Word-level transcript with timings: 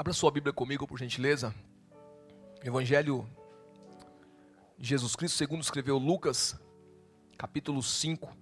Abra 0.00 0.14
sua 0.14 0.30
Bíblia 0.30 0.50
comigo, 0.50 0.86
por 0.86 0.98
gentileza. 0.98 1.54
Evangelho 2.64 3.28
de 4.78 4.88
Jesus 4.88 5.14
Cristo, 5.14 5.36
segundo 5.36 5.60
escreveu 5.60 5.98
Lucas, 5.98 6.58
capítulo 7.36 7.82
5, 7.82 8.34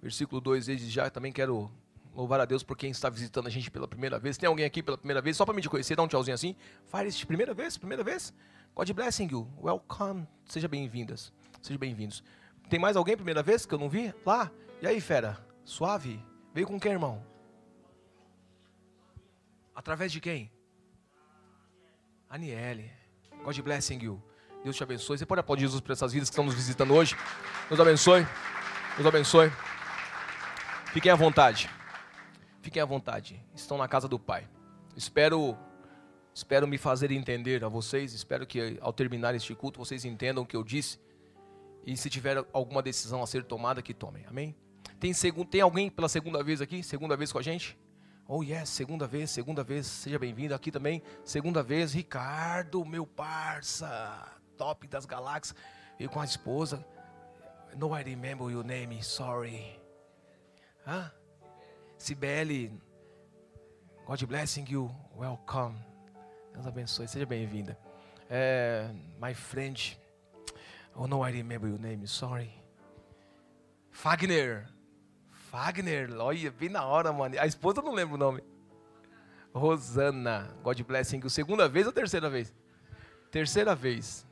versículo 0.00 0.40
2. 0.40 0.64
Desde 0.64 0.88
já 0.88 1.10
também 1.10 1.32
quero 1.32 1.70
louvar 2.14 2.40
a 2.40 2.46
Deus 2.46 2.62
por 2.62 2.78
quem 2.78 2.90
está 2.90 3.10
visitando 3.10 3.46
a 3.46 3.50
gente 3.50 3.70
pela 3.70 3.86
primeira 3.86 4.18
vez. 4.18 4.38
Tem 4.38 4.46
alguém 4.46 4.64
aqui 4.64 4.82
pela 4.82 4.96
primeira 4.96 5.20
vez? 5.20 5.36
Só 5.36 5.44
para 5.44 5.52
me 5.52 5.60
te 5.60 5.68
conhecer, 5.68 5.94
dá 5.94 6.02
um 6.02 6.08
tchauzinho 6.08 6.34
assim. 6.34 6.56
Faz 6.86 7.14
isso 7.14 7.26
primeira 7.26 7.52
vez, 7.52 7.76
primeira 7.76 8.02
vez. 8.02 8.32
God 8.74 8.90
blessing 8.92 9.28
you. 9.30 9.46
Welcome. 9.62 10.26
Seja 10.46 10.66
bem-vindas. 10.66 11.30
Sejam 11.60 11.78
bem-vindos. 11.78 12.24
Tem 12.70 12.80
mais 12.80 12.96
alguém 12.96 13.16
primeira 13.16 13.42
vez 13.42 13.66
que 13.66 13.74
eu 13.74 13.78
não 13.78 13.90
vi? 13.90 14.14
Lá? 14.24 14.50
E 14.80 14.86
aí, 14.86 14.98
fera? 14.98 15.46
Suave? 15.62 16.24
Veio 16.54 16.66
com 16.66 16.80
quem, 16.80 16.92
irmão? 16.92 17.22
Através 19.74 20.10
de 20.10 20.22
quem? 20.22 20.55
Aniele. 22.28 22.90
God 23.44 23.58
blessing 23.60 24.02
you. 24.02 24.22
Deus 24.64 24.76
te 24.76 24.82
abençoe. 24.82 25.16
Você 25.16 25.24
pode 25.24 25.40
aplaudir 25.40 25.62
Jesus 25.62 25.80
por 25.80 25.92
essas 25.92 26.12
vidas 26.12 26.28
que 26.28 26.32
estão 26.32 26.44
nos 26.44 26.54
visitando 26.54 26.92
hoje. 26.92 27.16
Deus 27.68 27.80
abençoe. 27.80 28.26
Deus 28.96 29.06
abençoe. 29.06 29.52
Fiquem 30.92 31.12
à 31.12 31.14
vontade. 31.14 31.70
Fiquem 32.62 32.82
à 32.82 32.84
vontade. 32.84 33.40
Estão 33.54 33.78
na 33.78 33.86
casa 33.86 34.08
do 34.08 34.18
Pai. 34.18 34.48
Espero 34.96 35.56
espero 36.34 36.66
me 36.66 36.78
fazer 36.78 37.12
entender 37.12 37.64
a 37.64 37.68
vocês. 37.68 38.12
Espero 38.12 38.46
que 38.46 38.76
ao 38.80 38.92
terminar 38.92 39.34
este 39.34 39.54
culto 39.54 39.78
vocês 39.78 40.04
entendam 40.04 40.42
o 40.42 40.46
que 40.46 40.56
eu 40.56 40.64
disse. 40.64 40.98
E 41.86 41.96
se 41.96 42.10
tiver 42.10 42.44
alguma 42.52 42.82
decisão 42.82 43.22
a 43.22 43.26
ser 43.26 43.44
tomada, 43.44 43.80
que 43.80 43.94
tomem. 43.94 44.24
Amém? 44.26 44.56
Tem, 44.98 45.12
tem 45.48 45.60
alguém 45.60 45.88
pela 45.88 46.08
segunda 46.08 46.42
vez 46.42 46.60
aqui? 46.60 46.82
Segunda 46.82 47.16
vez 47.16 47.30
com 47.30 47.38
a 47.38 47.42
gente? 47.42 47.78
Oh 48.28 48.42
yes, 48.42 48.70
segunda 48.70 49.06
vez, 49.06 49.30
segunda 49.30 49.62
vez, 49.62 49.86
seja 49.86 50.18
bem-vindo 50.18 50.52
aqui 50.52 50.72
também. 50.72 51.00
Segunda 51.24 51.62
vez, 51.62 51.92
Ricardo, 51.92 52.84
meu 52.84 53.06
parça, 53.06 54.36
top 54.56 54.88
das 54.88 55.06
galáxias, 55.06 55.56
veio 55.96 56.10
com 56.10 56.20
a 56.20 56.24
esposa. 56.24 56.84
No, 57.76 57.96
I 57.96 58.02
remember 58.02 58.50
your 58.50 58.64
name, 58.64 59.00
sorry. 59.00 59.80
Hã? 60.84 61.12
Sibeli, 61.96 62.72
God 64.04 64.24
blessing 64.24 64.64
you, 64.68 64.92
welcome. 65.16 65.76
Deus 66.52 66.66
abençoe, 66.66 67.06
seja 67.06 67.26
bem-vinda. 67.26 67.78
É, 68.28 68.90
my 69.22 69.34
friend, 69.34 69.96
oh 70.96 71.06
no, 71.06 71.24
I 71.24 71.30
remember 71.30 71.68
your 71.68 71.78
name, 71.78 72.08
sorry. 72.08 72.50
Fagner, 73.92 74.66
Wagner, 75.56 76.14
olha, 76.18 76.50
bem 76.50 76.68
na 76.68 76.84
hora, 76.84 77.10
mano. 77.14 77.34
A 77.40 77.46
esposa 77.46 77.80
não 77.80 77.94
lembra 77.94 78.14
o 78.14 78.18
nome. 78.18 78.44
Rosana, 79.54 80.54
God 80.62 80.78
blessing. 80.82 81.26
Segunda 81.30 81.66
vez 81.66 81.86
ou 81.86 81.92
terceira 81.94 82.28
vez? 82.28 82.54
Terceira 83.30 83.74
vez. 83.74 84.26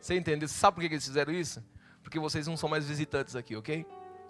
Você 0.00 0.14
entendeu? 0.14 0.46
Sabe 0.46 0.76
por 0.76 0.80
que 0.82 0.94
eles 0.94 1.04
fizeram 1.04 1.32
isso? 1.32 1.60
Porque 2.04 2.20
vocês 2.20 2.46
não 2.46 2.56
são 2.56 2.68
mais 2.68 2.86
visitantes 2.86 3.34
aqui, 3.34 3.56
ok? 3.56 3.84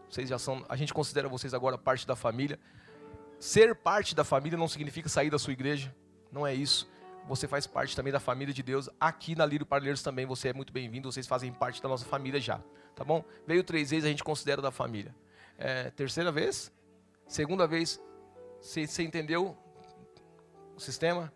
Vocês 0.09 0.31
já 0.31 0.39
são. 0.39 0.65
A 0.67 0.77
gente 0.77 0.95
considera 0.95 1.29
vocês 1.29 1.53
agora 1.53 1.77
parte 1.77 2.07
da 2.07 2.17
família. 2.17 2.59
Ser 3.39 3.75
parte 3.75 4.15
da 4.15 4.25
família 4.25 4.57
não 4.57 4.67
significa 4.67 5.11
sair 5.11 5.29
da 5.29 5.39
sua 5.39 5.53
igreja. 5.53 5.95
Não 6.33 6.47
é 6.47 6.55
isso. 6.55 6.91
Você 7.27 7.49
faz 7.49 7.67
parte 7.67 7.97
também 7.97 8.13
da 8.13 8.21
família 8.21 8.53
de 8.53 8.63
Deus. 8.63 8.89
Aqui 9.01 9.35
na 9.35 9.47
Lírio 9.47 9.67
Parleiros 9.67 10.03
também 10.03 10.27
você 10.27 10.49
é 10.49 10.53
muito 10.53 10.73
bem-vindo. 10.73 11.11
Vocês 11.11 11.27
fazem 11.27 11.53
parte 11.53 11.83
da 11.83 11.89
nossa 11.89 12.05
família 12.05 12.41
já 12.41 12.61
tá 12.95 13.05
bom? 13.05 13.25
Veio 13.47 13.65
três 13.65 13.91
vezes, 13.91 14.05
a 14.05 14.09
gente 14.09 14.25
considera 14.25 14.63
da 14.63 14.71
família. 14.71 15.15
É, 15.59 15.91
terceira 15.91 16.31
vez? 16.31 16.73
Segunda 17.27 17.67
vez? 17.67 18.01
Você 18.61 19.03
entendeu 19.03 19.57
o 20.75 20.81
sistema? 20.81 21.33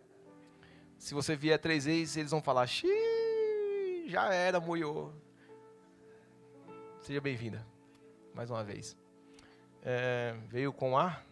Se 0.96 1.14
você 1.14 1.36
vier 1.36 1.58
três 1.58 1.84
vezes, 1.84 2.16
eles 2.16 2.30
vão 2.30 2.42
falar, 2.42 2.66
xiii, 2.66 4.08
já 4.08 4.32
era, 4.32 4.58
moiô. 4.60 5.12
Seja 7.00 7.20
bem-vinda, 7.20 7.64
mais 8.34 8.50
uma 8.50 8.64
vez. 8.64 8.96
É, 9.82 10.34
veio 10.48 10.72
com 10.72 10.98
a 10.98 11.22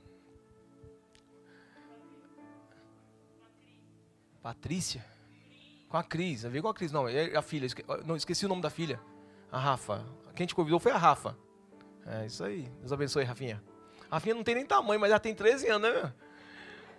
Patrícia? 4.46 5.04
Com 5.88 5.96
a 5.96 6.04
Cris, 6.04 6.44
veio 6.44 6.62
com 6.62 6.68
a 6.68 6.74
Cris, 6.74 6.92
não, 6.92 7.08
é 7.08 7.34
a 7.34 7.42
filha, 7.42 7.66
não, 8.04 8.14
esqueci 8.14 8.46
o 8.46 8.48
nome 8.48 8.62
da 8.62 8.70
filha. 8.70 9.00
A 9.50 9.58
Rafa. 9.58 10.06
Quem 10.36 10.46
te 10.46 10.54
convidou 10.54 10.78
foi 10.78 10.92
a 10.92 10.96
Rafa. 10.96 11.36
É 12.06 12.26
isso 12.26 12.44
aí. 12.44 12.62
Deus 12.78 12.92
abençoe, 12.92 13.24
Rafinha. 13.24 13.60
A 14.08 14.14
Rafinha 14.14 14.36
não 14.36 14.44
tem 14.44 14.54
nem 14.54 14.64
tamanho, 14.64 15.00
mas 15.00 15.10
já 15.10 15.18
tem 15.18 15.34
13 15.34 15.68
anos, 15.68 15.92
né? 15.92 16.14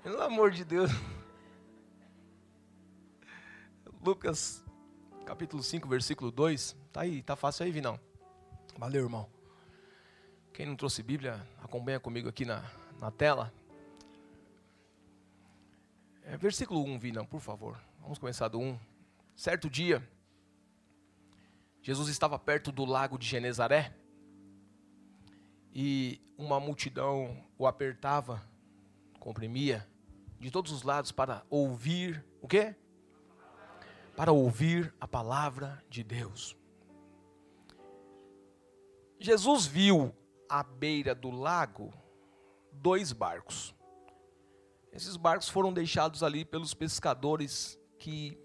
Pelo 0.04 0.22
amor 0.22 0.52
de 0.52 0.66
Deus. 0.66 0.92
Lucas, 4.04 4.62
capítulo 5.26 5.64
5, 5.64 5.88
versículo 5.88 6.32
2. 6.32 6.76
Tá 6.92 7.00
aí, 7.00 7.24
tá 7.24 7.38
fácil 7.38 7.64
aí, 7.64 7.72
Vinão. 7.72 7.98
Valeu, 8.78 9.06
irmão. 9.06 9.30
Quem 10.52 10.66
não 10.66 10.76
trouxe 10.76 11.02
Bíblia, 11.02 11.48
acompanha 11.64 11.98
comigo 11.98 12.28
aqui 12.28 12.44
na, 12.44 12.62
na 13.00 13.10
tela. 13.10 13.54
É, 16.30 16.36
versículo 16.36 16.84
1, 16.84 17.00
Vinão, 17.00 17.26
por 17.26 17.40
favor. 17.40 17.80
Vamos 18.02 18.20
começar 18.20 18.50
do 18.50 18.60
1. 18.60 18.78
Certo 19.34 19.70
dia 19.70 20.06
Jesus 21.82 22.10
estava 22.10 22.38
perto 22.38 22.70
do 22.70 22.84
lago 22.84 23.18
de 23.18 23.26
Genezaré 23.26 23.96
e 25.74 26.20
uma 26.38 26.60
multidão 26.60 27.42
o 27.58 27.66
apertava, 27.66 28.44
comprimia 29.22 29.88
de 30.38 30.52
todos 30.52 30.74
os 30.74 30.84
lados 30.84 31.14
para 31.14 31.46
ouvir 31.50 32.26
o 32.42 32.48
quê? 32.48 32.76
Para 34.18 34.34
ouvir 34.34 34.94
a 35.00 35.08
palavra 35.08 35.82
de 35.90 36.04
Deus. 36.04 36.58
Jesus 39.18 39.66
viu 39.66 40.14
à 40.50 40.64
beira 40.64 41.16
do 41.16 41.32
lago 41.32 41.94
dois 42.74 43.14
barcos. 43.14 43.77
Esses 44.92 45.16
barcos 45.16 45.50
foram 45.50 45.72
deixados 45.72 46.24
ali 46.24 46.44
pelos 46.44 46.74
pescadores 46.74 47.80
que 48.00 48.38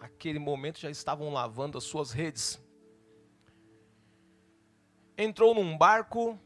aquele 0.00 0.38
momento 0.38 0.78
já 0.78 0.90
estavam 0.90 1.32
lavando 1.32 1.78
as 1.78 1.84
suas 1.84 2.10
redes. 2.10 2.60
Entrou 5.16 5.54
num 5.54 5.76
barco, 5.78 6.38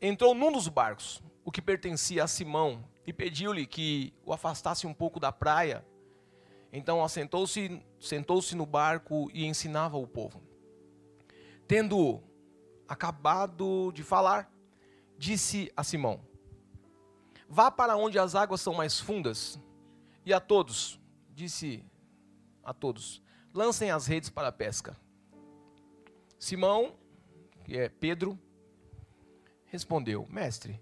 entrou 0.00 0.34
num 0.34 0.52
dos 0.52 0.68
barcos, 0.68 1.22
o 1.44 1.50
que 1.50 1.60
pertencia 1.60 2.24
a 2.24 2.28
Simão, 2.28 2.84
e 3.06 3.12
pediu-lhe 3.12 3.66
que 3.66 4.14
o 4.24 4.32
afastasse 4.32 4.86
um 4.86 4.94
pouco 4.94 5.18
da 5.18 5.32
praia. 5.32 5.84
Então 6.72 7.02
assentou-se, 7.02 7.82
sentou-se 7.98 8.54
no 8.54 8.64
barco 8.64 9.30
e 9.32 9.44
ensinava 9.44 9.96
o 9.96 10.06
povo. 10.06 10.42
Tendo 11.66 12.22
acabado 12.86 13.90
de 13.92 14.02
falar, 14.02 14.50
disse 15.16 15.72
a 15.76 15.82
Simão: 15.82 16.20
Vá 17.48 17.70
para 17.70 17.96
onde 17.96 18.18
as 18.18 18.34
águas 18.34 18.60
são 18.60 18.74
mais 18.74 19.00
fundas, 19.00 19.58
e 20.24 20.34
a 20.34 20.38
todos, 20.38 21.00
disse 21.30 21.82
a 22.62 22.74
todos: 22.74 23.22
lancem 23.54 23.90
as 23.90 24.06
redes 24.06 24.28
para 24.28 24.48
a 24.48 24.52
pesca. 24.52 24.94
Simão, 26.38 26.94
que 27.64 27.76
é 27.76 27.88
Pedro, 27.88 28.38
respondeu: 29.64 30.26
Mestre, 30.28 30.78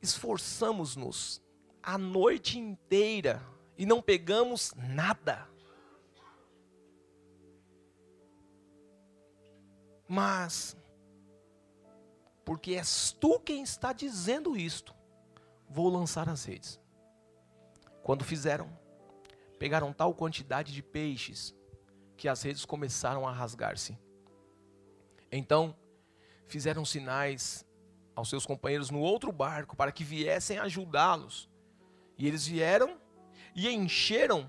esforçamos-nos 0.00 1.42
a 1.82 1.98
noite 1.98 2.58
inteira 2.58 3.42
e 3.76 3.84
não 3.84 4.00
pegamos 4.00 4.72
nada. 4.74 5.46
Mas, 10.08 10.76
porque 12.44 12.74
és 12.74 13.12
tu 13.12 13.38
quem 13.40 13.62
está 13.62 13.92
dizendo 13.92 14.56
isto, 14.56 14.94
vou 15.72 15.88
lançar 15.88 16.28
as 16.28 16.44
redes. 16.44 16.78
Quando 18.02 18.24
fizeram, 18.24 18.68
pegaram 19.58 19.92
tal 19.92 20.14
quantidade 20.14 20.72
de 20.72 20.82
peixes 20.82 21.54
que 22.16 22.28
as 22.28 22.42
redes 22.42 22.64
começaram 22.64 23.26
a 23.26 23.32
rasgar-se. 23.32 23.98
Então, 25.30 25.74
fizeram 26.46 26.84
sinais 26.84 27.66
aos 28.14 28.28
seus 28.28 28.44
companheiros 28.44 28.90
no 28.90 29.00
outro 29.00 29.32
barco 29.32 29.74
para 29.74 29.90
que 29.90 30.04
viessem 30.04 30.58
ajudá-los. 30.58 31.48
E 32.18 32.28
eles 32.28 32.46
vieram 32.46 33.00
e 33.54 33.68
encheram 33.70 34.46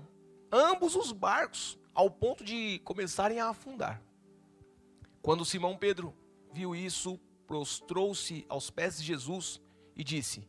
ambos 0.52 0.94
os 0.94 1.10
barcos 1.10 1.78
ao 1.94 2.10
ponto 2.10 2.44
de 2.44 2.80
começarem 2.80 3.40
a 3.40 3.48
afundar. 3.48 4.02
Quando 5.22 5.44
Simão 5.44 5.76
Pedro 5.76 6.14
viu 6.52 6.76
isso, 6.76 7.18
prostrou-se 7.46 8.44
aos 8.46 8.68
pés 8.68 8.98
de 8.98 9.04
Jesus 9.04 9.58
e 9.96 10.04
disse: 10.04 10.46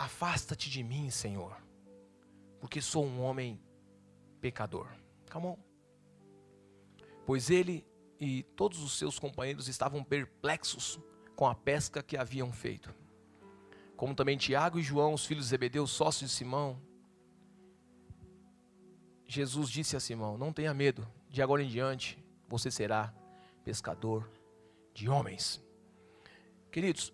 Afasta-te 0.00 0.70
de 0.70 0.82
mim, 0.82 1.10
Senhor 1.10 1.70
porque 2.60 2.82
sou 2.82 3.04
um 3.04 3.22
homem 3.22 3.58
pecador. 4.40 4.86
On. 5.34 5.56
Pois 7.24 7.50
ele 7.50 7.86
e 8.18 8.42
todos 8.42 8.82
os 8.82 8.98
seus 8.98 9.18
companheiros 9.18 9.66
estavam 9.66 10.04
perplexos 10.04 11.00
com 11.34 11.46
a 11.46 11.54
pesca 11.54 12.02
que 12.02 12.16
haviam 12.16 12.52
feito. 12.52 12.94
como 13.96 14.14
também 14.14 14.38
Tiago 14.38 14.78
e 14.78 14.82
João, 14.82 15.12
os 15.12 15.26
filhos 15.26 15.44
de 15.44 15.50
Zebedeu, 15.50 15.86
sócios 15.86 16.30
de 16.30 16.36
Simão. 16.36 16.80
Jesus 19.26 19.68
disse 19.68 19.94
a 19.94 20.00
Simão: 20.00 20.38
Não 20.38 20.52
tenha 20.52 20.72
medo, 20.72 21.06
de 21.28 21.42
agora 21.42 21.62
em 21.62 21.68
diante 21.68 22.22
você 22.48 22.70
será 22.70 23.14
pescador 23.62 24.30
de 24.94 25.08
homens. 25.08 25.62
Queridos, 26.72 27.12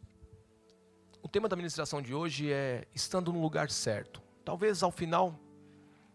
o 1.27 1.29
tema 1.29 1.49
da 1.49 1.57
ministração 1.57 2.01
de 2.01 2.15
hoje 2.15 2.53
é 2.53 2.87
estando 2.95 3.33
no 3.33 3.43
lugar 3.43 3.69
certo. 3.69 4.23
Talvez 4.45 4.85
ao 4.85 4.93
final, 4.93 5.37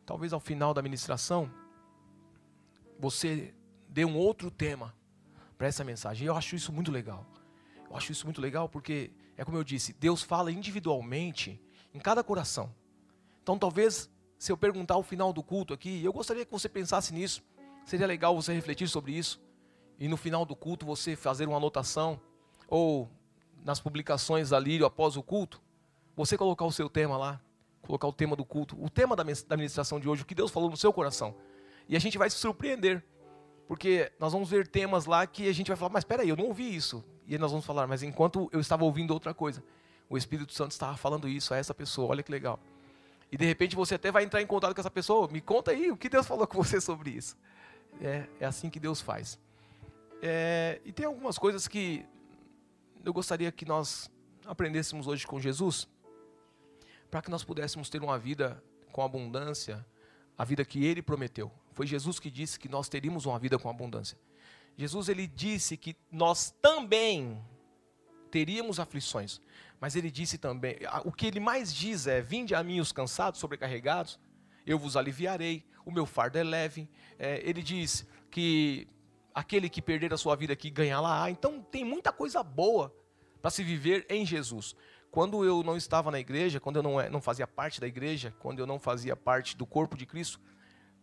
talvez 0.06 0.32
ao 0.32 0.40
final 0.40 0.74
da 0.74 0.82
ministração, 0.82 1.52
você 2.98 3.54
dê 3.90 4.06
um 4.06 4.16
outro 4.16 4.50
tema 4.50 4.96
para 5.58 5.68
essa 5.68 5.84
mensagem. 5.84 6.26
Eu 6.26 6.38
acho 6.38 6.56
isso 6.56 6.72
muito 6.72 6.90
legal. 6.94 7.26
Eu 7.90 7.98
acho 7.98 8.10
isso 8.10 8.26
muito 8.26 8.40
legal 8.40 8.70
porque 8.70 9.12
é 9.36 9.44
como 9.44 9.58
eu 9.58 9.66
disse, 9.66 9.92
Deus 9.92 10.24
fala 10.24 10.50
individualmente 10.50 11.62
em 11.94 12.00
cada 12.00 12.24
coração. 12.24 12.74
Então, 13.44 13.60
talvez, 13.60 14.10
se 14.40 14.50
eu 14.50 14.56
perguntar 14.56 14.94
ao 14.94 15.04
final 15.04 15.34
do 15.34 15.44
culto 15.44 15.74
aqui, 15.74 16.02
eu 16.02 16.14
gostaria 16.14 16.46
que 16.46 16.52
você 16.54 16.70
pensasse 16.70 17.14
nisso. 17.14 17.44
Seria 17.84 18.08
legal 18.08 18.34
você 18.34 18.54
refletir 18.54 18.88
sobre 18.88 19.12
isso. 19.12 19.42
E 20.00 20.08
no 20.08 20.16
final 20.16 20.46
do 20.46 20.56
culto 20.56 20.86
você 20.86 21.18
fazer 21.18 21.50
uma 21.50 21.58
anotação. 21.58 22.18
Ou 22.66 23.12
nas 23.64 23.80
publicações 23.80 24.52
Lírio 24.52 24.86
após 24.86 25.16
o 25.18 25.24
culto, 25.24 25.62
você 26.16 26.38
colocar 26.38 26.66
o 26.66 26.72
seu 26.72 26.90
tema 26.90 27.18
lá. 27.18 27.42
Colocar 27.82 28.08
o 28.08 28.14
tema 28.14 28.36
do 28.36 28.46
culto. 28.46 28.78
O 28.82 28.90
tema 28.90 29.16
da 29.16 29.24
ministração 29.58 30.00
de 30.00 30.08
hoje, 30.08 30.22
o 30.22 30.26
que 30.26 30.36
Deus 30.36 30.52
falou 30.52 30.70
no 30.70 30.78
seu 30.78 30.94
coração. 30.94 31.36
E 31.90 31.96
a 31.96 32.00
gente 32.00 32.18
vai 32.18 32.30
se 32.30 32.38
surpreender. 32.38 33.04
Porque 33.68 34.12
nós 34.20 34.34
vamos 34.34 34.50
ver 34.50 34.68
temas 34.68 35.06
lá 35.06 35.26
que 35.26 35.48
a 35.48 35.54
gente 35.54 35.68
vai 35.68 35.78
falar, 35.78 35.92
mas 35.92 36.02
espera 36.02 36.24
aí, 36.24 36.30
eu 36.30 36.36
não 36.36 36.46
ouvi 36.46 36.76
isso. 36.76 37.04
E 37.28 37.38
nós 37.38 37.52
vamos 37.52 37.66
falar, 37.66 37.88
mas 37.88 38.04
enquanto 38.04 38.50
eu 38.52 38.60
estava 38.60 38.84
ouvindo 38.84 39.12
outra 39.12 39.34
coisa, 39.34 39.64
o 40.10 40.18
Espírito 40.18 40.54
Santo 40.54 40.72
estava 40.72 40.98
falando 40.98 41.28
isso 41.28 41.54
a 41.54 41.58
essa 41.58 41.74
pessoa, 41.74 42.10
olha 42.10 42.22
que 42.22 42.32
legal. 42.32 42.60
E 43.32 43.38
de 43.38 43.46
repente 43.46 43.76
você 43.76 43.96
até 43.96 44.12
vai 44.12 44.26
entrar 44.26 44.42
em 44.42 44.46
contato 44.46 44.76
com 44.76 44.82
essa 44.82 44.92
pessoa, 44.92 45.30
me 45.30 45.40
conta 45.40 45.72
aí 45.72 45.90
o 45.90 45.96
que 45.96 46.10
Deus 46.10 46.28
falou 46.28 46.46
com 46.46 46.62
você 46.62 46.82
sobre 46.82 47.12
isso. 47.12 47.38
É, 48.02 48.26
é 48.42 48.46
assim 48.46 48.70
que 48.70 48.80
Deus 48.80 49.00
faz. 49.00 49.40
É, 50.22 50.82
e 50.84 50.92
tem 50.92 51.06
algumas 51.06 51.38
coisas 51.38 51.68
que 51.68 52.06
eu 53.04 53.14
gostaria 53.14 53.52
que 53.52 53.66
nós 53.66 54.12
aprendêssemos 54.46 55.08
hoje 55.08 55.26
com 55.26 55.40
Jesus, 55.40 55.88
para 57.10 57.22
que 57.22 57.30
nós 57.30 57.44
pudéssemos 57.44 57.90
ter 57.90 58.02
uma 58.02 58.18
vida 58.18 58.64
com 58.92 59.02
abundância, 59.02 59.86
a 60.38 60.46
vida 60.46 60.64
que 60.64 60.86
Ele 60.86 61.02
prometeu. 61.02 61.52
Foi 61.72 61.88
Jesus 61.88 62.20
que 62.20 62.30
disse 62.30 62.60
que 62.60 62.70
nós 62.70 62.90
teríamos 62.90 63.26
uma 63.26 63.40
vida 63.40 63.58
com 63.58 63.70
abundância. 63.70 64.18
Jesus 64.78 65.10
ele 65.10 65.28
disse 65.28 65.78
que 65.78 65.96
nós 66.12 66.52
também 66.62 67.44
teríamos 68.30 68.80
aflições, 68.80 69.42
mas 69.80 69.96
ele 69.96 70.10
disse 70.10 70.38
também, 70.38 70.78
o 71.04 71.12
que 71.12 71.28
ele 71.28 71.40
mais 71.40 71.74
diz 71.74 72.08
é: 72.08 72.22
Vinde 72.22 72.56
a 72.56 72.64
mim 72.64 72.80
os 72.80 72.92
cansados, 72.92 73.40
sobrecarregados, 73.40 74.20
eu 74.66 74.80
vos 74.80 74.96
aliviarei, 74.96 75.66
o 75.86 75.92
meu 75.92 76.06
fardo 76.06 76.38
é 76.38 76.44
leve. 76.44 76.90
É, 77.20 77.42
ele 77.48 77.62
diz 77.62 78.08
que 78.30 78.88
aquele 79.34 79.70
que 79.70 79.82
perder 79.82 80.14
a 80.14 80.18
sua 80.18 80.36
vida 80.36 80.54
aqui 80.54 80.70
ganhará. 80.70 81.30
Então 81.30 81.62
tem 81.62 81.84
muita 81.84 82.12
coisa 82.12 82.44
boa 82.44 82.94
para 83.42 83.52
se 83.52 83.64
viver 83.64 84.06
em 84.10 84.26
Jesus. 84.26 84.76
Quando 85.10 85.44
eu 85.44 85.62
não 85.64 85.76
estava 85.76 86.10
na 86.10 86.20
igreja, 86.20 86.60
quando 86.60 86.78
eu 86.78 86.84
não, 86.84 87.00
é, 87.00 87.10
não 87.10 87.22
fazia 87.22 87.46
parte 87.46 87.82
da 87.82 87.88
igreja, 87.88 88.34
quando 88.40 88.60
eu 88.60 88.66
não 88.66 88.80
fazia 88.80 89.16
parte 89.16 89.58
do 89.58 89.66
corpo 89.66 89.98
de 89.98 90.06
Cristo, 90.06 90.40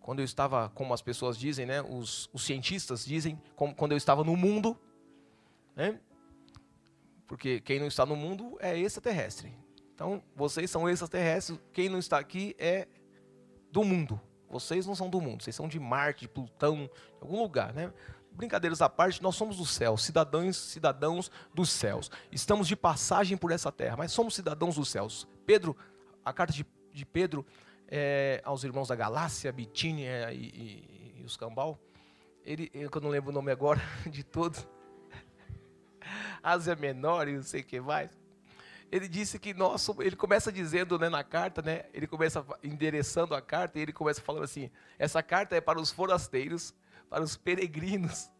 quando 0.00 0.20
eu 0.20 0.24
estava, 0.24 0.70
como 0.70 0.94
as 0.94 1.02
pessoas 1.02 1.36
dizem, 1.36 1.66
né, 1.66 1.82
os, 1.82 2.30
os 2.32 2.42
cientistas 2.42 3.04
dizem, 3.04 3.38
como, 3.54 3.74
quando 3.74 3.92
eu 3.92 3.98
estava 3.98 4.24
no 4.24 4.34
mundo, 4.34 4.78
né, 5.76 6.00
porque 7.26 7.60
quem 7.60 7.78
não 7.78 7.86
está 7.86 8.06
no 8.06 8.16
mundo 8.16 8.56
é 8.60 8.78
extraterrestre. 8.78 9.54
Então, 9.94 10.22
vocês 10.34 10.70
são 10.70 10.88
extraterrestres, 10.88 11.60
quem 11.72 11.90
não 11.90 11.98
está 11.98 12.18
aqui 12.18 12.56
é 12.58 12.88
do 13.70 13.84
mundo. 13.84 14.18
Vocês 14.48 14.86
não 14.86 14.94
são 14.94 15.10
do 15.10 15.20
mundo, 15.20 15.42
vocês 15.42 15.54
são 15.54 15.68
de 15.68 15.78
Marte, 15.78 16.22
de 16.22 16.28
Plutão, 16.28 16.86
de 16.86 17.20
algum 17.20 17.42
lugar, 17.42 17.74
né? 17.74 17.92
Brincadeiras 18.38 18.80
à 18.80 18.88
parte, 18.88 19.20
nós 19.20 19.34
somos 19.34 19.56
do 19.56 19.66
céu, 19.66 19.96
cidadãos, 19.96 20.56
cidadãos 20.56 21.28
dos 21.52 21.70
céus. 21.70 22.08
Estamos 22.30 22.68
de 22.68 22.76
passagem 22.76 23.36
por 23.36 23.50
essa 23.50 23.72
terra, 23.72 23.96
mas 23.96 24.12
somos 24.12 24.36
cidadãos 24.36 24.76
dos 24.76 24.88
céus. 24.88 25.26
Pedro, 25.44 25.76
a 26.24 26.32
carta 26.32 26.52
de, 26.52 26.64
de 26.92 27.04
Pedro 27.04 27.44
é, 27.88 28.40
aos 28.44 28.62
irmãos 28.62 28.86
da 28.86 28.94
Galácia, 28.94 29.50
Bitínia 29.50 30.32
e, 30.32 30.36
e, 30.36 31.20
e 31.20 31.24
os 31.24 31.36
Cambal. 31.36 31.80
Ele, 32.44 32.70
eu 32.72 32.88
não 33.02 33.10
lembro 33.10 33.30
o 33.30 33.32
nome 33.32 33.50
agora 33.50 33.82
de 34.06 34.22
todos. 34.22 34.68
Ásia 36.40 36.76
Menor 36.76 37.26
e 37.26 37.32
não 37.32 37.42
sei 37.42 37.62
o 37.62 37.64
que 37.64 37.80
mais. 37.80 38.16
Ele 38.88 39.08
disse 39.08 39.36
que 39.40 39.52
nós, 39.52 39.84
ele 39.98 40.14
começa 40.14 40.52
dizendo 40.52 40.96
né, 40.96 41.08
na 41.08 41.24
carta, 41.24 41.60
né, 41.60 41.86
ele 41.92 42.06
começa 42.06 42.46
endereçando 42.62 43.34
a 43.34 43.42
carta 43.42 43.80
e 43.80 43.82
ele 43.82 43.92
começa 43.92 44.22
falando 44.22 44.44
assim: 44.44 44.70
essa 44.96 45.24
carta 45.24 45.56
é 45.56 45.60
para 45.60 45.80
os 45.80 45.90
forasteiros, 45.90 46.72
para 47.08 47.22
os 47.22 47.36
peregrinos. 47.36 48.30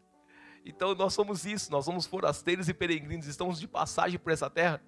Então 0.65 0.93
nós 0.93 1.13
somos 1.13 1.45
isso, 1.45 1.71
nós 1.71 1.85
somos 1.85 2.05
forasteiros 2.05 2.69
e 2.69 2.73
peregrinos, 2.73 3.27
estamos 3.27 3.59
de 3.59 3.67
passagem 3.67 4.19
por 4.19 4.31
essa 4.31 4.49
terra 4.49 4.81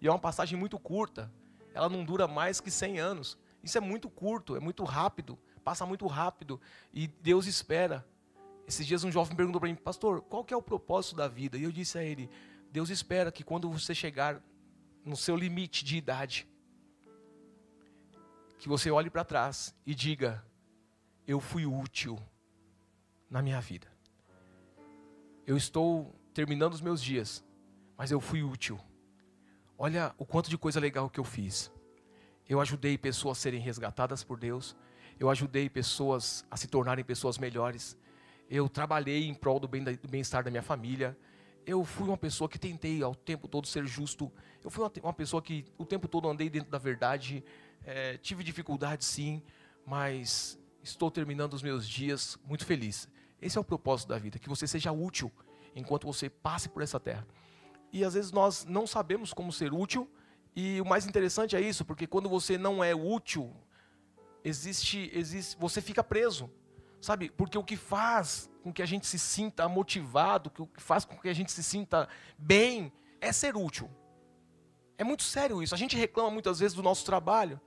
e 0.00 0.06
é 0.06 0.10
uma 0.10 0.18
passagem 0.18 0.58
muito 0.58 0.78
curta, 0.78 1.32
ela 1.74 1.88
não 1.88 2.04
dura 2.04 2.26
mais 2.26 2.60
que 2.60 2.70
100 2.70 2.98
anos. 2.98 3.38
Isso 3.62 3.76
é 3.76 3.80
muito 3.80 4.08
curto, 4.08 4.56
é 4.56 4.60
muito 4.60 4.84
rápido, 4.84 5.38
passa 5.64 5.84
muito 5.84 6.06
rápido 6.06 6.60
e 6.92 7.06
Deus 7.06 7.46
espera. 7.46 8.06
Esses 8.66 8.86
dias 8.86 9.04
um 9.04 9.12
jovem 9.12 9.36
perguntou 9.36 9.60
para 9.60 9.68
mim, 9.68 9.76
pastor, 9.76 10.22
qual 10.22 10.44
que 10.44 10.54
é 10.54 10.56
o 10.56 10.62
propósito 10.62 11.16
da 11.16 11.28
vida? 11.28 11.56
E 11.56 11.64
eu 11.64 11.72
disse 11.72 11.98
a 11.98 12.02
ele, 12.02 12.30
Deus 12.70 12.90
espera 12.90 13.30
que 13.30 13.44
quando 13.44 13.70
você 13.70 13.94
chegar 13.94 14.42
no 15.04 15.16
seu 15.16 15.36
limite 15.36 15.84
de 15.84 15.96
idade, 15.96 16.48
que 18.58 18.68
você 18.68 18.90
olhe 18.90 19.10
para 19.10 19.24
trás 19.24 19.74
e 19.84 19.94
diga, 19.94 20.44
eu 21.26 21.40
fui 21.40 21.66
útil 21.66 22.18
na 23.30 23.42
minha 23.42 23.60
vida. 23.60 23.86
Eu 25.46 25.56
estou 25.56 26.14
terminando 26.34 26.74
os 26.74 26.80
meus 26.80 27.02
dias, 27.02 27.44
mas 27.96 28.10
eu 28.10 28.20
fui 28.20 28.42
útil. 28.42 28.78
Olha 29.78 30.14
o 30.18 30.24
quanto 30.24 30.50
de 30.50 30.58
coisa 30.58 30.80
legal 30.80 31.08
que 31.10 31.20
eu 31.20 31.24
fiz. 31.24 31.70
Eu 32.48 32.60
ajudei 32.60 32.96
pessoas 32.96 33.38
a 33.38 33.40
serem 33.40 33.60
resgatadas 33.60 34.22
por 34.22 34.38
Deus. 34.38 34.76
Eu 35.18 35.28
ajudei 35.30 35.68
pessoas 35.68 36.44
a 36.50 36.56
se 36.56 36.68
tornarem 36.68 37.04
pessoas 37.04 37.38
melhores. 37.38 37.96
Eu 38.48 38.68
trabalhei 38.68 39.26
em 39.26 39.34
prol 39.34 39.58
do 39.58 39.68
bem-estar 39.68 40.44
da 40.44 40.50
minha 40.50 40.62
família. 40.62 41.16
Eu 41.66 41.84
fui 41.84 42.06
uma 42.06 42.16
pessoa 42.16 42.48
que 42.48 42.58
tentei 42.58 43.02
ao 43.02 43.14
tempo 43.14 43.48
todo 43.48 43.66
ser 43.66 43.86
justo. 43.86 44.32
Eu 44.62 44.70
fui 44.70 44.88
uma, 45.02 45.12
pessoa 45.12 45.42
que 45.42 45.64
o 45.76 45.84
tempo 45.84 46.06
todo 46.06 46.28
andei 46.28 46.48
dentro 46.48 46.70
da 46.70 46.78
verdade. 46.78 47.44
É, 47.84 48.16
tive 48.18 48.44
dificuldades 48.44 49.06
sim, 49.06 49.42
mas 49.84 50.58
estou 50.82 51.10
terminando 51.10 51.54
os 51.54 51.62
meus 51.62 51.88
dias 51.88 52.38
muito 52.44 52.64
feliz. 52.64 53.08
Esse 53.40 53.58
é 53.58 53.60
o 53.60 53.64
propósito 53.64 54.08
da 54.08 54.18
vida, 54.18 54.38
que 54.38 54.48
você 54.48 54.66
seja 54.66 54.92
útil 54.92 55.30
enquanto 55.74 56.06
você 56.06 56.30
passe 56.30 56.68
por 56.68 56.82
essa 56.82 56.98
terra. 56.98 57.26
E 57.92 58.04
às 58.04 58.14
vezes 58.14 58.32
nós 58.32 58.64
não 58.64 58.86
sabemos 58.86 59.32
como 59.32 59.52
ser 59.52 59.72
útil 59.72 60.10
e 60.54 60.80
o 60.80 60.86
mais 60.86 61.06
interessante 61.06 61.54
é 61.54 61.60
isso, 61.60 61.84
porque 61.84 62.06
quando 62.06 62.28
você 62.30 62.56
não 62.56 62.82
é 62.82 62.94
útil, 62.94 63.54
existe, 64.42 65.10
existe, 65.12 65.56
você 65.58 65.82
fica 65.82 66.02
preso, 66.02 66.50
sabe? 67.00 67.28
Porque 67.30 67.58
o 67.58 67.62
que 67.62 67.76
faz 67.76 68.50
com 68.62 68.72
que 68.72 68.82
a 68.82 68.86
gente 68.86 69.06
se 69.06 69.18
sinta 69.18 69.68
motivado, 69.68 70.50
o 70.58 70.66
que 70.66 70.82
faz 70.82 71.04
com 71.04 71.16
que 71.18 71.28
a 71.28 71.34
gente 71.34 71.52
se 71.52 71.62
sinta 71.62 72.08
bem, 72.38 72.90
é 73.20 73.32
ser 73.32 73.54
útil. 73.54 73.90
É 74.96 75.04
muito 75.04 75.22
sério 75.22 75.62
isso. 75.62 75.74
A 75.74 75.78
gente 75.78 75.94
reclama 75.94 76.30
muitas 76.30 76.58
vezes 76.58 76.74
do 76.74 76.82
nosso 76.82 77.04
trabalho, 77.04 77.60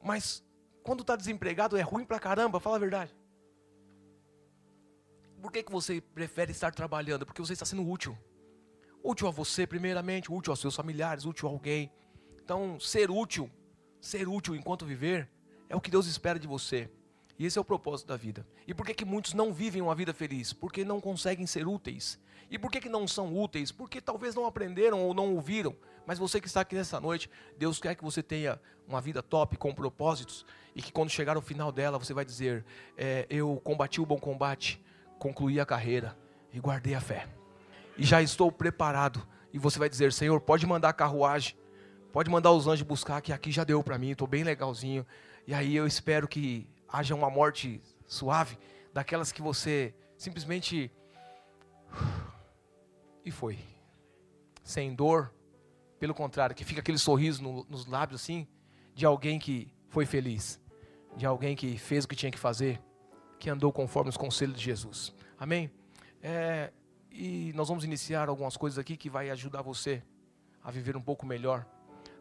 mas 0.00 0.44
quando 0.84 1.00
está 1.00 1.16
desempregado 1.16 1.76
é 1.76 1.82
ruim 1.82 2.04
pra 2.04 2.20
caramba, 2.20 2.60
fala 2.60 2.76
a 2.76 2.78
verdade. 2.78 3.14
Por 5.40 5.52
que, 5.52 5.62
que 5.62 5.72
você 5.72 6.00
prefere 6.00 6.52
estar 6.52 6.72
trabalhando? 6.74 7.26
Porque 7.26 7.40
você 7.40 7.52
está 7.52 7.64
sendo 7.64 7.88
útil. 7.88 8.16
Útil 9.02 9.28
a 9.28 9.30
você, 9.30 9.66
primeiramente, 9.66 10.32
útil 10.32 10.52
aos 10.52 10.60
seus 10.60 10.74
familiares, 10.74 11.24
útil 11.24 11.48
a 11.48 11.52
alguém. 11.52 11.92
Então, 12.42 12.78
ser 12.80 13.10
útil, 13.10 13.50
ser 14.00 14.28
útil 14.28 14.54
enquanto 14.54 14.84
viver, 14.84 15.28
é 15.68 15.76
o 15.76 15.80
que 15.80 15.90
Deus 15.90 16.06
espera 16.06 16.38
de 16.38 16.46
você. 16.46 16.90
E 17.38 17.44
esse 17.44 17.58
é 17.58 17.60
o 17.60 17.64
propósito 17.64 18.08
da 18.08 18.16
vida. 18.16 18.46
E 18.66 18.72
por 18.72 18.86
que, 18.86 18.94
que 18.94 19.04
muitos 19.04 19.34
não 19.34 19.52
vivem 19.52 19.82
uma 19.82 19.94
vida 19.94 20.14
feliz? 20.14 20.52
Porque 20.52 20.84
não 20.84 21.00
conseguem 21.00 21.46
ser 21.46 21.66
úteis. 21.66 22.18
E 22.50 22.58
por 22.58 22.70
que, 22.70 22.80
que 22.80 22.88
não 22.88 23.06
são 23.06 23.36
úteis? 23.36 23.70
Porque 23.70 24.00
talvez 24.00 24.34
não 24.34 24.46
aprenderam 24.46 25.02
ou 25.02 25.12
não 25.12 25.34
ouviram. 25.34 25.76
Mas 26.06 26.18
você 26.18 26.40
que 26.40 26.46
está 26.46 26.60
aqui 26.60 26.74
nessa 26.74 27.00
noite, 27.00 27.28
Deus 27.58 27.78
quer 27.78 27.94
que 27.94 28.04
você 28.04 28.22
tenha 28.22 28.60
uma 28.86 29.00
vida 29.00 29.22
top, 29.22 29.56
com 29.56 29.74
propósitos. 29.74 30.46
E 30.74 30.80
que 30.80 30.92
quando 30.92 31.10
chegar 31.10 31.36
ao 31.36 31.42
final 31.42 31.72
dela, 31.72 31.98
você 31.98 32.14
vai 32.14 32.24
dizer: 32.24 32.64
é, 32.96 33.26
Eu 33.28 33.60
combati 33.62 34.00
o 34.00 34.06
bom 34.06 34.18
combate, 34.18 34.82
concluí 35.18 35.60
a 35.60 35.66
carreira 35.66 36.16
e 36.52 36.60
guardei 36.60 36.94
a 36.94 37.00
fé 37.00 37.26
e 37.96 38.04
já 38.04 38.22
estou 38.22 38.50
preparado. 38.52 39.26
E 39.52 39.58
você 39.58 39.78
vai 39.78 39.88
dizer: 39.88 40.12
Senhor, 40.12 40.40
pode 40.40 40.66
mandar 40.66 40.90
a 40.90 40.92
carruagem, 40.92 41.56
pode 42.12 42.30
mandar 42.30 42.52
os 42.52 42.66
anjos 42.66 42.86
buscar, 42.86 43.20
que 43.20 43.32
aqui 43.32 43.50
já 43.50 43.64
deu 43.64 43.82
para 43.82 43.98
mim, 43.98 44.10
estou 44.10 44.26
bem 44.26 44.44
legalzinho. 44.44 45.06
E 45.46 45.54
aí 45.54 45.74
eu 45.74 45.86
espero 45.86 46.28
que 46.28 46.68
haja 46.88 47.14
uma 47.14 47.30
morte 47.30 47.80
suave, 48.06 48.58
daquelas 48.92 49.32
que 49.32 49.40
você 49.40 49.94
simplesmente. 50.16 50.90
E 53.24 53.30
foi. 53.30 53.58
Sem 54.62 54.94
dor, 54.94 55.32
Pelo 55.98 56.12
contrário, 56.12 56.54
que 56.54 56.64
fica 56.64 56.80
aquele 56.80 56.98
sorriso 56.98 57.42
no, 57.42 57.64
nos 57.70 57.86
lábios 57.86 58.20
assim, 58.20 58.46
de 58.94 59.06
alguém 59.06 59.38
que 59.38 59.72
foi 59.88 60.04
feliz, 60.04 60.60
de 61.16 61.24
alguém 61.24 61.56
que 61.56 61.78
fez 61.78 62.04
o 62.04 62.08
que 62.08 62.16
tinha 62.16 62.30
que 62.30 62.38
fazer, 62.38 62.80
que 63.38 63.50
andou 63.50 63.72
conforme 63.72 64.10
os 64.10 64.16
conselhos 64.16 64.56
de 64.56 64.64
Jesus. 64.64 65.12
Amém? 65.38 65.70
É, 66.22 66.72
e 67.10 67.52
nós 67.54 67.68
vamos 67.68 67.84
iniciar 67.84 68.28
algumas 68.28 68.56
coisas 68.56 68.78
aqui 68.78 68.96
que 68.96 69.08
vai 69.08 69.30
ajudar 69.30 69.62
você 69.62 70.02
a 70.62 70.70
viver 70.70 70.96
um 70.96 71.00
pouco 71.02 71.24
melhor 71.24 71.66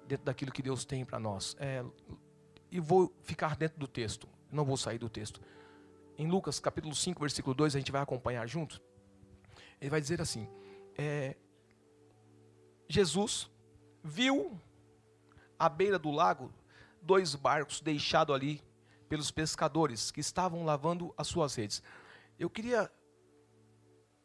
dentro 0.08 0.26
daquilo 0.26 0.52
que 0.52 0.62
Deus 0.62 0.86
tem 0.86 1.04
para 1.04 1.20
nós. 1.20 1.56
É, 1.60 1.84
e 2.72 2.80
vou 2.80 3.14
ficar 3.24 3.56
dentro 3.56 3.80
do 3.80 3.88
texto, 3.88 4.28
não 4.52 4.66
vou 4.66 4.78
sair 4.78 4.98
do 4.98 5.10
texto. 5.10 5.42
Em 6.18 6.28
Lucas 6.28 6.60
capítulo 6.60 6.96
5, 6.96 7.20
versículo 7.20 7.54
2, 7.56 7.76
a 7.76 7.80
gente 7.80 7.92
vai 7.92 8.02
acompanhar 8.02 8.48
junto. 8.48 8.82
Ele 9.82 9.90
vai 9.90 10.00
dizer 10.00 10.22
assim: 10.22 10.48
é, 10.98 11.36
Jesus 12.88 13.50
viu 14.04 14.60
à 15.58 15.68
beira 15.68 15.98
do 15.98 16.12
lago 16.12 16.54
dois 17.02 17.36
barcos 17.36 17.82
deixados 17.82 18.34
ali 18.34 18.62
pelos 19.08 19.32
pescadores 19.32 20.12
que 20.12 20.20
estavam 20.20 20.64
lavando 20.64 21.14
as 21.18 21.28
suas 21.28 21.56
redes. 21.56 21.82
Eu 22.38 22.50
queria, 22.50 22.92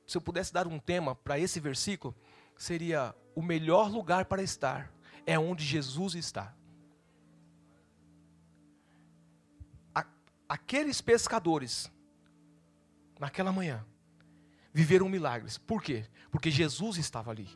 se 0.07 0.17
eu 0.17 0.21
pudesse 0.21 0.53
dar 0.53 0.67
um 0.67 0.79
tema 0.79 1.15
para 1.15 1.39
esse 1.39 1.61
versículo, 1.61 2.15
seria 2.57 3.15
o 3.35 3.43
melhor 3.43 3.91
lugar 3.91 4.25
para 4.25 4.43
estar 4.43 4.93
é 5.27 5.39
onde 5.39 5.65
Jesus 5.65 6.15
está. 6.15 6.55
Aqueles 10.49 11.01
pescadores, 11.01 11.89
naquela 13.21 13.53
manhã, 13.53 13.87
viveram 14.73 15.09
milagres. 15.09 15.57
Por 15.57 15.81
quê? 15.81 16.05
Porque 16.29 16.51
Jesus 16.51 16.97
estava 16.97 17.31
ali. 17.31 17.49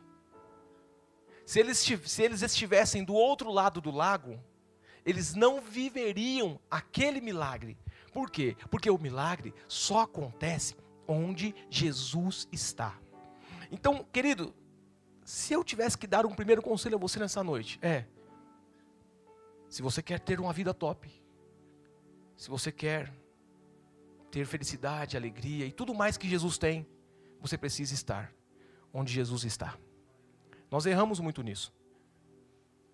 Se 1.45 1.59
eles, 1.59 1.77
se 1.77 2.23
eles 2.23 2.41
estivessem 2.41 3.03
do 3.03 3.13
outro 3.13 3.51
lado 3.51 3.81
do 3.81 3.91
lago, 3.91 4.41
eles 5.05 5.35
não 5.35 5.61
viveriam 5.61 6.59
aquele 6.69 7.21
milagre. 7.21 7.77
Por 8.11 8.29
quê? 8.29 8.55
Porque 8.69 8.89
o 8.89 8.97
milagre 8.97 9.53
só 9.67 10.01
acontece 10.01 10.75
onde 11.07 11.53
Jesus 11.69 12.47
está. 12.51 12.97
Então, 13.71 14.03
querido, 14.11 14.53
se 15.23 15.53
eu 15.53 15.63
tivesse 15.63 15.97
que 15.97 16.07
dar 16.07 16.25
um 16.25 16.33
primeiro 16.33 16.61
conselho 16.61 16.95
a 16.95 16.99
você 16.99 17.19
nessa 17.19 17.43
noite, 17.43 17.77
é: 17.81 18.05
se 19.69 19.81
você 19.81 20.01
quer 20.01 20.19
ter 20.19 20.39
uma 20.39 20.53
vida 20.53 20.73
top, 20.73 21.09
se 22.35 22.49
você 22.49 22.71
quer 22.71 23.13
ter 24.31 24.45
felicidade, 24.45 25.15
alegria 25.15 25.65
e 25.65 25.71
tudo 25.71 25.93
mais 25.93 26.17
que 26.17 26.27
Jesus 26.27 26.57
tem, 26.57 26.87
você 27.39 27.57
precisa 27.57 27.93
estar 27.93 28.33
onde 28.93 29.13
Jesus 29.13 29.43
está. 29.43 29.77
Nós 30.71 30.85
erramos 30.85 31.19
muito 31.19 31.43
nisso. 31.43 31.73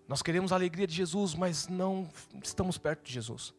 Nós 0.08 0.22
queremos 0.22 0.52
a 0.52 0.56
alegria 0.56 0.86
de 0.86 0.94
Jesus, 0.94 1.34
mas 1.34 1.68
não 1.68 2.08
estamos 2.42 2.76
perto 2.78 3.04
de 3.04 3.12
Jesus. 3.12 3.54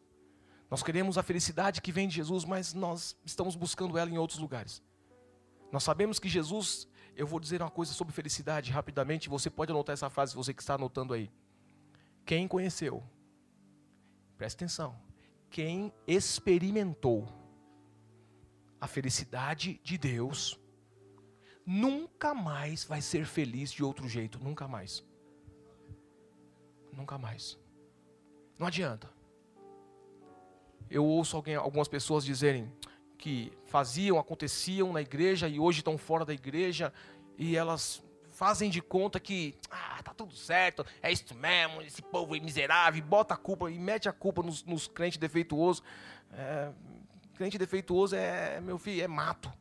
Nós 0.70 0.82
queremos 0.82 1.16
a 1.18 1.22
felicidade 1.22 1.80
que 1.80 1.92
vem 1.92 2.08
de 2.08 2.14
Jesus, 2.16 2.44
mas 2.44 2.74
nós 2.74 3.16
estamos 3.24 3.56
buscando 3.56 3.96
ela 3.96 4.10
em 4.10 4.18
outros 4.18 4.38
lugares. 4.38 4.82
Nós 5.70 5.82
sabemos 5.82 6.18
que 6.18 6.28
Jesus, 6.28 6.88
eu 7.16 7.26
vou 7.26 7.40
dizer 7.40 7.60
uma 7.60 7.70
coisa 7.70 7.92
sobre 7.92 8.12
felicidade 8.12 8.70
rapidamente, 8.70 9.28
você 9.28 9.50
pode 9.50 9.72
anotar 9.72 9.92
essa 9.92 10.10
frase, 10.10 10.34
você 10.34 10.54
que 10.54 10.62
está 10.62 10.74
anotando 10.74 11.12
aí. 11.12 11.30
Quem 12.24 12.48
conheceu, 12.48 13.02
presta 14.36 14.64
atenção, 14.64 14.96
quem 15.50 15.92
experimentou 16.06 17.28
a 18.80 18.86
felicidade 18.86 19.80
de 19.82 19.96
Deus, 19.96 20.58
nunca 21.64 22.34
mais 22.34 22.84
vai 22.84 23.00
ser 23.00 23.26
feliz 23.26 23.70
de 23.70 23.82
outro 23.82 24.08
jeito, 24.08 24.38
nunca 24.38 24.68
mais. 24.68 25.04
Nunca 26.96 27.18
mais. 27.18 27.58
Não 28.58 28.66
adianta. 28.66 29.10
Eu 30.90 31.04
ouço 31.04 31.36
alguém, 31.36 31.54
algumas 31.54 31.88
pessoas 31.88 32.24
dizerem 32.24 32.72
que 33.18 33.52
faziam, 33.66 34.18
aconteciam 34.18 34.92
na 34.92 35.00
igreja 35.00 35.48
e 35.48 35.58
hoje 35.58 35.80
estão 35.80 35.96
fora 35.96 36.24
da 36.24 36.34
igreja 36.34 36.92
e 37.38 37.56
elas 37.56 38.04
fazem 38.30 38.68
de 38.68 38.82
conta 38.82 39.18
que 39.20 39.56
ah, 39.70 40.02
tá 40.02 40.12
tudo 40.12 40.34
certo, 40.34 40.84
é 41.00 41.10
isso 41.10 41.34
mesmo, 41.34 41.80
esse 41.82 42.02
povo 42.02 42.36
é 42.36 42.40
miserável, 42.40 43.02
bota 43.02 43.34
a 43.34 43.36
culpa 43.36 43.70
e 43.70 43.78
mete 43.78 44.08
a 44.08 44.12
culpa 44.12 44.42
nos, 44.42 44.64
nos 44.64 44.86
crentes 44.86 45.18
defeituosos. 45.18 45.82
É, 46.32 46.70
crente 47.34 47.56
defeituoso 47.56 48.14
é, 48.14 48.60
meu 48.60 48.78
filho, 48.78 49.02
é 49.02 49.08
mato. 49.08 49.52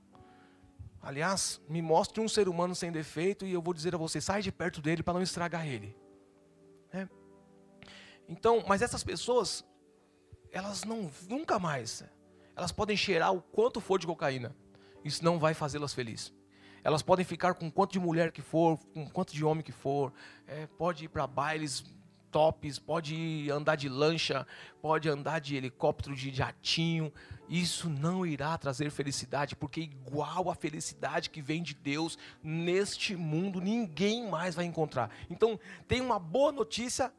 Aliás, 1.01 1.61
me 1.67 1.81
mostre 1.81 2.21
um 2.21 2.27
ser 2.27 2.47
humano 2.47 2.73
sem 2.73 2.91
defeito 2.91 3.45
e 3.45 3.53
eu 3.53 3.61
vou 3.61 3.73
dizer 3.73 3.93
a 3.93 3.97
você, 3.97 4.19
sai 4.19 4.41
de 4.41 4.51
perto 4.51 4.81
dele 4.81 5.03
para 5.03 5.13
não 5.13 5.21
estragar 5.21 5.67
ele. 5.67 5.95
É. 6.91 7.07
Então, 8.33 8.63
mas 8.67 8.81
essas 8.81 9.03
pessoas, 9.03 9.63
elas 10.51 10.83
não, 10.83 11.11
nunca 11.29 11.59
mais, 11.59 12.03
elas 12.55 12.71
podem 12.71 12.97
cheirar 12.97 13.31
o 13.31 13.41
quanto 13.41 13.79
for 13.79 13.99
de 13.99 14.07
cocaína. 14.07 14.55
Isso 15.05 15.23
não 15.23 15.37
vai 15.37 15.53
fazê-las 15.53 15.93
felizes. 15.93 16.33
Elas 16.83 17.03
podem 17.03 17.23
ficar 17.23 17.53
com 17.53 17.69
quanto 17.69 17.91
de 17.93 17.99
mulher 17.99 18.31
que 18.31 18.41
for, 18.41 18.79
com 18.91 19.07
quanto 19.07 19.33
de 19.33 19.45
homem 19.45 19.63
que 19.63 19.71
for, 19.71 20.11
é, 20.47 20.65
pode 20.65 21.05
ir 21.05 21.09
para 21.09 21.27
bailes 21.27 21.83
tops, 22.31 22.79
pode 22.79 23.51
andar 23.51 23.75
de 23.75 23.87
lancha, 23.87 24.47
pode 24.81 25.07
andar 25.07 25.39
de 25.39 25.55
helicóptero, 25.55 26.15
de 26.15 26.33
jatinho. 26.33 27.13
Isso 27.47 27.87
não 27.87 28.25
irá 28.25 28.57
trazer 28.57 28.89
felicidade, 28.89 29.55
porque 29.55 29.81
igual 29.81 30.49
a 30.49 30.55
felicidade 30.55 31.29
que 31.29 31.39
vem 31.39 31.61
de 31.61 31.75
Deus 31.75 32.17
neste 32.41 33.15
mundo, 33.15 33.61
ninguém 33.61 34.27
mais 34.27 34.55
vai 34.55 34.65
encontrar. 34.65 35.11
Então, 35.29 35.59
tem 35.87 36.01
uma 36.01 36.17
boa 36.17 36.51
notícia 36.51 37.13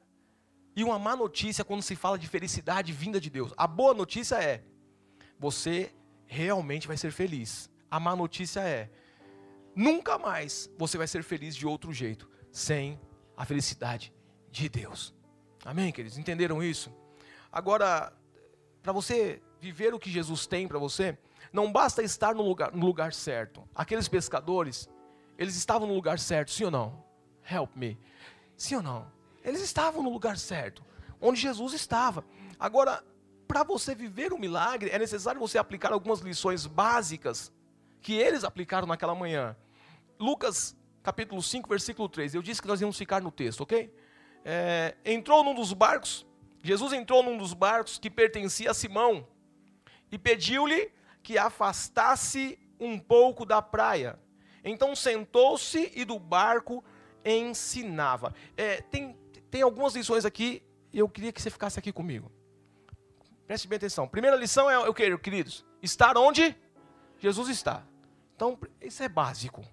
e 0.76 0.82
uma 0.82 0.98
má 0.98 1.14
notícia 1.14 1.64
quando 1.64 1.82
se 1.82 1.94
fala 1.94 2.18
de 2.18 2.26
felicidade 2.26 2.92
vinda 2.92 3.20
de 3.20 3.30
Deus. 3.30 3.52
A 3.56 3.66
boa 3.66 3.94
notícia 3.94 4.36
é: 4.42 4.62
você 5.38 5.92
realmente 6.26 6.86
vai 6.86 6.96
ser 6.96 7.12
feliz. 7.12 7.70
A 7.90 8.00
má 8.00 8.16
notícia 8.16 8.60
é: 8.60 8.90
nunca 9.74 10.18
mais 10.18 10.70
você 10.76 10.98
vai 10.98 11.06
ser 11.06 11.22
feliz 11.22 11.54
de 11.54 11.66
outro 11.66 11.92
jeito, 11.92 12.28
sem 12.50 13.00
a 13.36 13.44
felicidade 13.44 14.12
de 14.50 14.68
Deus. 14.68 15.14
Amém, 15.64 15.92
queridos? 15.92 16.18
Entenderam 16.18 16.62
isso? 16.62 16.92
Agora, 17.50 18.12
para 18.82 18.92
você 18.92 19.40
viver 19.60 19.94
o 19.94 19.98
que 19.98 20.10
Jesus 20.10 20.46
tem 20.46 20.68
para 20.68 20.78
você, 20.78 21.16
não 21.52 21.72
basta 21.72 22.02
estar 22.02 22.34
no 22.34 22.42
lugar, 22.42 22.72
no 22.72 22.84
lugar 22.84 23.12
certo. 23.12 23.66
Aqueles 23.74 24.08
pescadores, 24.08 24.88
eles 25.38 25.56
estavam 25.56 25.86
no 25.86 25.94
lugar 25.94 26.18
certo, 26.18 26.50
sim 26.50 26.64
ou 26.64 26.70
não? 26.70 27.04
Help 27.48 27.74
me. 27.76 27.98
Sim 28.56 28.76
ou 28.76 28.82
não? 28.82 29.13
Eles 29.44 29.60
estavam 29.60 30.02
no 30.02 30.10
lugar 30.10 30.38
certo, 30.38 30.82
onde 31.20 31.40
Jesus 31.40 31.74
estava. 31.74 32.24
Agora, 32.58 33.04
para 33.46 33.62
você 33.62 33.94
viver 33.94 34.32
o 34.32 34.36
um 34.36 34.38
milagre, 34.38 34.90
é 34.90 34.98
necessário 34.98 35.38
você 35.38 35.58
aplicar 35.58 35.92
algumas 35.92 36.20
lições 36.20 36.66
básicas 36.66 37.52
que 38.00 38.14
eles 38.14 38.42
aplicaram 38.42 38.86
naquela 38.86 39.14
manhã. 39.14 39.56
Lucas 40.18 40.74
capítulo 41.02 41.42
5, 41.42 41.68
versículo 41.68 42.08
3. 42.08 42.34
Eu 42.34 42.42
disse 42.42 42.62
que 42.62 42.68
nós 42.68 42.80
íamos 42.80 42.96
ficar 42.96 43.20
no 43.20 43.30
texto, 43.30 43.60
ok? 43.60 43.92
é, 44.44 44.94
entrou 45.04 45.42
num 45.42 45.54
dos 45.54 45.72
barcos, 45.72 46.26
Jesus 46.62 46.92
entrou 46.92 47.22
num 47.22 47.38
dos 47.38 47.54
barcos 47.54 47.98
que 47.98 48.10
pertencia 48.10 48.70
a 48.70 48.74
Simão 48.74 49.26
e 50.12 50.18
pediu-lhe 50.18 50.92
que 51.22 51.38
afastasse 51.38 52.58
um 52.78 52.98
pouco 52.98 53.46
da 53.46 53.62
praia. 53.62 54.18
Então 54.62 54.94
sentou-se 54.94 55.92
e 55.94 56.04
do 56.04 56.18
barco 56.18 56.84
ensinava. 57.24 58.34
É, 58.56 58.82
tem, 58.82 59.16
tem 59.54 59.62
algumas 59.62 59.94
lições 59.94 60.24
aqui 60.24 60.64
e 60.92 60.98
eu 60.98 61.08
queria 61.08 61.32
que 61.32 61.40
você 61.40 61.48
ficasse 61.48 61.78
aqui 61.78 61.92
comigo. 61.92 62.28
Preste 63.46 63.68
bem 63.68 63.76
atenção. 63.76 64.08
Primeira 64.08 64.36
lição 64.36 64.68
é 64.68 64.76
o 64.88 64.92
que, 64.92 65.16
queridos? 65.18 65.64
Estar 65.80 66.18
onde 66.18 66.56
Jesus 67.20 67.48
está. 67.48 67.86
Então, 68.34 68.58
isso 68.80 69.00
é 69.04 69.08
básico. 69.08 69.64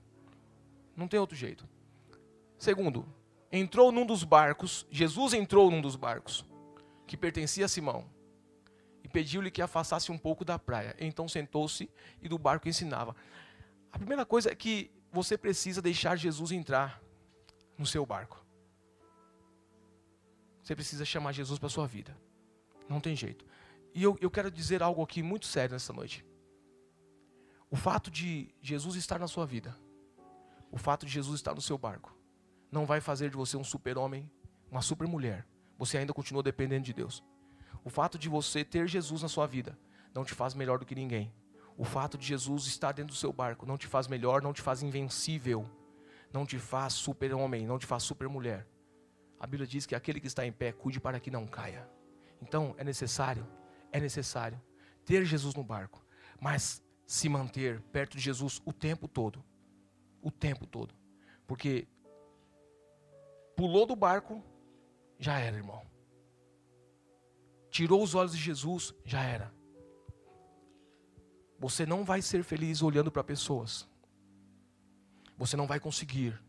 Não 0.96 1.08
tem 1.08 1.20
outro 1.20 1.36
jeito. 1.36 1.68
Segundo, 2.60 3.12
entrou 3.52 3.92
num 3.92 4.06
dos 4.06 4.24
barcos, 4.24 4.86
Jesus 4.92 5.34
entrou 5.34 5.72
num 5.72 5.82
dos 5.82 5.96
barcos, 5.96 6.46
que 7.08 7.18
pertencia 7.18 7.66
a 7.66 7.68
Simão, 7.68 8.06
e 9.04 9.08
pediu-lhe 9.08 9.50
que 9.50 9.64
afastasse 9.64 10.12
um 10.12 10.18
pouco 10.18 10.46
da 10.46 10.60
praia. 10.60 10.96
Então 11.00 11.28
sentou-se 11.28 11.90
e 12.22 12.30
do 12.30 12.38
barco 12.38 12.70
ensinava. 12.70 13.16
A 13.92 13.98
primeira 13.98 14.28
coisa 14.28 14.52
é 14.52 14.56
que 14.56 14.92
você 15.12 15.36
precisa 15.36 15.82
deixar 15.82 16.16
Jesus 16.18 16.52
entrar 16.52 17.02
no 17.80 17.88
seu 17.88 18.06
barco. 18.06 18.41
Você 20.62 20.76
precisa 20.76 21.06
chamar 21.06 21.32
Jesus 21.32 21.58
para 21.60 21.68
a 21.68 21.70
sua 21.70 21.88
vida. 21.88 22.16
Não 22.88 23.00
tem 23.00 23.16
jeito. 23.16 23.46
E 23.94 24.04
eu, 24.04 24.18
eu 24.22 24.30
quero 24.30 24.50
dizer 24.50 24.82
algo 24.82 25.02
aqui 25.02 25.22
muito 25.22 25.46
sério 25.46 25.74
nessa 25.74 25.92
noite. 25.92 26.26
O 27.70 27.76
fato 27.76 28.12
de 28.12 28.54
Jesus 28.62 28.96
estar 28.96 29.18
na 29.18 29.28
sua 29.28 29.46
vida, 29.46 29.76
o 30.72 30.78
fato 30.78 31.06
de 31.06 31.12
Jesus 31.12 31.36
estar 31.36 31.56
no 31.56 31.62
seu 31.62 31.78
barco, 31.78 32.16
não 32.72 32.86
vai 32.86 33.02
fazer 33.02 33.30
de 33.30 33.38
você 33.38 33.58
um 33.58 33.64
super-homem, 33.64 34.30
uma 34.70 34.82
super-mulher. 34.82 35.48
Você 35.78 35.98
ainda 35.98 36.14
continua 36.14 36.44
dependendo 36.44 36.86
de 36.86 36.94
Deus. 36.94 37.24
O 37.84 37.90
fato 37.90 38.18
de 38.18 38.30
você 38.30 38.64
ter 38.64 38.88
Jesus 38.88 39.22
na 39.22 39.28
sua 39.28 39.48
vida 39.48 39.78
não 40.14 40.24
te 40.24 40.34
faz 40.34 40.54
melhor 40.54 40.80
do 40.80 40.86
que 40.86 40.96
ninguém. 40.96 41.34
O 41.78 41.84
fato 41.84 42.18
de 42.18 42.26
Jesus 42.26 42.68
estar 42.68 42.92
dentro 42.92 43.14
do 43.14 43.18
seu 43.18 43.34
barco 43.34 43.66
não 43.66 43.78
te 43.78 43.88
faz 43.88 44.08
melhor, 44.08 44.42
não 44.42 44.54
te 44.54 44.62
faz 44.62 44.84
invencível, 44.84 45.68
não 46.32 46.46
te 46.46 46.60
faz 46.60 46.94
super-homem, 46.94 47.66
não 47.66 47.80
te 47.80 47.86
faz 47.86 48.04
super-mulher. 48.04 48.68
A 49.42 49.48
Bíblia 49.48 49.66
diz 49.66 49.88
que 49.88 49.96
aquele 49.96 50.20
que 50.20 50.28
está 50.28 50.46
em 50.46 50.52
pé, 50.52 50.72
cuide 50.72 51.00
para 51.00 51.20
que 51.20 51.32
não 51.32 51.48
caia. 51.48 51.90
Então, 52.40 52.76
é 52.78 52.84
necessário, 52.84 53.48
é 53.92 54.00
necessário 54.00 54.62
ter 55.04 55.26
Jesus 55.26 55.56
no 55.56 55.64
barco, 55.64 56.06
mas 56.40 56.84
se 57.08 57.28
manter 57.28 57.82
perto 57.92 58.18
de 58.18 58.24
Jesus 58.24 58.62
o 58.64 58.72
tempo 58.72 59.08
todo. 59.08 59.44
O 60.22 60.30
tempo 60.30 60.68
todo. 60.68 60.94
Porque 61.48 61.88
pulou 63.56 63.88
do 63.88 63.96
barco, 63.96 64.44
já 65.18 65.40
era, 65.40 65.58
irmão. 65.58 65.82
Tirou 67.72 68.04
os 68.04 68.14
olhos 68.14 68.34
de 68.34 68.40
Jesus, 68.40 68.94
já 69.04 69.24
era. 69.24 69.52
Você 71.58 71.84
não 71.84 72.06
vai 72.06 72.22
ser 72.22 72.44
feliz 72.44 72.84
olhando 72.84 73.12
para 73.12 73.24
pessoas. 73.24 73.90
Você 75.36 75.58
não 75.58 75.66
vai 75.66 75.80
conseguir 75.80 76.40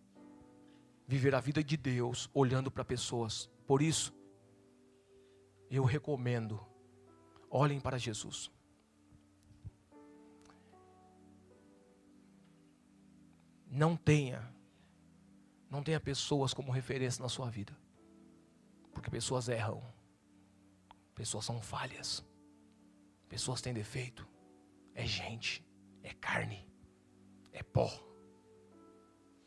viver 1.06 1.35
a 1.35 1.40
vida 1.40 1.62
de 1.62 1.76
Deus 1.76 2.30
olhando 2.32 2.71
para 2.71 2.85
pessoas. 2.85 3.50
Por 3.66 3.82
isso, 3.82 4.14
eu 5.71 5.85
recomendo, 5.85 6.61
olhem 7.50 7.80
para 7.80 7.99
Jesus. 7.99 8.50
Não 13.66 13.97
tenha, 13.97 14.54
não 15.71 15.82
tenha 15.82 15.99
pessoas 15.99 16.52
como 16.52 16.71
referência 16.71 17.23
na 17.23 17.28
sua 17.28 17.49
vida, 17.49 17.75
porque 18.92 19.11
pessoas 19.11 19.49
erram, 19.49 19.82
pessoas 21.14 21.47
são 21.47 21.61
falhas, 21.62 22.23
pessoas 23.30 23.62
têm 23.62 23.73
defeito, 23.73 24.28
é 24.94 25.06
gente, 25.06 25.64
é 26.02 26.12
carne, 26.12 26.68
é 27.50 27.62
pó. 27.62 27.90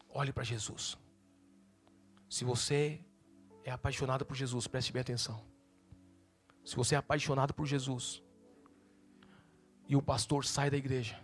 Olhe 0.10 0.34
para 0.34 0.44
Jesus. 0.44 0.98
Se 2.30 2.44
você 2.44 3.04
é 3.64 3.72
apaixonado 3.72 4.26
por 4.26 4.36
Jesus, 4.36 4.68
preste 4.68 4.92
bem 4.92 5.02
atenção. 5.02 5.44
Se 6.64 6.76
você 6.76 6.96
é 6.96 6.98
apaixonado 6.98 7.54
por 7.54 7.66
Jesus 7.66 8.24
e 9.88 9.96
o 9.96 10.02
pastor 10.02 10.46
sai 10.46 10.70
da 10.70 10.78
igreja, 10.78 11.20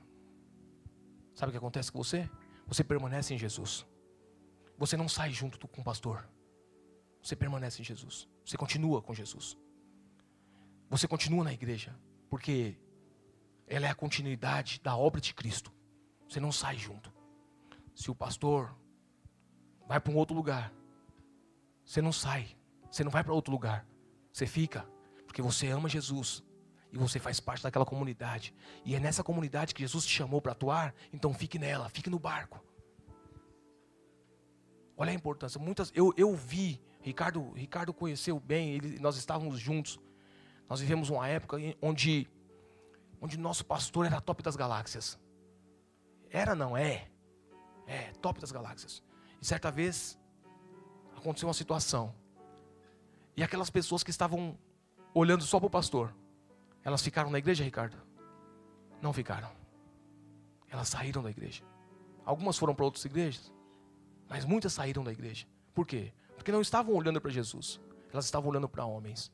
sabe 1.33 1.49
o 1.49 1.51
que 1.51 1.57
acontece 1.57 1.91
com 1.91 2.03
você? 2.03 2.29
Você 2.67 2.83
permanece 2.83 3.33
em 3.33 3.37
Jesus. 3.37 3.85
Você 4.77 4.95
não 4.95 5.09
sai 5.09 5.31
junto 5.31 5.67
com 5.67 5.81
o 5.81 5.83
pastor. 5.83 6.27
Você 7.21 7.35
permanece 7.35 7.81
em 7.81 7.85
Jesus. 7.85 8.27
Você 8.45 8.57
continua 8.57 9.01
com 9.01 9.13
Jesus. 9.13 9.57
Você 10.89 11.07
continua 11.07 11.43
na 11.43 11.53
igreja, 11.53 11.95
porque 12.29 12.75
ela 13.67 13.87
é 13.87 13.89
a 13.89 13.95
continuidade 13.95 14.81
da 14.83 14.95
obra 14.95 15.21
de 15.21 15.33
Cristo. 15.33 15.71
Você 16.27 16.39
não 16.39 16.51
sai 16.51 16.77
junto. 16.77 17.13
Se 17.95 18.09
o 18.09 18.15
pastor 18.15 18.75
vai 19.87 19.99
para 19.99 20.11
um 20.11 20.17
outro 20.17 20.35
lugar, 20.35 20.73
você 21.91 22.01
não 22.01 22.13
sai, 22.13 22.47
você 22.89 23.03
não 23.03 23.11
vai 23.11 23.21
para 23.21 23.33
outro 23.33 23.51
lugar. 23.51 23.85
Você 24.31 24.47
fica, 24.47 24.87
porque 25.27 25.41
você 25.41 25.67
ama 25.67 25.89
Jesus 25.89 26.41
e 26.89 26.97
você 26.97 27.19
faz 27.19 27.41
parte 27.41 27.63
daquela 27.63 27.85
comunidade. 27.85 28.55
E 28.85 28.95
é 28.95 28.99
nessa 28.99 29.21
comunidade 29.21 29.75
que 29.75 29.81
Jesus 29.81 30.05
te 30.05 30.13
chamou 30.13 30.41
para 30.41 30.53
atuar, 30.53 30.95
então 31.11 31.33
fique 31.33 31.59
nela, 31.59 31.89
fique 31.89 32.09
no 32.09 32.17
barco. 32.17 32.63
Olha 34.95 35.11
a 35.11 35.13
importância. 35.13 35.59
Muitas 35.59 35.91
eu, 35.93 36.13
eu 36.15 36.33
vi, 36.33 36.81
Ricardo, 37.01 37.51
Ricardo 37.51 37.93
conheceu 37.93 38.39
bem, 38.39 38.69
ele, 38.69 38.97
nós 38.99 39.17
estávamos 39.17 39.59
juntos. 39.59 39.99
Nós 40.69 40.79
vivemos 40.79 41.09
uma 41.09 41.27
época 41.27 41.57
onde 41.81 42.25
onde 43.19 43.37
nosso 43.37 43.65
pastor 43.65 44.05
era 44.05 44.21
top 44.21 44.41
das 44.41 44.55
galáxias. 44.55 45.19
Era 46.29 46.55
não 46.55 46.77
é? 46.77 47.09
É, 47.85 48.13
top 48.21 48.39
das 48.39 48.53
galáxias. 48.53 49.03
E 49.41 49.45
certa 49.45 49.69
vez 49.69 50.17
aconteceu 51.21 51.47
uma 51.47 51.53
situação. 51.53 52.13
E 53.37 53.43
aquelas 53.43 53.69
pessoas 53.69 54.03
que 54.03 54.09
estavam 54.09 54.57
olhando 55.13 55.43
só 55.43 55.59
para 55.59 55.67
o 55.67 55.69
pastor, 55.69 56.13
elas 56.83 57.01
ficaram 57.01 57.29
na 57.29 57.37
igreja, 57.37 57.63
Ricardo? 57.63 57.97
Não 59.01 59.13
ficaram. 59.13 59.49
Elas 60.69 60.89
saíram 60.89 61.23
da 61.23 61.29
igreja. 61.29 61.63
Algumas 62.25 62.57
foram 62.57 62.75
para 62.75 62.85
outras 62.85 63.05
igrejas, 63.05 63.51
mas 64.27 64.45
muitas 64.45 64.73
saíram 64.73 65.03
da 65.03 65.11
igreja. 65.11 65.47
Por 65.73 65.85
quê? 65.85 66.13
Porque 66.35 66.51
não 66.51 66.61
estavam 66.61 66.93
olhando 66.95 67.21
para 67.21 67.31
Jesus, 67.31 67.79
elas 68.11 68.25
estavam 68.25 68.49
olhando 68.49 68.69
para 68.69 68.85
homens. 68.85 69.31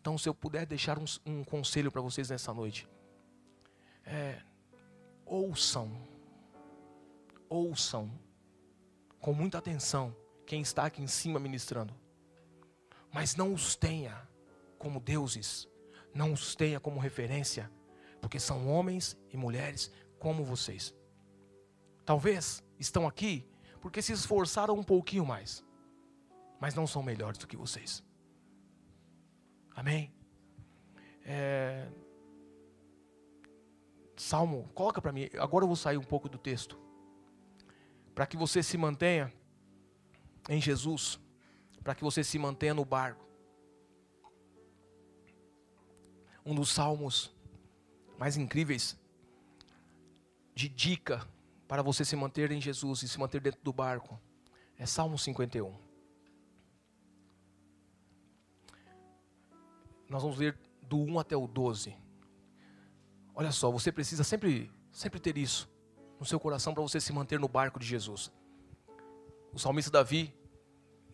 Então, 0.00 0.16
se 0.16 0.28
eu 0.28 0.34
puder 0.34 0.66
deixar 0.66 0.98
um, 0.98 1.04
um 1.24 1.44
conselho 1.44 1.90
para 1.90 2.00
vocês 2.00 2.30
nessa 2.30 2.52
noite, 2.54 2.88
é, 4.04 4.40
ouçam, 5.24 5.90
ouçam 7.48 8.10
com 9.20 9.32
muita 9.32 9.58
atenção 9.58 10.14
quem 10.46 10.62
está 10.62 10.86
aqui 10.86 11.02
em 11.02 11.06
cima 11.06 11.40
ministrando. 11.40 11.94
Mas 13.12 13.34
não 13.34 13.52
os 13.52 13.74
tenha 13.74 14.28
como 14.78 15.00
deuses, 15.00 15.68
não 16.14 16.32
os 16.32 16.54
tenha 16.54 16.78
como 16.78 17.00
referência, 17.00 17.70
porque 18.20 18.38
são 18.38 18.68
homens 18.68 19.16
e 19.30 19.36
mulheres 19.36 19.90
como 20.18 20.44
vocês. 20.44 20.94
Talvez 22.04 22.62
estão 22.78 23.06
aqui 23.06 23.48
porque 23.80 24.00
se 24.00 24.12
esforçaram 24.12 24.74
um 24.74 24.82
pouquinho 24.82 25.26
mais, 25.26 25.64
mas 26.60 26.74
não 26.74 26.86
são 26.86 27.02
melhores 27.02 27.38
do 27.38 27.46
que 27.46 27.56
vocês. 27.56 28.02
Amém? 29.74 30.14
É... 31.24 31.88
Salmo, 34.16 34.68
coloca 34.74 35.02
para 35.02 35.12
mim. 35.12 35.28
Agora 35.38 35.64
eu 35.64 35.68
vou 35.68 35.76
sair 35.76 35.98
um 35.98 36.02
pouco 36.02 36.28
do 36.28 36.38
texto, 36.38 36.78
para 38.14 38.26
que 38.26 38.36
você 38.36 38.62
se 38.62 38.78
mantenha 38.78 39.32
em 40.48 40.60
Jesus, 40.60 41.18
para 41.82 41.94
que 41.94 42.04
você 42.04 42.22
se 42.22 42.38
mantenha 42.38 42.74
no 42.74 42.84
barco. 42.84 43.24
Um 46.44 46.54
dos 46.54 46.68
salmos 46.70 47.34
mais 48.18 48.36
incríveis 48.36 48.96
de 50.54 50.68
dica 50.68 51.26
para 51.68 51.82
você 51.82 52.04
se 52.04 52.16
manter 52.16 52.50
em 52.50 52.60
Jesus 52.60 53.02
e 53.02 53.08
se 53.08 53.18
manter 53.18 53.40
dentro 53.40 53.60
do 53.62 53.72
barco 53.72 54.18
é 54.78 54.86
Salmo 54.86 55.18
51. 55.18 55.74
Nós 60.08 60.22
vamos 60.22 60.38
ler 60.38 60.56
do 60.82 60.98
1 60.98 61.18
até 61.18 61.36
o 61.36 61.46
12. 61.46 61.96
Olha 63.34 63.50
só, 63.50 63.70
você 63.70 63.90
precisa 63.90 64.22
sempre, 64.22 64.70
sempre 64.92 65.18
ter 65.18 65.36
isso 65.36 65.68
no 66.18 66.24
seu 66.24 66.38
coração 66.38 66.72
para 66.72 66.82
você 66.82 67.00
se 67.00 67.12
manter 67.12 67.38
no 67.38 67.48
barco 67.48 67.78
de 67.78 67.86
Jesus. 67.86 68.32
O 69.52 69.58
salmista 69.58 69.90
Davi, 69.90 70.34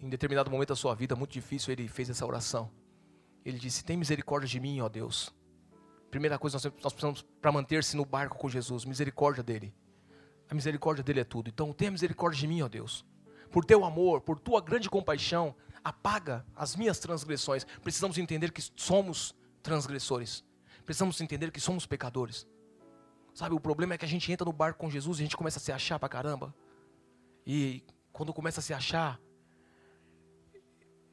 em 0.00 0.08
determinado 0.08 0.50
momento 0.50 0.70
da 0.70 0.76
sua 0.76 0.94
vida, 0.94 1.14
muito 1.14 1.32
difícil, 1.32 1.72
ele 1.72 1.88
fez 1.88 2.10
essa 2.10 2.26
oração. 2.26 2.70
Ele 3.44 3.58
disse: 3.58 3.84
Tem 3.84 3.96
misericórdia 3.96 4.48
de 4.48 4.60
mim, 4.60 4.80
ó 4.80 4.88
Deus. 4.88 5.34
Primeira 6.10 6.38
coisa, 6.38 6.56
nós, 6.56 6.64
nós 6.64 6.92
precisamos 6.92 7.22
para 7.40 7.50
manter-se 7.50 7.96
no 7.96 8.04
barco 8.04 8.36
com 8.36 8.48
Jesus, 8.48 8.84
misericórdia 8.84 9.42
dele. 9.42 9.74
A 10.50 10.54
misericórdia 10.54 11.02
dele 11.02 11.20
é 11.20 11.24
tudo. 11.24 11.48
Então, 11.48 11.72
tenha 11.72 11.90
misericórdia 11.90 12.38
de 12.38 12.46
mim, 12.46 12.62
ó 12.62 12.68
Deus. 12.68 13.04
Por 13.50 13.64
teu 13.64 13.84
amor, 13.84 14.20
por 14.20 14.38
tua 14.38 14.60
grande 14.60 14.90
compaixão, 14.90 15.54
apaga 15.82 16.44
as 16.54 16.76
minhas 16.76 16.98
transgressões. 16.98 17.64
Precisamos 17.82 18.18
entender 18.18 18.52
que 18.52 18.62
somos 18.76 19.34
transgressores. 19.62 20.44
Precisamos 20.84 21.20
entender 21.20 21.50
que 21.50 21.60
somos 21.60 21.86
pecadores. 21.86 22.46
Sabe, 23.34 23.54
o 23.54 23.60
problema 23.60 23.94
é 23.94 23.98
que 23.98 24.04
a 24.04 24.08
gente 24.08 24.30
entra 24.30 24.44
no 24.44 24.52
barco 24.52 24.78
com 24.78 24.90
Jesus 24.90 25.18
e 25.18 25.22
a 25.22 25.24
gente 25.24 25.36
começa 25.36 25.58
a 25.58 25.62
se 25.62 25.72
achar 25.72 25.98
pra 25.98 26.08
caramba. 26.08 26.54
E 27.46 27.82
quando 28.12 28.32
começa 28.32 28.60
a 28.60 28.62
se 28.62 28.74
achar, 28.74 29.20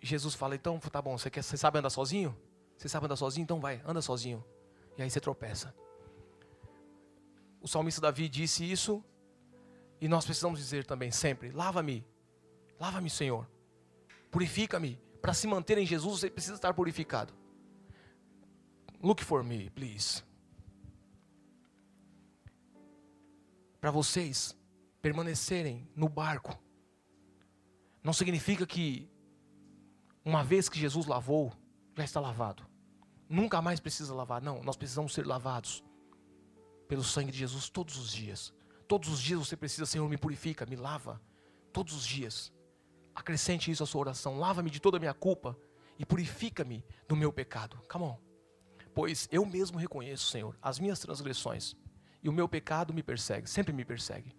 Jesus 0.02 0.36
fala: 0.36 0.56
então 0.56 0.80
tá 0.80 1.02
bom, 1.02 1.18
você, 1.18 1.30
quer, 1.30 1.44
você 1.44 1.58
sabe 1.58 1.80
andar 1.80 1.90
sozinho? 1.90 2.38
Você 2.78 2.88
sabe 2.88 3.06
andar 3.06 3.16
sozinho? 3.16 3.44
Então 3.44 3.60
vai, 3.60 3.82
anda 3.86 4.02
sozinho. 4.02 4.44
E 4.98 5.02
aí 5.02 5.10
você 5.10 5.20
tropeça. 5.20 5.74
O 7.62 7.68
salmista 7.68 8.00
Davi 8.00 8.30
disse 8.30 8.70
isso, 8.70 9.04
e 10.00 10.08
nós 10.08 10.26
precisamos 10.26 10.60
dizer 10.60 10.86
também 10.86 11.12
sempre: 11.12 11.52
lava-me, 11.52 12.06
lava-me, 12.80 13.10
Senhor, 13.10 13.50
purifica-me. 14.32 15.00
Para 15.22 15.34
se 15.34 15.48
manter 15.48 15.78
em 15.78 15.86
Jesus, 15.86 16.22
você 16.22 16.30
precisa 16.30 16.56
estar 16.56 16.74
purificado. 16.74 17.34
Look 19.02 19.24
for 19.24 19.44
me, 19.44 19.70
please. 19.70 20.24
Para 23.82 23.92
vocês 23.92 24.58
permanecerem 25.02 25.90
no 25.96 26.08
barco, 26.08 26.58
não 28.04 28.14
significa 28.14 28.66
que 28.66 29.10
uma 30.24 30.44
vez 30.44 30.70
que 30.70 30.80
Jesus 30.80 31.06
lavou, 31.06 31.54
já 31.96 32.04
está 32.04 32.20
lavado. 32.20 32.66
Nunca 33.28 33.62
mais 33.62 33.80
precisa 33.80 34.14
lavar. 34.14 34.42
Não, 34.42 34.64
nós 34.64 34.78
precisamos 34.78 35.14
ser 35.14 35.26
lavados 35.26 35.84
pelo 36.88 37.04
sangue 37.04 37.32
de 37.32 37.38
Jesus 37.38 37.70
todos 37.70 37.98
os 37.98 38.12
dias. 38.12 38.54
Todos 38.88 39.10
os 39.10 39.22
dias 39.22 39.40
você 39.40 39.56
precisa, 39.56 39.86
Senhor, 39.86 40.08
me 40.10 40.18
purifica, 40.18 40.66
me 40.66 40.76
lava. 40.76 41.22
Todos 41.72 41.94
os 41.94 42.06
dias. 42.06 42.52
Acrescente 43.14 43.70
isso 43.70 43.84
à 43.84 43.86
sua 43.86 44.02
oração. 44.02 44.40
Lava-me 44.40 44.70
de 44.70 44.80
toda 44.80 44.98
a 44.98 45.00
minha 45.00 45.14
culpa 45.14 45.58
e 45.98 46.06
purifica-me 46.06 46.84
do 47.08 47.16
meu 47.16 47.32
pecado. 47.32 47.80
Come 47.90 48.06
on. 48.06 48.18
Pois 48.94 49.28
eu 49.32 49.46
mesmo 49.46 49.78
reconheço, 49.78 50.32
Senhor, 50.32 50.58
as 50.62 50.80
minhas 50.80 51.00
transgressões 51.00 51.76
e 52.24 52.30
o 52.30 52.34
meu 52.34 52.50
pecado 52.50 52.94
me 52.94 53.04
persegue, 53.04 53.50
sempre 53.50 53.72
me 53.72 53.86
persegue. 53.86 54.36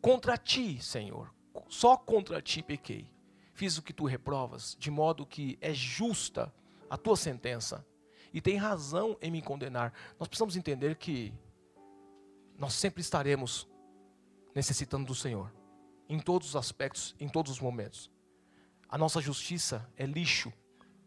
Contra 0.00 0.38
ti, 0.38 0.82
Senhor, 0.82 1.32
só 1.68 1.96
contra 1.96 2.40
ti 2.42 2.62
pequei 2.62 3.10
fiz 3.60 3.76
o 3.76 3.82
que 3.82 3.92
tu 3.92 4.06
reprovas, 4.06 4.74
de 4.80 4.90
modo 4.90 5.26
que 5.26 5.58
é 5.60 5.74
justa 5.74 6.50
a 6.88 6.96
tua 6.96 7.14
sentença 7.14 7.84
e 8.32 8.40
tem 8.40 8.56
razão 8.56 9.18
em 9.20 9.30
me 9.30 9.42
condenar. 9.42 9.92
Nós 10.18 10.28
precisamos 10.28 10.56
entender 10.56 10.96
que 10.96 11.30
nós 12.56 12.72
sempre 12.72 13.02
estaremos 13.02 13.68
necessitando 14.54 15.04
do 15.04 15.14
Senhor, 15.14 15.52
em 16.08 16.18
todos 16.18 16.48
os 16.48 16.56
aspectos, 16.56 17.14
em 17.20 17.28
todos 17.28 17.52
os 17.52 17.60
momentos. 17.60 18.10
A 18.88 18.96
nossa 18.96 19.20
justiça 19.20 19.86
é 19.94 20.06
lixo 20.06 20.50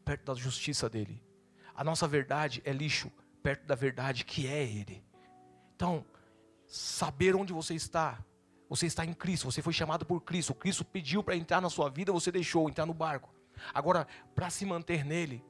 perto 0.05 0.25
da 0.25 0.35
justiça 0.35 0.87
dele. 0.87 1.23
A 1.73 1.83
nossa 1.83 2.07
verdade 2.07 2.61
é 2.63 2.71
lixo 2.71 3.11
perto 3.41 3.65
da 3.65 3.73
verdade 3.73 4.23
que 4.25 4.45
é 4.45 4.63
ele. 4.63 5.03
Então, 5.75 6.05
saber 6.67 7.35
onde 7.35 7.51
você 7.51 7.73
está. 7.73 8.23
Você 8.73 8.87
está 8.87 9.05
em 9.05 9.13
Cristo, 9.13 9.51
você 9.51 9.61
foi 9.61 9.71
chamado 9.71 10.03
por 10.03 10.19
Cristo. 10.21 10.51
Cristo 10.51 10.83
pediu 10.83 11.23
para 11.23 11.35
entrar 11.35 11.61
na 11.61 11.69
sua 11.69 11.91
vida, 11.91 12.11
você 12.11 12.31
deixou 12.31 12.67
entrar 12.67 12.87
no 12.87 12.93
barco. 12.93 13.31
Agora, 13.71 14.07
para 14.33 14.49
se 14.49 14.65
manter 14.65 15.05
nele, 15.05 15.45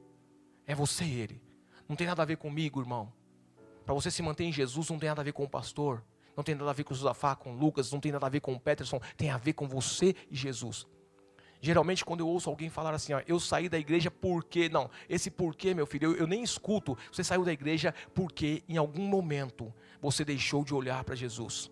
é 0.66 0.74
você 0.74 1.04
e 1.04 1.20
ele. 1.20 1.42
Não 1.88 1.96
tem 1.96 2.06
nada 2.06 2.20
a 2.20 2.26
ver 2.26 2.36
comigo, 2.36 2.82
irmão. 2.82 3.10
Para 3.86 3.94
você 3.94 4.10
se 4.10 4.20
manter 4.20 4.44
em 4.44 4.52
Jesus, 4.52 4.90
não 4.90 4.98
tem 4.98 5.08
nada 5.08 5.22
a 5.22 5.24
ver 5.24 5.32
com 5.32 5.42
o 5.42 5.48
pastor. 5.48 6.04
Não 6.36 6.44
tem 6.44 6.54
nada 6.54 6.68
a 6.68 6.74
ver 6.74 6.84
com 6.84 6.92
o 6.92 6.96
Zafá, 6.98 7.34
com 7.34 7.54
o 7.54 7.56
Lucas, 7.56 7.90
não 7.90 7.98
tem 7.98 8.12
nada 8.12 8.26
a 8.26 8.28
ver 8.28 8.40
com 8.40 8.52
o 8.52 8.60
Peterson. 8.60 9.00
Tem 9.16 9.30
a 9.30 9.38
ver 9.38 9.54
com 9.54 9.66
você 9.66 10.14
e 10.30 10.36
Jesus. 10.36 10.86
Geralmente, 11.62 12.04
quando 12.04 12.20
eu 12.20 12.28
ouço 12.28 12.50
alguém 12.50 12.68
falar 12.68 12.92
assim, 12.92 13.14
ó, 13.14 13.22
eu 13.26 13.40
saí 13.40 13.70
da 13.70 13.78
igreja 13.78 14.10
porque. 14.10 14.68
Não, 14.68 14.90
esse 15.08 15.30
porquê, 15.30 15.72
meu 15.72 15.86
filho, 15.86 16.12
eu, 16.12 16.16
eu 16.16 16.26
nem 16.26 16.42
escuto. 16.42 16.94
Você 17.10 17.24
saiu 17.24 17.42
da 17.42 17.54
igreja 17.54 17.94
porque 18.12 18.62
em 18.68 18.76
algum 18.76 19.06
momento 19.06 19.72
você 19.98 20.26
deixou 20.26 20.62
de 20.62 20.74
olhar 20.74 21.02
para 21.04 21.14
Jesus. 21.14 21.70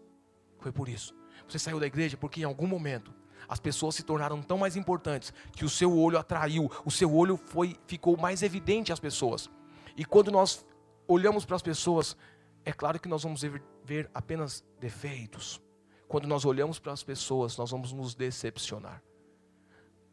Foi 0.59 0.73
por 0.73 0.89
isso. 0.89 1.21
Você 1.53 1.59
saiu 1.59 1.79
da 1.79 1.87
igreja 1.87 2.17
porque 2.17 2.41
em 2.41 2.45
algum 2.45 2.67
momento 2.67 3.15
as 3.49 3.61
pessoas 3.61 3.95
se 3.95 4.03
tornaram 4.03 4.43
tão 4.43 4.59
mais 4.59 4.77
importantes 4.77 5.33
que 5.53 5.65
o 5.65 5.69
seu 5.69 5.97
olho 5.97 6.19
atraiu, 6.19 6.71
o 6.85 6.91
seu 6.91 7.15
olho 7.15 7.37
foi, 7.37 7.77
ficou 7.87 8.17
mais 8.17 8.43
evidente 8.43 8.93
às 8.93 9.01
pessoas. 9.01 9.51
E 9.97 10.05
quando 10.05 10.31
nós 10.31 10.65
olhamos 11.07 11.45
para 11.45 11.57
as 11.57 11.63
pessoas, 11.63 12.17
é 12.65 12.73
claro 12.73 12.99
que 12.99 13.09
nós 13.09 13.23
vamos 13.23 13.43
ver, 13.85 14.11
apenas 14.15 14.65
defeitos. 14.81 15.61
Quando 16.09 16.27
nós 16.27 16.45
olhamos 16.45 16.79
para 16.79 16.93
as 16.93 17.03
pessoas, 17.03 17.57
nós 17.57 17.71
vamos 17.71 17.93
nos 17.93 18.15
decepcionar 18.15 19.03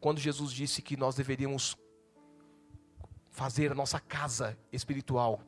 quando 0.00 0.18
Jesus 0.18 0.50
disse 0.50 0.80
que 0.80 0.96
nós 0.96 1.14
deveríamos 1.14 1.76
fazer 3.30 3.70
a 3.70 3.74
nossa 3.74 4.00
casa 4.00 4.58
espiritual 4.72 5.42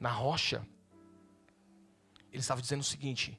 na 0.00 0.10
rocha, 0.10 0.66
ele 2.32 2.40
estava 2.40 2.62
dizendo 2.62 2.80
o 2.80 2.84
seguinte: 2.84 3.38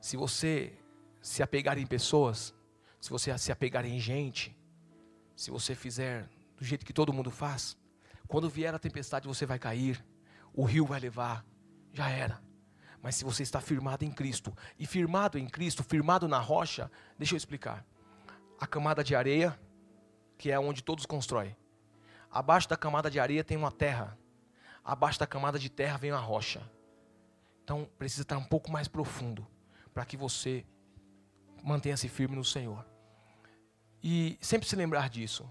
se 0.00 0.16
você 0.16 0.72
se 1.22 1.42
apegar 1.42 1.78
em 1.78 1.86
pessoas, 1.86 2.52
se 3.00 3.08
você 3.08 3.36
se 3.38 3.50
apegar 3.50 3.86
em 3.86 3.98
gente, 3.98 4.54
se 5.36 5.50
você 5.50 5.74
fizer 5.74 6.28
do 6.56 6.64
jeito 6.64 6.84
que 6.84 6.92
todo 6.92 7.12
mundo 7.12 7.30
faz, 7.30 7.76
quando 8.26 8.50
vier 8.50 8.74
a 8.74 8.78
tempestade 8.78 9.28
você 9.28 9.46
vai 9.46 9.58
cair, 9.58 10.04
o 10.52 10.64
rio 10.64 10.84
vai 10.84 11.00
levar, 11.00 11.46
já 11.92 12.10
era. 12.10 12.42
Mas 13.00 13.16
se 13.16 13.24
você 13.24 13.42
está 13.42 13.60
firmado 13.60 14.04
em 14.04 14.10
Cristo, 14.10 14.54
e 14.78 14.86
firmado 14.86 15.38
em 15.38 15.48
Cristo, 15.48 15.82
firmado 15.82 16.28
na 16.28 16.38
rocha, 16.38 16.90
deixa 17.18 17.34
eu 17.34 17.36
explicar. 17.36 17.84
A 18.60 18.66
camada 18.66 19.02
de 19.02 19.14
areia 19.14 19.58
que 20.38 20.50
é 20.50 20.58
onde 20.58 20.82
todos 20.82 21.06
constroem. 21.06 21.56
Abaixo 22.28 22.68
da 22.68 22.76
camada 22.76 23.08
de 23.08 23.20
areia 23.20 23.44
tem 23.44 23.56
uma 23.56 23.70
terra. 23.70 24.18
Abaixo 24.84 25.20
da 25.20 25.26
camada 25.26 25.56
de 25.56 25.70
terra 25.70 25.96
vem 25.96 26.10
uma 26.10 26.20
rocha. 26.20 26.68
Então 27.62 27.88
precisa 27.96 28.22
estar 28.22 28.38
um 28.38 28.44
pouco 28.44 28.70
mais 28.70 28.88
profundo 28.88 29.46
para 29.94 30.04
que 30.04 30.16
você 30.16 30.64
mantenha-se 31.62 32.08
firme 32.08 32.36
no 32.36 32.44
Senhor. 32.44 32.84
E 34.02 34.36
sempre 34.40 34.68
se 34.68 34.74
lembrar 34.74 35.08
disso. 35.08 35.48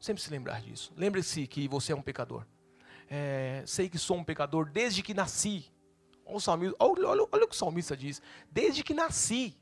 Sempre 0.00 0.22
se 0.22 0.30
lembrar 0.30 0.60
disso. 0.60 0.92
Lembre-se 0.96 1.46
que 1.46 1.68
você 1.68 1.92
é 1.92 1.96
um 1.96 2.02
pecador. 2.02 2.44
É, 3.08 3.62
sei 3.66 3.88
que 3.88 3.98
sou 3.98 4.16
um 4.16 4.24
pecador 4.24 4.68
desde 4.70 5.02
que 5.02 5.14
nasci. 5.14 5.72
Olha 6.24 6.36
o, 6.36 6.40
salmista, 6.40 6.76
olha, 6.78 7.08
olha, 7.08 7.28
olha 7.32 7.44
o 7.44 7.48
que 7.48 7.54
o 7.54 7.58
salmista 7.58 7.96
diz. 7.96 8.20
Desde 8.50 8.82
que 8.82 8.92
nasci. 8.92 9.56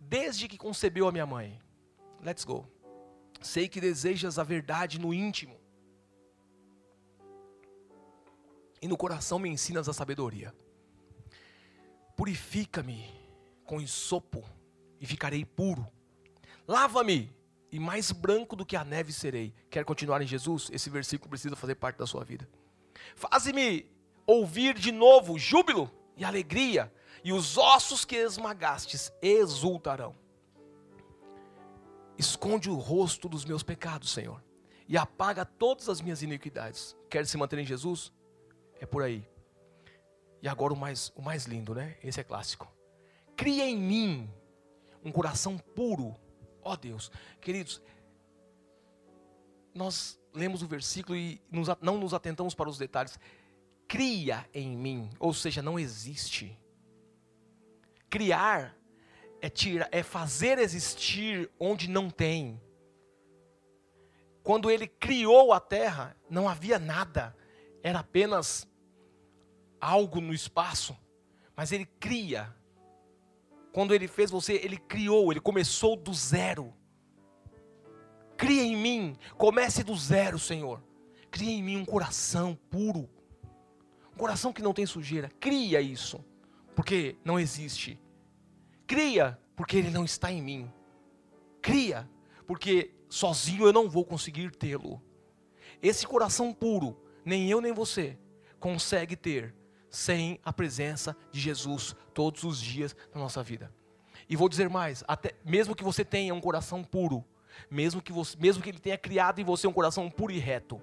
Desde 0.00 0.48
que 0.48 0.58
concebeu 0.58 1.08
a 1.08 1.12
minha 1.12 1.26
mãe. 1.26 1.58
Let's 2.22 2.44
go. 2.44 2.66
Sei 3.40 3.68
que 3.68 3.80
desejas 3.80 4.38
a 4.38 4.42
verdade 4.42 4.98
no 4.98 5.14
íntimo. 5.14 5.58
E 8.80 8.86
no 8.86 8.96
coração 8.96 9.38
me 9.38 9.48
ensinas 9.48 9.88
a 9.88 9.92
sabedoria. 9.92 10.54
Purifica-me 12.16 13.17
com 13.68 13.82
isopo 13.82 14.42
e 14.98 15.06
ficarei 15.06 15.44
puro. 15.44 15.86
Lava-me 16.66 17.30
e 17.70 17.78
mais 17.78 18.10
branco 18.10 18.56
do 18.56 18.64
que 18.64 18.74
a 18.74 18.82
neve 18.82 19.12
serei. 19.12 19.54
Quer 19.70 19.84
continuar 19.84 20.22
em 20.22 20.26
Jesus? 20.26 20.70
Esse 20.72 20.88
versículo 20.88 21.28
precisa 21.28 21.54
fazer 21.54 21.74
parte 21.74 21.98
da 21.98 22.06
sua 22.06 22.24
vida. 22.24 22.48
Faze-me 23.14 23.84
ouvir 24.26 24.74
de 24.74 24.90
novo 24.90 25.38
júbilo 25.38 25.90
e 26.16 26.24
alegria, 26.24 26.90
e 27.22 27.30
os 27.30 27.58
ossos 27.58 28.06
que 28.06 28.16
esmagastes 28.16 29.12
exultarão. 29.20 30.16
Esconde 32.16 32.70
o 32.70 32.74
rosto 32.74 33.28
dos 33.28 33.44
meus 33.44 33.62
pecados, 33.62 34.10
Senhor, 34.10 34.42
e 34.88 34.96
apaga 34.96 35.44
todas 35.44 35.90
as 35.90 36.00
minhas 36.00 36.22
iniquidades. 36.22 36.96
Quer 37.10 37.26
se 37.26 37.36
manter 37.36 37.58
em 37.58 37.66
Jesus? 37.66 38.10
É 38.80 38.86
por 38.86 39.02
aí. 39.02 39.28
E 40.40 40.48
agora 40.48 40.72
o 40.72 40.76
mais, 40.76 41.12
o 41.14 41.20
mais 41.20 41.44
lindo, 41.44 41.74
né? 41.74 41.98
Esse 42.02 42.20
é 42.20 42.24
clássico. 42.24 42.77
Cria 43.38 43.64
em 43.64 43.78
mim 43.78 44.28
um 45.04 45.12
coração 45.12 45.56
puro. 45.56 46.16
Ó 46.60 46.72
oh, 46.72 46.76
Deus, 46.76 47.08
queridos, 47.40 47.80
nós 49.72 50.20
lemos 50.34 50.60
o 50.60 50.66
versículo 50.66 51.16
e 51.16 51.40
nos, 51.48 51.68
não 51.80 51.98
nos 51.98 52.12
atentamos 52.12 52.52
para 52.52 52.68
os 52.68 52.76
detalhes. 52.76 53.16
Cria 53.86 54.44
em 54.52 54.76
mim, 54.76 55.08
ou 55.20 55.32
seja, 55.32 55.62
não 55.62 55.78
existe. 55.78 56.58
Criar 58.10 58.76
é, 59.40 59.48
tira, 59.48 59.88
é 59.92 60.02
fazer 60.02 60.58
existir 60.58 61.48
onde 61.60 61.88
não 61.88 62.10
tem. 62.10 62.60
Quando 64.42 64.68
ele 64.68 64.88
criou 64.88 65.52
a 65.52 65.60
terra, 65.60 66.16
não 66.28 66.48
havia 66.48 66.76
nada, 66.76 67.36
era 67.84 68.00
apenas 68.00 68.68
algo 69.80 70.20
no 70.20 70.34
espaço, 70.34 70.98
mas 71.54 71.70
ele 71.70 71.86
cria. 71.86 72.57
Quando 73.78 73.94
ele 73.94 74.08
fez 74.08 74.28
você, 74.28 74.54
ele 74.54 74.76
criou, 74.76 75.30
ele 75.30 75.38
começou 75.38 75.94
do 75.94 76.12
zero. 76.12 76.74
Cria 78.36 78.64
em 78.64 78.76
mim, 78.76 79.16
comece 79.36 79.84
do 79.84 79.94
zero, 79.94 80.36
Senhor. 80.36 80.82
Cria 81.30 81.52
em 81.52 81.62
mim 81.62 81.76
um 81.76 81.84
coração 81.84 82.58
puro, 82.68 83.08
um 84.12 84.18
coração 84.18 84.52
que 84.52 84.62
não 84.62 84.74
tem 84.74 84.84
sujeira. 84.84 85.30
Cria 85.38 85.80
isso, 85.80 86.18
porque 86.74 87.14
não 87.24 87.38
existe. 87.38 88.00
Cria, 88.84 89.38
porque 89.54 89.76
ele 89.76 89.90
não 89.90 90.04
está 90.04 90.32
em 90.32 90.42
mim. 90.42 90.72
Cria, 91.62 92.10
porque 92.48 92.92
sozinho 93.08 93.64
eu 93.64 93.72
não 93.72 93.88
vou 93.88 94.04
conseguir 94.04 94.50
tê-lo. 94.50 95.00
Esse 95.80 96.04
coração 96.04 96.52
puro, 96.52 97.00
nem 97.24 97.48
eu 97.48 97.60
nem 97.60 97.72
você 97.72 98.18
consegue 98.58 99.14
ter 99.14 99.54
sem 99.90 100.38
a 100.44 100.52
presença 100.52 101.16
de 101.30 101.40
Jesus 101.40 101.94
todos 102.12 102.44
os 102.44 102.60
dias 102.60 102.94
na 103.14 103.20
nossa 103.20 103.42
vida. 103.42 103.72
E 104.28 104.36
vou 104.36 104.48
dizer 104.48 104.68
mais, 104.68 105.02
até 105.08 105.34
mesmo 105.44 105.74
que 105.74 105.84
você 105.84 106.04
tenha 106.04 106.34
um 106.34 106.40
coração 106.40 106.84
puro, 106.84 107.24
mesmo 107.70 108.02
que 108.02 108.12
você, 108.12 108.36
mesmo 108.38 108.62
que 108.62 108.68
ele 108.68 108.78
tenha 108.78 108.98
criado 108.98 109.40
em 109.40 109.44
você 109.44 109.66
um 109.66 109.72
coração 109.72 110.10
puro 110.10 110.32
e 110.32 110.38
reto, 110.38 110.80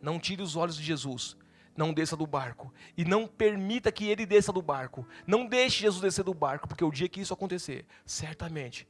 não 0.00 0.18
tire 0.18 0.42
os 0.42 0.56
olhos 0.56 0.76
de 0.76 0.82
Jesus 0.82 1.36
não 1.76 1.92
desça 1.92 2.16
do 2.16 2.26
barco. 2.26 2.72
E 2.96 3.04
não 3.04 3.26
permita 3.26 3.92
que 3.92 4.06
ele 4.06 4.24
desça 4.24 4.52
do 4.52 4.62
barco. 4.62 5.06
Não 5.26 5.46
deixe 5.46 5.80
Jesus 5.82 6.00
descer 6.00 6.24
do 6.24 6.34
barco, 6.34 6.66
porque 6.66 6.84
o 6.84 6.90
dia 6.90 7.08
que 7.08 7.20
isso 7.20 7.34
acontecer, 7.34 7.84
certamente, 8.04 8.88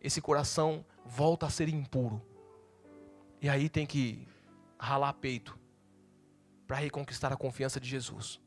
esse 0.00 0.20
coração 0.20 0.84
volta 1.04 1.46
a 1.46 1.50
ser 1.50 1.68
impuro. 1.68 2.22
E 3.42 3.48
aí 3.48 3.68
tem 3.68 3.86
que 3.86 4.26
ralar 4.78 5.12
peito 5.14 5.58
para 6.66 6.76
reconquistar 6.76 7.32
a 7.32 7.36
confiança 7.36 7.80
de 7.80 7.88
Jesus. 7.88 8.40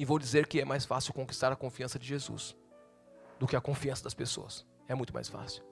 E 0.00 0.04
vou 0.06 0.18
dizer 0.18 0.46
que 0.46 0.58
é 0.58 0.64
mais 0.64 0.86
fácil 0.86 1.12
conquistar 1.12 1.52
a 1.52 1.56
confiança 1.56 1.98
de 1.98 2.06
Jesus 2.06 2.56
do 3.38 3.46
que 3.46 3.54
a 3.54 3.60
confiança 3.60 4.02
das 4.02 4.14
pessoas. 4.14 4.66
É 4.88 4.94
muito 4.94 5.12
mais 5.12 5.28
fácil. 5.28 5.62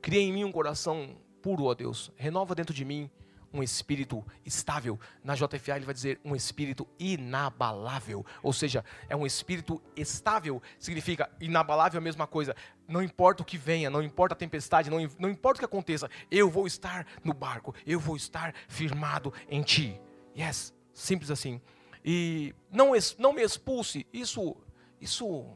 Cria 0.00 0.20
em 0.20 0.32
mim 0.32 0.42
um 0.42 0.50
coração 0.50 1.16
puro, 1.40 1.66
ó 1.66 1.72
Deus. 1.72 2.10
Renova 2.16 2.56
dentro 2.56 2.74
de 2.74 2.84
mim 2.84 3.08
um 3.52 3.62
espírito 3.62 4.26
estável. 4.44 4.98
Na 5.22 5.36
JFA 5.36 5.76
ele 5.76 5.84
vai 5.84 5.94
dizer 5.94 6.20
um 6.24 6.34
espírito 6.34 6.88
inabalável. 6.98 8.26
Ou 8.42 8.52
seja, 8.52 8.84
é 9.08 9.14
um 9.14 9.24
espírito 9.24 9.80
estável. 9.94 10.60
Significa 10.76 11.30
inabalável 11.40 11.98
é 11.98 12.00
a 12.00 12.02
mesma 12.02 12.26
coisa. 12.26 12.56
Não 12.88 13.00
importa 13.00 13.44
o 13.44 13.46
que 13.46 13.56
venha, 13.56 13.88
não 13.88 14.02
importa 14.02 14.34
a 14.34 14.36
tempestade, 14.36 14.90
não, 14.90 15.08
não 15.20 15.30
importa 15.30 15.58
o 15.58 15.60
que 15.60 15.66
aconteça, 15.66 16.10
eu 16.32 16.50
vou 16.50 16.66
estar 16.66 17.06
no 17.22 17.32
barco, 17.32 17.72
eu 17.86 18.00
vou 18.00 18.16
estar 18.16 18.52
firmado 18.66 19.32
em 19.48 19.62
ti. 19.62 20.00
Yes, 20.36 20.74
simples 20.92 21.30
assim. 21.30 21.60
E 22.04 22.54
não, 22.70 22.92
não 23.18 23.32
me 23.32 23.42
expulse. 23.42 24.06
Isso, 24.12 24.56
isso 25.00 25.46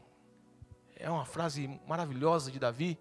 é 0.95 1.09
uma 1.09 1.25
frase 1.25 1.79
maravilhosa 1.87 2.51
de 2.51 2.59
Davi. 2.59 2.97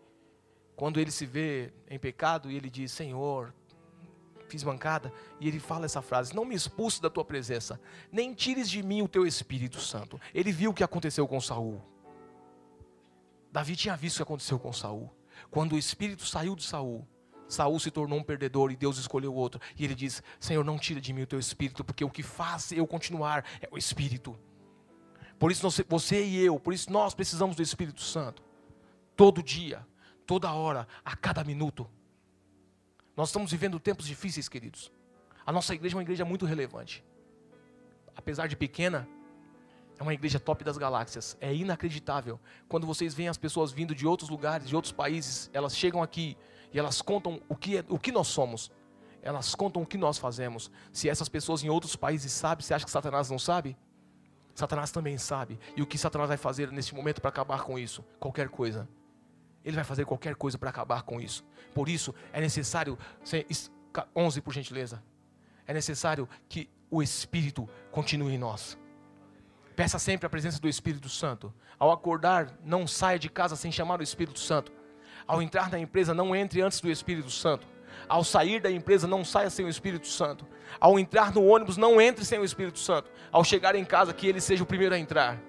quando 0.75 1.01
ele 1.01 1.11
se 1.11 1.25
vê 1.25 1.73
em 1.89 1.99
pecado 1.99 2.51
e 2.51 2.57
ele 2.57 2.69
diz: 2.69 2.93
Senhor, 2.93 3.55
fiz 4.49 4.63
mancada, 4.63 5.13
e 5.41 5.49
ele 5.49 5.59
fala 5.59 5.87
essa 5.87 6.03
frase: 6.03 6.35
Não 6.35 6.45
me 6.45 6.55
expulse 6.55 7.01
da 7.01 7.11
tua 7.11 7.25
presença, 7.25 7.81
nem 8.11 8.35
tires 8.35 8.69
de 8.69 8.83
mim 8.83 9.03
o 9.03 9.09
teu 9.09 9.27
Espírito 9.27 9.81
Santo. 9.81 10.21
Ele 10.35 10.53
viu 10.53 10.71
o 10.71 10.75
que 10.75 10.85
aconteceu 10.85 11.27
com 11.27 11.41
Saul. 11.41 11.81
Davi 13.53 13.75
tinha 13.77 13.97
visto 13.97 14.17
o 14.17 14.19
que 14.19 14.23
aconteceu 14.25 14.59
com 14.59 14.73
Saul. 14.73 15.11
Quando 15.51 15.75
o 15.75 15.79
Espírito 15.79 16.27
saiu 16.27 16.55
de 16.55 16.65
Saul, 16.65 17.07
Saul 17.49 17.79
se 17.79 17.91
tornou 17.91 18.19
um 18.19 18.23
perdedor 18.23 18.73
e 18.73 18.77
Deus 18.77 18.99
escolheu 18.99 19.35
outro. 19.35 19.61
E 19.79 19.85
ele 19.85 19.95
diz: 19.95 20.23
Senhor, 20.41 20.65
não 20.65 20.79
tira 20.79 21.01
de 21.01 21.13
mim 21.13 21.23
o 21.23 21.27
teu 21.27 21.39
espírito, 21.39 21.85
porque 21.85 22.05
o 22.05 22.11
que 22.11 22.23
faz 22.23 22.73
eu 22.73 22.87
continuar 22.87 23.45
é 23.61 23.69
o 23.71 23.79
Espírito. 23.79 24.37
Por 25.39 25.53
isso 25.53 25.69
você 25.89 26.25
e 26.25 26.39
eu, 26.39 26.59
por 26.59 26.73
isso 26.73 26.91
nós 26.91 27.15
precisamos 27.15 27.57
do 27.57 27.63
Espírito 27.63 28.01
Santo. 28.01 28.43
Todo 29.15 29.43
dia, 29.43 29.87
toda 30.27 30.53
hora, 30.53 30.89
a 31.05 31.15
cada 31.15 31.45
minuto. 31.45 31.89
Nós 33.17 33.29
estamos 33.29 33.51
vivendo 33.51 33.79
tempos 33.79 34.07
difíceis, 34.07 34.49
queridos. 34.49 34.91
A 35.45 35.53
nossa 35.53 35.75
igreja 35.75 35.95
é 35.95 35.97
uma 35.97 36.03
igreja 36.03 36.25
muito 36.25 36.45
relevante. 36.45 37.05
Apesar 38.15 38.47
de 38.47 38.57
pequena, 38.57 39.09
é 39.99 40.03
uma 40.03 40.13
igreja 40.13 40.39
top 40.39 40.65
das 40.65 40.77
galáxias. 40.77 41.37
É 41.41 41.55
inacreditável. 41.55 42.39
Quando 42.69 42.87
vocês 42.87 43.15
veem 43.15 43.29
as 43.29 43.39
pessoas 43.39 43.73
vindo 43.73 43.95
de 43.95 44.07
outros 44.07 44.29
lugares, 44.29 44.69
de 44.69 44.77
outros 44.77 44.93
países, 44.93 45.51
elas 45.53 45.77
chegam 45.77 46.03
aqui 46.03 46.37
e 46.77 46.79
elas 46.79 47.01
contam 47.01 47.41
o 47.49 47.57
que, 47.57 47.79
é, 47.79 47.85
o 47.89 47.99
que 47.99 48.13
nós 48.13 48.27
somos. 48.27 48.71
Elas 49.23 49.55
contam 49.55 49.81
o 49.81 49.87
que 49.87 49.97
nós 49.97 50.19
fazemos. 50.19 50.71
Se 50.93 51.09
essas 51.09 51.27
pessoas 51.27 51.65
em 51.65 51.71
outros 51.71 51.97
países 51.97 52.31
sabem, 52.31 52.63
você 52.63 52.75
acha 52.75 52.85
que 52.85 52.91
Satanás 52.91 53.31
não 53.31 53.39
sabe? 53.39 53.75
Satanás 54.55 54.91
também 54.91 55.17
sabe. 55.17 55.59
E 55.75 55.81
o 55.81 55.87
que 55.87 55.97
Satanás 55.97 56.29
vai 56.29 56.37
fazer 56.37 56.71
neste 56.71 56.95
momento 56.95 57.23
para 57.23 57.31
acabar 57.31 57.63
com 57.63 57.79
isso? 57.79 58.05
Qualquer 58.21 58.51
coisa. 58.51 58.87
Ele 59.65 59.75
vai 59.75 59.85
fazer 59.85 60.05
qualquer 60.05 60.35
coisa 60.35 60.59
para 60.59 60.69
acabar 60.69 61.03
com 61.03 61.19
isso. 61.19 61.47
Por 61.75 61.89
isso, 61.89 62.15
é 62.31 62.43
necessário. 62.43 62.99
11, 64.15 64.43
por 64.43 64.53
gentileza. 64.53 65.03
É 65.67 65.73
necessário 65.73 66.29
que 66.47 66.69
o 66.91 67.03
Espírito 67.03 67.67
continue 67.91 68.35
em 68.35 68.39
nós. 68.39 68.79
Peça 69.75 69.99
sempre 69.99 70.27
a 70.27 70.31
presença 70.31 70.61
do 70.61 70.69
Espírito 70.69 71.09
Santo. 71.09 71.55
Ao 71.79 71.91
acordar, 71.91 72.53
não 72.63 72.87
saia 72.87 73.19
de 73.19 73.31
casa 73.31 73.57
sem 73.57 73.73
chamar 73.73 73.99
o 73.99 74.03
Espírito 74.03 74.39
Santo. 74.39 74.71
Ao 75.27 75.43
entrar 75.43 75.71
na 75.71 75.79
empresa, 75.79 76.15
não 76.15 76.35
entre 76.35 76.61
antes 76.61 76.81
do 76.81 76.91
Espírito 76.91 77.31
Santo. 77.31 77.67
Ao 78.09 78.23
sair 78.23 78.61
da 78.61 78.71
empresa, 78.71 79.07
não 79.07 79.25
saia 79.25 79.51
sem 79.51 79.65
o 79.65 79.69
Espírito 79.69 80.07
Santo. 80.07 80.47
Ao 80.79 80.99
entrar 80.99 81.35
no 81.35 81.45
ônibus, 81.45 81.77
não 81.77 82.01
entre 82.01 82.25
sem 82.25 82.39
o 82.39 82.45
Espírito 82.45 82.79
Santo. 82.79 83.11
Ao 83.33 83.43
chegar 83.43 83.75
em 83.75 83.85
casa, 83.85 84.13
que 84.13 84.27
ele 84.27 84.41
seja 84.41 84.63
o 84.63 84.67
primeiro 84.67 84.95
a 84.95 84.99
entrar. 84.99 85.41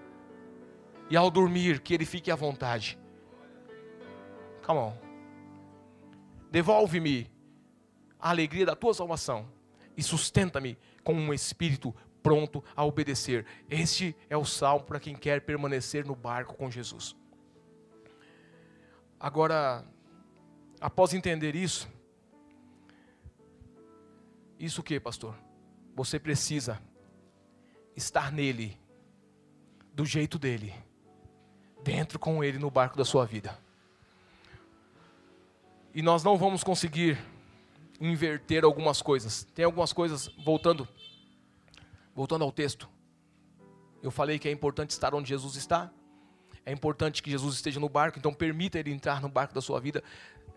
E 1.10 1.16
ao 1.16 1.30
dormir, 1.30 1.80
que 1.82 1.94
ele 1.94 2.06
fique 2.06 2.32
à 2.32 2.36
vontade. 2.36 2.98
Come 4.66 4.80
on. 4.80 4.98
Devolve-me 6.50 7.30
a 8.20 8.30
alegria 8.30 8.66
da 8.66 8.76
tua 8.76 8.94
salvação 8.94 9.48
e 9.96 10.02
sustenta-me 10.02 10.78
com 11.04 11.14
um 11.14 11.34
espírito 11.34 11.94
pronto 12.22 12.64
a 12.76 12.84
obedecer. 12.84 13.46
Este 13.70 14.16
é 14.30 14.36
o 14.36 14.44
salmo 14.44 14.86
para 14.86 15.00
quem 15.00 15.16
quer 15.16 15.42
permanecer 15.42 16.06
no 16.06 16.16
barco 16.16 16.56
com 16.56 16.70
Jesus. 16.70 17.16
Agora, 19.20 19.84
após 20.80 21.14
entender 21.14 21.56
isso, 21.56 21.88
isso 24.60 24.82
o 24.82 24.84
que, 24.84 25.00
pastor? 25.00 25.36
Você 25.96 26.20
precisa 26.20 26.82
estar 27.96 28.32
nele, 28.32 28.80
do 29.92 30.06
jeito 30.06 30.38
dele, 30.38 30.74
dentro 31.84 32.20
com 32.20 32.44
ele 32.44 32.60
no 32.60 32.70
barco 32.70 32.96
da 32.96 33.04
sua 33.04 33.26
vida. 33.26 33.58
E 35.94 36.04
nós 36.04 36.24
não 36.24 36.38
vamos 36.38 36.64
conseguir 36.64 37.18
inverter 38.00 38.64
algumas 38.64 39.02
coisas. 39.02 39.44
Tem 39.56 39.66
algumas 39.66 39.92
coisas, 39.92 40.28
voltando, 40.46 40.88
voltando 42.14 42.44
ao 42.44 42.52
texto. 42.52 42.88
Eu 44.04 44.12
falei 44.12 44.38
que 44.38 44.48
é 44.48 44.52
importante 44.52 44.92
estar 44.92 45.16
onde 45.16 45.30
Jesus 45.30 45.56
está. 45.56 45.92
É 46.68 46.72
importante 46.74 47.24
que 47.24 47.32
Jesus 47.32 47.56
esteja 47.56 47.80
no 47.80 47.88
barco, 47.88 48.20
então 48.20 48.34
permita 48.34 48.78
ele 48.78 48.92
entrar 48.92 49.22
no 49.22 49.30
barco 49.30 49.54
da 49.54 49.62
sua 49.62 49.80
vida. 49.80 50.04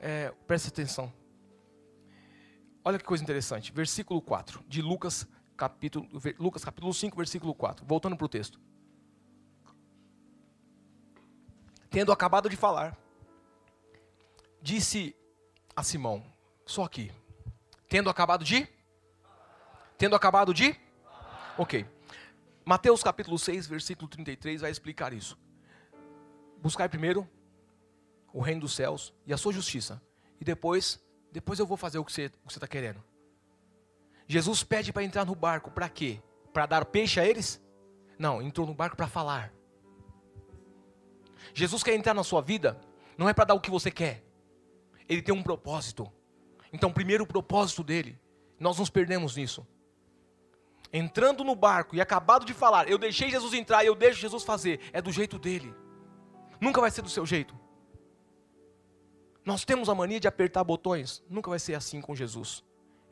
É, 0.01 0.35
preste 0.45 0.67
atenção. 0.67 1.13
Olha 2.85 2.99
que 2.99 3.05
coisa 3.05 3.23
interessante. 3.23 3.71
Versículo 3.71 4.21
4 4.21 4.61
de 4.67 4.83
Lucas, 4.83 5.25
capítulo, 5.57 6.09
Lucas 6.37 6.65
capítulo 6.65 6.93
5, 6.93 7.17
versículo 7.17 7.55
4. 7.55 7.87
Voltando 7.87 8.17
para 8.17 8.25
o 8.25 8.29
texto. 8.29 8.59
Tendo 11.89 12.11
acabado 12.11 12.51
de 12.51 12.57
falar, 12.57 12.99
disse 14.61 15.15
a 15.77 15.85
Simão, 15.85 16.25
só 16.67 16.83
aqui. 16.83 17.13
Tendo 17.89 18.11
acabado 18.11 18.45
de? 18.45 18.67
Tendo 19.97 20.17
acabado 20.17 20.53
de? 20.53 20.75
Ok. 21.57 21.87
Mateus 22.65 23.01
capítulo 23.01 23.39
6, 23.39 23.69
versículo 23.69 24.09
33 24.09 24.63
vai 24.63 24.73
explicar 24.73 25.13
isso. 25.13 25.39
Buscai 26.63 26.89
primeiro 26.89 27.29
o 28.33 28.41
reino 28.41 28.61
dos 28.61 28.75
céus 28.75 29.13
e 29.27 29.33
a 29.33 29.37
sua 29.37 29.53
justiça. 29.53 30.01
E 30.41 30.45
depois, 30.45 31.01
depois 31.33 31.59
eu 31.59 31.67
vou 31.67 31.77
fazer 31.77 31.99
o 31.99 32.05
que 32.05 32.13
você 32.13 32.31
está 32.47 32.67
querendo. 32.67 33.03
Jesus 34.27 34.63
pede 34.63 34.93
para 34.93 35.03
entrar 35.03 35.25
no 35.25 35.35
barco, 35.35 35.71
para 35.71 35.89
quê? 35.89 36.21
Para 36.53 36.67
dar 36.67 36.85
peixe 36.85 37.19
a 37.19 37.27
eles? 37.27 37.61
Não, 38.19 38.41
entrou 38.41 38.67
no 38.67 38.75
barco 38.75 38.97
para 38.97 39.09
falar. 39.09 39.53
Jesus 41.53 41.83
quer 41.83 41.95
entrar 41.95 42.15
na 42.15 42.23
sua 42.23 42.41
vida, 42.41 42.79
não 43.17 43.29
é 43.29 43.33
para 43.33 43.47
dar 43.47 43.55
o 43.55 43.61
que 43.61 43.71
você 43.71 43.91
quer. 43.91 44.23
Ele 45.09 45.23
tem 45.23 45.35
um 45.35 45.43
propósito. 45.43 46.11
Então, 46.73 46.93
primeiro 46.93 47.25
o 47.25 47.27
propósito 47.27 47.83
dele, 47.83 48.19
nós 48.59 48.79
nos 48.79 48.89
perdemos 48.89 49.37
nisso. 49.37 49.67
Entrando 50.93 51.43
no 51.43 51.57
barco 51.57 51.97
e 51.97 52.01
acabado 52.01 52.45
de 52.45 52.55
falar, 52.55 52.89
eu 52.89 52.99
deixei 52.99 53.31
Jesus 53.31 53.53
entrar 53.55 53.83
e 53.83 53.89
eu 53.89 53.95
deixo 53.95 54.21
Jesus 54.21 54.45
fazer, 54.45 54.81
é 54.93 55.01
do 55.01 55.11
jeito 55.11 55.39
dele. 55.39 55.75
Nunca 56.61 56.81
vai 56.81 56.91
ser 56.91 57.03
do 57.03 57.09
seu 57.09 57.25
jeito. 57.25 57.59
Nós 59.45 59.65
temos 59.65 59.89
a 59.89 59.95
mania 59.95 60.21
de 60.21 60.29
apertar 60.29 60.63
botões. 60.63 61.25
Nunca 61.29 61.49
vai 61.49 61.59
ser 61.59 61.75
assim 61.75 62.01
com 62.01 62.15
Jesus. 62.15 62.63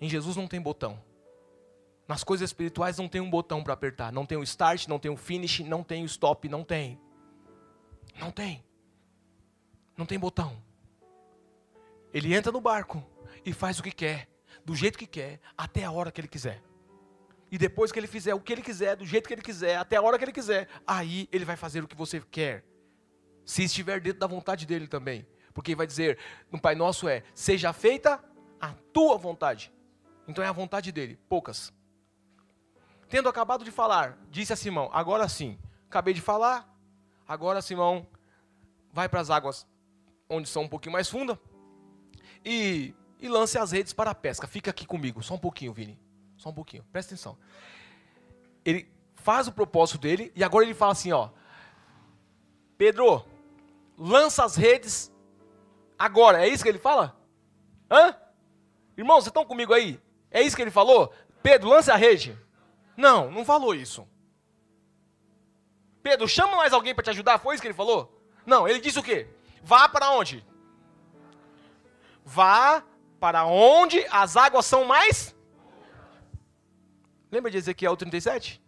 Em 0.01 0.09
Jesus 0.09 0.37
não 0.37 0.47
tem 0.47 0.61
botão. 0.61 1.03
Nas 2.07 2.23
coisas 2.23 2.49
espirituais 2.49 2.99
não 2.99 3.09
tem 3.09 3.21
um 3.21 3.31
botão 3.31 3.63
para 3.63 3.75
apertar. 3.75 4.13
Não 4.13 4.27
tem 4.27 4.39
o 4.39 4.43
start, 4.43 4.87
não 4.87 4.99
tem 4.99 5.11
o 5.11 5.17
finish, 5.17 5.61
não 5.61 5.83
tem 5.83 6.03
o 6.03 6.07
stop, 6.07 6.49
não 6.49 6.63
tem. 6.63 7.01
Não 8.19 8.31
tem. 8.31 8.65
Não 9.97 10.07
tem 10.07 10.19
botão. 10.19 10.63
Ele 12.13 12.35
entra 12.35 12.53
no 12.53 12.61
barco 12.61 13.05
e 13.45 13.53
faz 13.53 13.79
o 13.79 13.83
que 13.83 13.91
quer, 13.91 14.29
do 14.65 14.75
jeito 14.75 14.99
que 14.99 15.07
quer, 15.07 15.41
até 15.57 15.85
a 15.85 15.91
hora 15.91 16.11
que 16.11 16.21
ele 16.21 16.29
quiser. 16.29 16.63
E 17.51 17.59
depois 17.59 17.91
que 17.91 17.99
ele 17.99 18.07
fizer 18.07 18.35
o 18.35 18.41
que 18.41 18.53
ele 18.53 18.63
quiser, 18.63 18.97
do 18.97 19.07
jeito 19.07 19.27
que 19.27 19.35
ele 19.35 19.43
quiser, 19.43 19.77
até 19.77 19.97
a 19.97 20.03
hora 20.03 20.19
que 20.19 20.25
ele 20.25 20.33
quiser, 20.33 20.69
aí 20.87 21.29
ele 21.33 21.45
vai 21.45 21.57
fazer 21.57 21.83
o 21.83 21.89
que 21.89 21.97
você 21.97 22.21
quer 22.21 22.65
se 23.49 23.65
estiver 23.65 23.99
dentro 23.99 24.21
da 24.21 24.27
vontade 24.27 24.67
dele 24.67 24.87
também. 24.87 25.27
Porque 25.55 25.75
vai 25.75 25.87
dizer 25.87 26.19
no 26.53 26.61
Pai 26.61 26.75
Nosso 26.75 27.09
é: 27.09 27.23
seja 27.35 27.73
feita 27.73 28.23
a 28.61 28.75
tua 28.93 29.17
vontade. 29.17 29.73
Então 30.29 30.45
é 30.45 30.47
a 30.47 30.53
vontade 30.53 30.93
dele, 30.93 31.19
poucas. 31.31 31.73
Tendo 33.09 33.27
acabado 33.27 33.65
de 33.65 33.71
falar, 33.71 34.19
disse 34.31 34.53
a 34.53 34.57
Simão: 34.57 34.91
agora 34.93 35.27
sim, 35.31 35.59
acabei 35.87 36.13
de 36.13 36.21
falar, 36.21 36.71
agora 37.27 37.63
Simão 37.63 38.07
vai 38.93 39.09
para 39.09 39.21
as 39.21 39.31
águas 39.31 39.67
onde 40.29 40.47
são 40.47 40.65
um 40.65 40.69
pouquinho 40.69 40.93
mais 40.93 41.09
fundas 41.09 41.39
e, 42.45 42.95
e 43.19 43.31
lance 43.31 43.59
as 43.59 43.73
redes 43.73 43.95
para 43.95 44.11
a 44.11 44.15
pesca. 44.15 44.47
Fica 44.47 44.71
aqui 44.71 44.87
comigo, 44.87 45.23
só 45.23 45.35
um 45.35 45.39
pouquinho, 45.39 45.73
Vini. 45.73 45.99
Só 46.37 46.51
um 46.51 46.55
pouquinho, 46.55 46.85
presta 46.93 47.15
atenção. 47.15 47.39
Ele 48.63 48.93
faz 49.15 49.49
o 49.49 49.53
propósito 49.53 49.99
dele 49.99 50.31
e 50.37 50.45
agora 50.45 50.67
ele 50.67 50.75
fala 50.75 50.93
assim: 50.93 51.13
ó, 51.13 51.31
Pedro, 52.77 53.25
lança 53.99 54.45
as 54.45 54.55
redes 54.55 55.13
agora. 55.99 56.47
É 56.47 56.49
isso 56.49 56.63
que 56.63 56.69
ele 56.69 56.79
fala? 56.79 57.21
Hã? 57.91 58.15
Irmãos, 58.97 59.25
vocês 59.25 59.29
estão 59.29 59.45
comigo 59.45 59.75
aí? 59.75 60.01
É 60.31 60.41
isso 60.41 60.55
que 60.55 60.63
ele 60.63 60.71
falou? 60.71 61.13
Pedro, 61.43 61.69
lance 61.69 61.91
a 61.91 61.97
rede. 61.97 62.39
Não, 62.97 63.31
não 63.31 63.45
falou 63.45 63.75
isso. 63.75 64.07
Pedro, 66.03 66.29
chama 66.29 66.57
mais 66.57 66.73
alguém 66.73 66.95
para 66.95 67.05
te 67.05 67.11
ajudar. 67.11 67.39
Foi 67.39 67.55
isso 67.55 67.63
que 67.63 67.69
ele 67.69 67.75
falou? 67.75 68.23
Não, 68.47 68.67
ele 68.69 68.81
disse 68.81 68.99
o 68.99 69.03
quê? 69.03 69.29
Vá 69.63 69.89
para 69.89 70.11
onde? 70.11 70.45
Vá 72.25 72.83
para 73.21 73.45
onde 73.45 74.05
as 74.11 74.37
águas 74.37 74.67
são 74.67 74.85
mais. 74.85 75.35
Lembra 77.31 77.51
de 77.51 77.59
Ezequiel 77.59 77.97
37? 77.97 78.63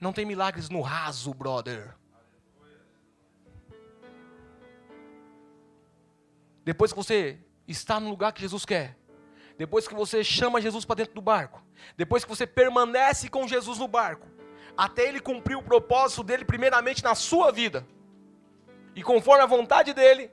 Não 0.00 0.12
tem 0.12 0.24
milagres 0.24 0.68
no 0.68 0.80
raso, 0.80 1.32
brother. 1.32 1.96
Depois 6.68 6.92
que 6.92 6.98
você 6.98 7.38
está 7.66 7.98
no 7.98 8.10
lugar 8.10 8.30
que 8.30 8.42
Jesus 8.42 8.66
quer, 8.66 8.94
depois 9.56 9.88
que 9.88 9.94
você 9.94 10.22
chama 10.22 10.60
Jesus 10.60 10.84
para 10.84 10.96
dentro 10.96 11.14
do 11.14 11.22
barco, 11.22 11.64
depois 11.96 12.24
que 12.24 12.28
você 12.28 12.46
permanece 12.46 13.30
com 13.30 13.48
Jesus 13.48 13.78
no 13.78 13.88
barco, 13.88 14.28
até 14.76 15.08
ele 15.08 15.18
cumprir 15.18 15.56
o 15.56 15.62
propósito 15.62 16.22
dele, 16.22 16.44
primeiramente 16.44 17.02
na 17.02 17.14
sua 17.14 17.50
vida, 17.50 17.86
e 18.94 19.02
conforme 19.02 19.42
a 19.42 19.46
vontade 19.46 19.94
dele, 19.94 20.30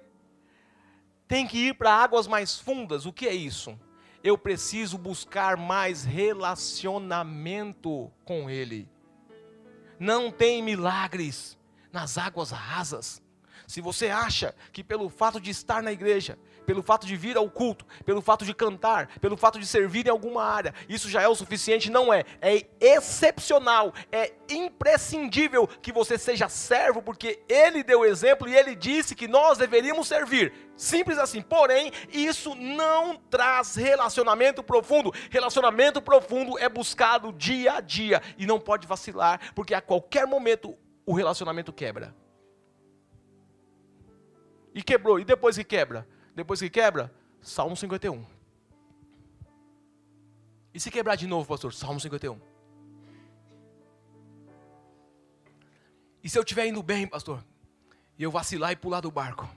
tem 1.25 1.47
que 1.47 1.69
ir 1.69 1.75
para 1.75 1.95
águas 1.95 2.27
mais 2.27 2.59
fundas. 2.59 3.05
O 3.05 3.13
que 3.13 3.29
é 3.29 3.33
isso? 3.33 3.79
Eu 4.21 4.37
preciso 4.37 4.97
buscar 4.97 5.55
mais 5.55 6.03
relacionamento 6.03 8.11
com 8.25 8.49
Ele. 8.49 8.89
Não 9.97 10.29
tem 10.29 10.61
milagres 10.61 11.57
nas 11.93 12.17
águas 12.17 12.51
rasas. 12.51 13.23
Se 13.67 13.81
você 13.81 14.07
acha 14.07 14.55
que 14.71 14.83
pelo 14.83 15.09
fato 15.09 15.39
de 15.39 15.51
estar 15.51 15.81
na 15.81 15.91
igreja, 15.91 16.37
pelo 16.65 16.81
fato 16.81 17.05
de 17.05 17.15
vir 17.15 17.37
ao 17.37 17.49
culto, 17.49 17.85
pelo 18.05 18.21
fato 18.21 18.45
de 18.45 18.53
cantar, 18.53 19.07
pelo 19.19 19.37
fato 19.37 19.59
de 19.59 19.65
servir 19.65 20.07
em 20.07 20.09
alguma 20.09 20.43
área, 20.43 20.73
isso 20.89 21.09
já 21.09 21.21
é 21.21 21.27
o 21.27 21.35
suficiente? 21.35 21.89
Não 21.89 22.13
é. 22.13 22.25
É 22.41 22.65
excepcional, 22.79 23.93
é 24.11 24.33
imprescindível 24.49 25.67
que 25.67 25.91
você 25.91 26.17
seja 26.17 26.49
servo, 26.49 27.01
porque 27.01 27.39
Ele 27.47 27.83
deu 27.83 28.05
exemplo 28.05 28.47
e 28.47 28.55
Ele 28.55 28.75
disse 28.75 29.15
que 29.15 29.27
nós 29.27 29.57
deveríamos 29.57 30.07
servir. 30.07 30.53
Simples 30.75 31.17
assim. 31.17 31.41
Porém, 31.41 31.91
isso 32.11 32.53
não 32.55 33.15
traz 33.15 33.75
relacionamento 33.75 34.63
profundo. 34.63 35.13
Relacionamento 35.29 36.01
profundo 36.01 36.57
é 36.59 36.67
buscado 36.67 37.31
dia 37.31 37.75
a 37.75 37.81
dia 37.81 38.21
e 38.37 38.45
não 38.45 38.59
pode 38.59 38.87
vacilar, 38.87 39.53
porque 39.53 39.73
a 39.73 39.81
qualquer 39.81 40.27
momento 40.27 40.75
o 41.05 41.13
relacionamento 41.13 41.71
quebra. 41.71 42.13
E 44.75 44.83
quebrou. 44.83 45.19
E 45.19 45.23
depois 45.23 45.55
que 45.55 45.63
quebra? 45.63 46.05
Depois 46.35 46.59
que 46.59 46.69
quebra, 46.69 47.11
Salmo 47.41 47.77
51. 47.77 48.25
E 50.73 50.79
se 50.79 50.91
quebrar 50.91 51.15
de 51.15 51.25
novo, 51.25 51.47
pastor? 51.47 51.73
Salmo 51.73 51.97
51. 51.97 52.37
E 56.21 56.29
se 56.29 56.37
eu 56.37 56.43
estiver 56.43 56.67
indo 56.67 56.83
bem, 56.83 57.07
pastor, 57.07 57.41
e 58.17 58.23
eu 58.23 58.31
vacilar 58.31 58.71
e 58.71 58.75
pular 58.75 58.99
do 58.99 59.09
barco, 59.09 59.47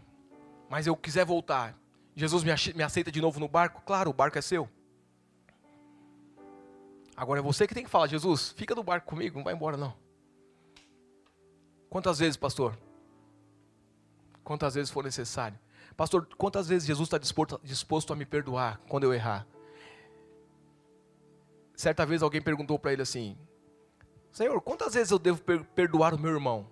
mas 0.69 0.87
eu 0.87 0.95
quiser 0.95 1.25
voltar, 1.25 1.77
Jesus 2.15 2.45
me 2.45 2.83
aceita 2.83 3.11
de 3.11 3.21
novo 3.21 3.41
no 3.41 3.49
barco? 3.49 3.83
Claro, 3.85 4.11
o 4.11 4.13
barco 4.13 4.39
é 4.39 4.43
seu. 4.43 4.69
Agora 7.17 7.41
é 7.41 7.43
você 7.43 7.67
que 7.67 7.75
tem 7.75 7.83
que 7.83 7.91
falar, 7.91 8.07
Jesus, 8.07 8.53
fica 8.57 8.75
no 8.75 8.85
barco 8.85 9.09
comigo, 9.09 9.39
não 9.39 9.45
vai 9.45 9.55
embora 9.55 9.77
não. 9.77 9.97
Quantas 11.91 12.21
vezes, 12.21 12.37
pastor? 12.37 12.79
Quantas 14.49 14.77
vezes 14.77 14.91
for 14.91 15.05
necessário? 15.05 15.59
Pastor, 15.95 16.27
quantas 16.39 16.67
vezes 16.67 16.89
Jesus 16.89 17.07
está 17.07 17.19
disposto, 17.19 17.61
disposto 17.63 18.15
a 18.15 18.17
me 18.17 18.25
perdoar 18.25 18.81
quando 18.89 19.05
eu 19.05 19.13
errar? 19.13 19.47
Certa 21.77 22.07
vez 22.07 22.23
alguém 22.23 22.41
perguntou 22.41 22.79
para 22.79 22.95
ele 22.95 23.03
assim: 23.03 23.37
Senhor, 24.33 24.59
quantas 24.63 24.95
vezes 24.95 25.11
eu 25.11 25.19
devo 25.19 25.43
perdoar 25.75 26.15
o 26.15 26.19
meu 26.19 26.33
irmão? 26.33 26.67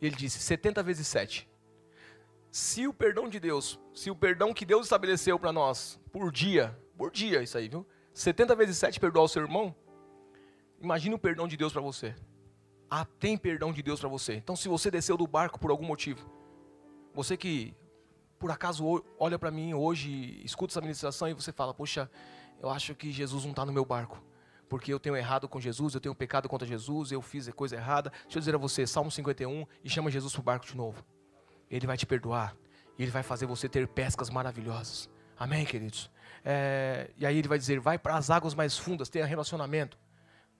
E 0.00 0.06
ele 0.06 0.14
disse: 0.14 0.38
70 0.38 0.80
vezes 0.84 1.08
7. 1.08 1.50
Se 2.52 2.86
o 2.86 2.94
perdão 2.94 3.28
de 3.28 3.40
Deus, 3.40 3.80
se 3.92 4.08
o 4.08 4.14
perdão 4.14 4.54
que 4.54 4.64
Deus 4.64 4.86
estabeleceu 4.86 5.40
para 5.40 5.52
nós, 5.52 5.98
por 6.12 6.30
dia, 6.30 6.78
por 6.96 7.10
dia 7.10 7.42
isso 7.42 7.58
aí, 7.58 7.68
viu? 7.68 7.84
70 8.14 8.54
vezes 8.54 8.78
7 8.78 9.00
perdoar 9.00 9.24
o 9.24 9.28
seu 9.28 9.42
irmão, 9.42 9.74
imagine 10.80 11.16
o 11.16 11.18
perdão 11.18 11.48
de 11.48 11.56
Deus 11.56 11.72
para 11.72 11.82
você. 11.82 12.14
Ah, 12.88 13.04
tem 13.18 13.36
perdão 13.36 13.72
de 13.72 13.82
Deus 13.82 13.98
para 13.98 14.08
você. 14.08 14.34
Então, 14.34 14.54
se 14.54 14.68
você 14.68 14.88
desceu 14.88 15.16
do 15.16 15.26
barco 15.26 15.58
por 15.58 15.72
algum 15.72 15.84
motivo, 15.84 16.35
você 17.16 17.36
que 17.36 17.74
por 18.38 18.50
acaso 18.50 19.02
olha 19.18 19.38
para 19.38 19.50
mim 19.50 19.72
hoje, 19.72 20.40
escuta 20.44 20.72
essa 20.72 20.80
ministração 20.80 21.28
e 21.28 21.32
você 21.32 21.50
fala: 21.50 21.72
Poxa, 21.72 22.10
eu 22.60 22.68
acho 22.70 22.94
que 22.94 23.10
Jesus 23.10 23.44
não 23.44 23.50
está 23.50 23.64
no 23.64 23.72
meu 23.72 23.84
barco. 23.84 24.22
Porque 24.68 24.92
eu 24.92 24.98
tenho 24.98 25.16
errado 25.16 25.48
com 25.48 25.60
Jesus, 25.60 25.94
eu 25.94 26.00
tenho 26.00 26.14
pecado 26.14 26.48
contra 26.48 26.66
Jesus, 26.66 27.12
eu 27.12 27.22
fiz 27.22 27.48
coisa 27.50 27.76
errada. 27.76 28.10
Deixa 28.24 28.38
eu 28.38 28.40
dizer 28.40 28.54
a 28.54 28.58
você, 28.58 28.84
Salmo 28.86 29.10
51, 29.10 29.64
e 29.82 29.88
chama 29.88 30.10
Jesus 30.10 30.32
para 30.32 30.40
o 30.40 30.42
barco 30.42 30.66
de 30.66 30.76
novo. 30.76 31.04
Ele 31.70 31.86
vai 31.86 31.96
te 31.96 32.04
perdoar. 32.04 32.54
E 32.98 33.02
Ele 33.02 33.10
vai 33.10 33.22
fazer 33.22 33.46
você 33.46 33.68
ter 33.68 33.86
pescas 33.86 34.28
maravilhosas. 34.28 35.08
Amém, 35.38 35.64
queridos? 35.64 36.10
É, 36.44 37.10
e 37.16 37.24
aí 37.24 37.38
Ele 37.38 37.48
vai 37.48 37.58
dizer: 37.58 37.78
vai 37.78 37.98
para 37.98 38.16
as 38.16 38.28
águas 38.28 38.54
mais 38.54 38.76
fundas, 38.76 39.08
tenha 39.08 39.24
relacionamento. 39.24 39.96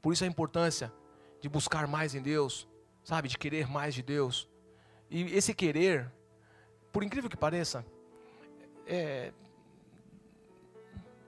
Por 0.00 0.12
isso 0.12 0.24
a 0.24 0.26
importância 0.26 0.92
de 1.40 1.48
buscar 1.48 1.86
mais 1.86 2.14
em 2.14 2.22
Deus, 2.22 2.68
sabe? 3.02 3.28
De 3.28 3.36
querer 3.36 3.68
mais 3.68 3.94
de 3.94 4.02
Deus. 4.02 4.48
E 5.10 5.22
esse 5.34 5.52
querer 5.52 6.12
por 6.96 7.04
incrível 7.04 7.28
que 7.28 7.36
pareça, 7.36 7.84
é... 8.86 9.30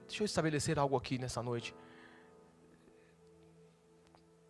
deixa 0.07 0.23
eu 0.23 0.25
estabelecer 0.25 0.79
algo 0.79 0.97
aqui 0.97 1.19
nessa 1.19 1.43
noite. 1.43 1.75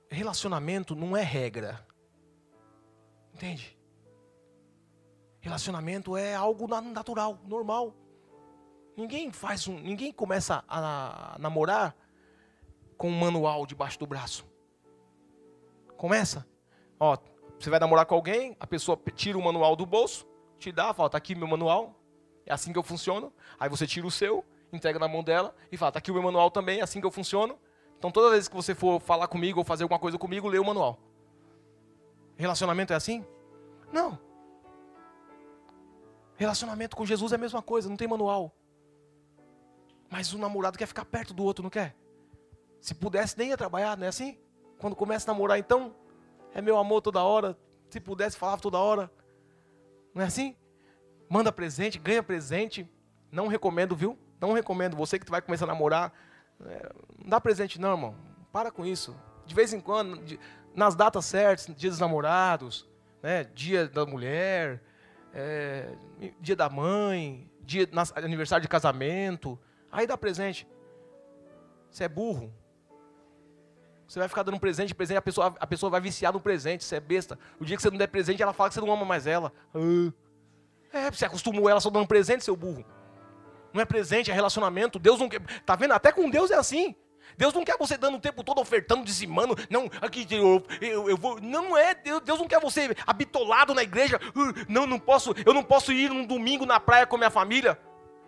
Relacionamento 0.09 0.95
não 0.95 1.17
é 1.17 1.21
regra. 1.21 1.85
Entende? 3.33 3.77
Relacionamento 5.41 6.15
é 6.15 6.33
algo 6.33 6.65
natural, 6.79 7.37
normal. 7.43 7.93
Ninguém 8.95 9.29
faz 9.29 9.67
um, 9.67 9.77
ninguém 9.77 10.13
começa 10.13 10.63
a 10.69 11.35
namorar 11.37 11.97
com 12.97 13.09
um 13.09 13.19
manual 13.19 13.65
debaixo 13.65 13.99
do 13.99 14.07
braço. 14.07 14.47
Começa. 15.97 16.47
Ó, 16.97 17.17
você 17.59 17.69
vai 17.69 17.77
namorar 17.77 18.05
com 18.05 18.15
alguém, 18.15 18.55
a 18.57 18.65
pessoa 18.65 18.97
tira 19.13 19.37
o 19.37 19.43
manual 19.43 19.75
do 19.75 19.85
bolso, 19.85 20.25
te 20.59 20.71
dá, 20.71 20.93
fala, 20.93 21.09
tá 21.09 21.17
aqui 21.17 21.33
meu 21.33 21.47
manual, 21.47 21.95
é 22.45 22.53
assim 22.53 22.71
que 22.71 22.77
eu 22.77 22.83
funciono. 22.83 23.33
Aí 23.59 23.69
você 23.69 23.87
tira 23.87 24.05
o 24.05 24.11
seu, 24.11 24.45
entrega 24.71 24.99
na 24.99 25.07
mão 25.07 25.23
dela 25.23 25.55
e 25.71 25.77
fala, 25.77 25.91
tá 25.93 25.99
aqui 25.99 26.11
o 26.11 26.13
meu 26.13 26.23
manual 26.23 26.51
também, 26.51 26.79
é 26.79 26.83
assim 26.83 26.99
que 26.99 27.07
eu 27.07 27.11
funciono. 27.11 27.57
Então 27.97 28.11
toda 28.11 28.31
vez 28.31 28.47
que 28.47 28.55
você 28.55 28.75
for 28.75 28.99
falar 28.99 29.27
comigo 29.27 29.59
ou 29.59 29.65
fazer 29.65 29.83
alguma 29.83 29.99
coisa 29.99 30.17
comigo, 30.17 30.47
lê 30.47 30.59
o 30.59 30.65
manual. 30.65 30.99
Relacionamento 32.37 32.93
é 32.93 32.95
assim? 32.95 33.25
Não. 33.91 34.17
Relacionamento 36.35 36.95
com 36.95 37.05
Jesus 37.05 37.31
é 37.31 37.35
a 37.35 37.39
mesma 37.39 37.61
coisa, 37.61 37.89
não 37.89 37.97
tem 37.97 38.07
manual. 38.07 38.55
Mas 40.09 40.33
o 40.33 40.37
namorado 40.37 40.77
quer 40.77 40.85
ficar 40.85 41.05
perto 41.05 41.33
do 41.33 41.43
outro, 41.43 41.61
não 41.61 41.69
quer? 41.69 41.95
Se 42.79 42.95
pudesse, 42.95 43.37
nem 43.37 43.49
ia 43.49 43.57
trabalhar, 43.57 43.97
não 43.97 44.05
é 44.05 44.07
assim? 44.07 44.39
Quando 44.79 44.95
começa 44.95 45.29
a 45.29 45.33
namorar, 45.33 45.59
então, 45.59 45.93
é 46.53 46.61
meu 46.61 46.77
amor 46.77 47.01
toda 47.01 47.21
hora. 47.21 47.57
Se 47.89 47.99
pudesse, 47.99 48.37
falava 48.37 48.61
toda 48.61 48.77
hora. 48.77 49.11
Não 50.13 50.21
é 50.21 50.25
assim? 50.25 50.55
Manda 51.29 51.51
presente, 51.51 51.99
ganha 51.99 52.23
presente. 52.23 52.89
Não 53.31 53.47
recomendo, 53.47 53.95
viu? 53.95 54.17
Não 54.39 54.53
recomendo. 54.53 54.95
Você 54.95 55.19
que 55.19 55.29
vai 55.29 55.41
começar 55.41 55.65
a 55.65 55.67
namorar, 55.67 56.13
é, 56.65 56.91
não 57.17 57.29
dá 57.29 57.39
presente 57.39 57.79
não, 57.79 57.91
irmão. 57.91 58.15
Para 58.51 58.71
com 58.71 58.85
isso. 58.85 59.15
De 59.45 59.53
vez 59.53 59.73
em 59.73 59.79
quando, 59.79 60.21
nas 60.75 60.95
datas 60.95 61.25
certas, 61.25 61.67
dia 61.75 61.89
dos 61.89 61.99
namorados, 61.99 62.87
né? 63.21 63.43
dia 63.43 63.87
da 63.87 64.05
mulher, 64.05 64.81
é, 65.33 65.93
dia 66.39 66.55
da 66.55 66.69
mãe, 66.69 67.49
dia 67.61 67.87
nas, 67.91 68.15
aniversário 68.15 68.61
de 68.61 68.67
casamento. 68.67 69.59
Aí 69.91 70.07
dá 70.07 70.17
presente. 70.17 70.67
Você 71.89 72.03
é 72.05 72.09
burro. 72.09 72.53
Você 74.09 74.17
vai 74.17 74.27
ficar 74.27 74.41
dando 74.41 74.59
presente, 74.59 74.95
presente, 74.95 75.17
a 75.17 75.21
pessoa, 75.21 75.55
a 75.59 75.67
pessoa 75.67 75.89
vai 75.91 76.01
viciar 76.01 76.33
no 76.33 76.39
presente, 76.39 76.83
você 76.83 76.95
é 76.95 76.99
besta. 76.99 77.37
O 77.59 77.63
dia 77.63 77.75
que 77.77 77.81
você 77.83 77.91
não 77.91 77.97
der 77.97 78.07
presente, 78.07 78.41
ela 78.41 78.53
fala 78.53 78.69
que 78.69 78.73
você 78.73 78.81
não 78.81 78.91
ama 78.91 79.05
mais 79.05 79.27
ela. 79.27 79.53
Ah. 79.75 80.11
É, 80.91 81.11
você 81.11 81.25
acostumou 81.25 81.69
ela 81.69 81.79
só 81.79 81.91
dando 81.91 82.07
presente, 82.07 82.43
seu 82.43 82.55
burro. 82.55 82.83
Não 83.71 83.79
é 83.79 83.85
presente, 83.85 84.31
é 84.31 84.33
relacionamento. 84.33 84.97
Deus 84.97 85.19
não 85.19 85.29
quer. 85.29 85.39
Tá 85.63 85.75
vendo? 85.75 85.93
Até 85.93 86.11
com 86.11 86.27
Deus 86.27 86.49
é 86.49 86.55
assim. 86.55 86.95
Deus 87.37 87.53
não 87.53 87.63
quer 87.63 87.77
você 87.77 87.97
dando 87.97 88.17
o 88.17 88.19
tempo 88.19 88.43
todo 88.43 88.59
ofertando, 88.59 89.05
dizimando. 89.05 89.55
Não, 89.69 89.87
aqui 90.01 90.25
eu, 90.31 90.63
eu, 90.81 91.07
eu 91.07 91.15
vou. 91.15 91.39
Não 91.39 91.77
é. 91.77 91.93
Deus, 91.93 92.19
Deus 92.21 92.39
não 92.39 92.47
quer 92.47 92.59
você 92.59 92.95
habitolado 93.05 93.75
na 93.75 93.83
igreja. 93.83 94.19
Uh, 94.35 94.65
não, 94.67 94.87
não 94.87 94.97
posso. 94.97 95.35
Eu 95.45 95.53
não 95.53 95.61
posso 95.63 95.91
ir 95.91 96.09
num 96.09 96.25
domingo 96.25 96.65
na 96.65 96.79
praia 96.79 97.05
com 97.05 97.15
minha 97.15 97.29
família. 97.29 97.79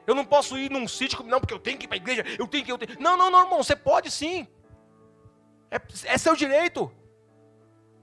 Eu 0.05 0.13
não 0.13 0.25
posso 0.25 0.59
ir 0.59 0.69
num 0.69 0.87
sítio, 0.87 1.23
não, 1.23 1.39
porque 1.39 1.55
eu 1.55 1.59
tenho 1.59 1.79
que 1.79 1.85
ir 1.85 1.87
para 1.87 1.95
a 1.95 1.97
igreja. 1.97 2.23
Eu 2.37 2.47
tenho 2.47 2.63
que. 2.63 2.71
Eu 2.71 2.77
tenho... 2.77 2.99
Não, 2.99 3.17
não, 3.17 3.31
não, 3.31 3.41
irmão. 3.41 3.63
Você 3.63 3.75
pode 3.75 4.11
sim. 4.11 4.47
É, 5.71 5.79
é 6.03 6.17
seu 6.17 6.35
direito. 6.35 6.91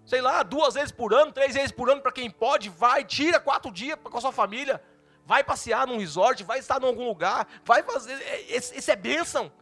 Sei 0.06 0.22
lá, 0.22 0.42
duas 0.42 0.72
vezes 0.72 0.90
por 0.90 1.12
ano, 1.12 1.30
três 1.30 1.52
vezes 1.52 1.70
por 1.70 1.90
ano, 1.90 2.00
para 2.00 2.10
quem 2.10 2.30
pode, 2.30 2.70
vai, 2.70 3.04
tira 3.04 3.38
quatro 3.38 3.70
dias 3.70 3.98
com 4.02 4.16
a 4.16 4.20
sua 4.22 4.32
família. 4.32 4.82
Vai 5.26 5.44
passear 5.44 5.86
num 5.86 5.98
resort, 5.98 6.42
vai 6.42 6.58
estar 6.58 6.82
em 6.82 6.86
algum 6.86 7.06
lugar, 7.06 7.46
vai 7.62 7.82
fazer. 7.82 8.14
Isso 8.48 8.90
é, 8.90 8.94
é 8.94 8.96
bênção. 8.96 9.52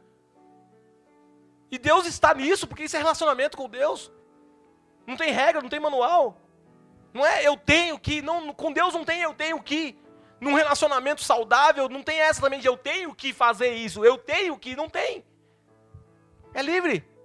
E 1.68 1.78
Deus 1.78 2.06
está 2.06 2.32
nisso, 2.32 2.68
porque 2.68 2.84
isso 2.84 2.94
é 2.94 3.00
relacionamento 3.00 3.56
com 3.56 3.68
Deus. 3.68 4.12
Não 5.04 5.16
tem 5.16 5.32
regra, 5.32 5.60
não 5.60 5.68
tem 5.68 5.80
manual. 5.80 6.40
Não 7.12 7.26
é 7.26 7.44
eu 7.44 7.56
tenho 7.56 7.98
que, 7.98 8.22
não, 8.22 8.54
com 8.54 8.72
Deus 8.72 8.94
não 8.94 9.04
tem 9.04 9.22
eu 9.22 9.34
tenho 9.34 9.60
que. 9.60 9.98
Num 10.40 10.54
relacionamento 10.54 11.24
saudável, 11.24 11.88
não 11.88 12.02
tem 12.02 12.20
essa 12.20 12.40
também 12.42 12.60
de 12.60 12.68
eu 12.68 12.76
tenho 12.76 13.14
que 13.14 13.32
fazer 13.32 13.72
isso, 13.72 14.04
eu 14.04 14.18
tenho 14.18 14.56
que, 14.58 14.76
não 14.76 14.88
tem. 14.88 15.24
É 16.54 16.62
livre. 16.62 17.15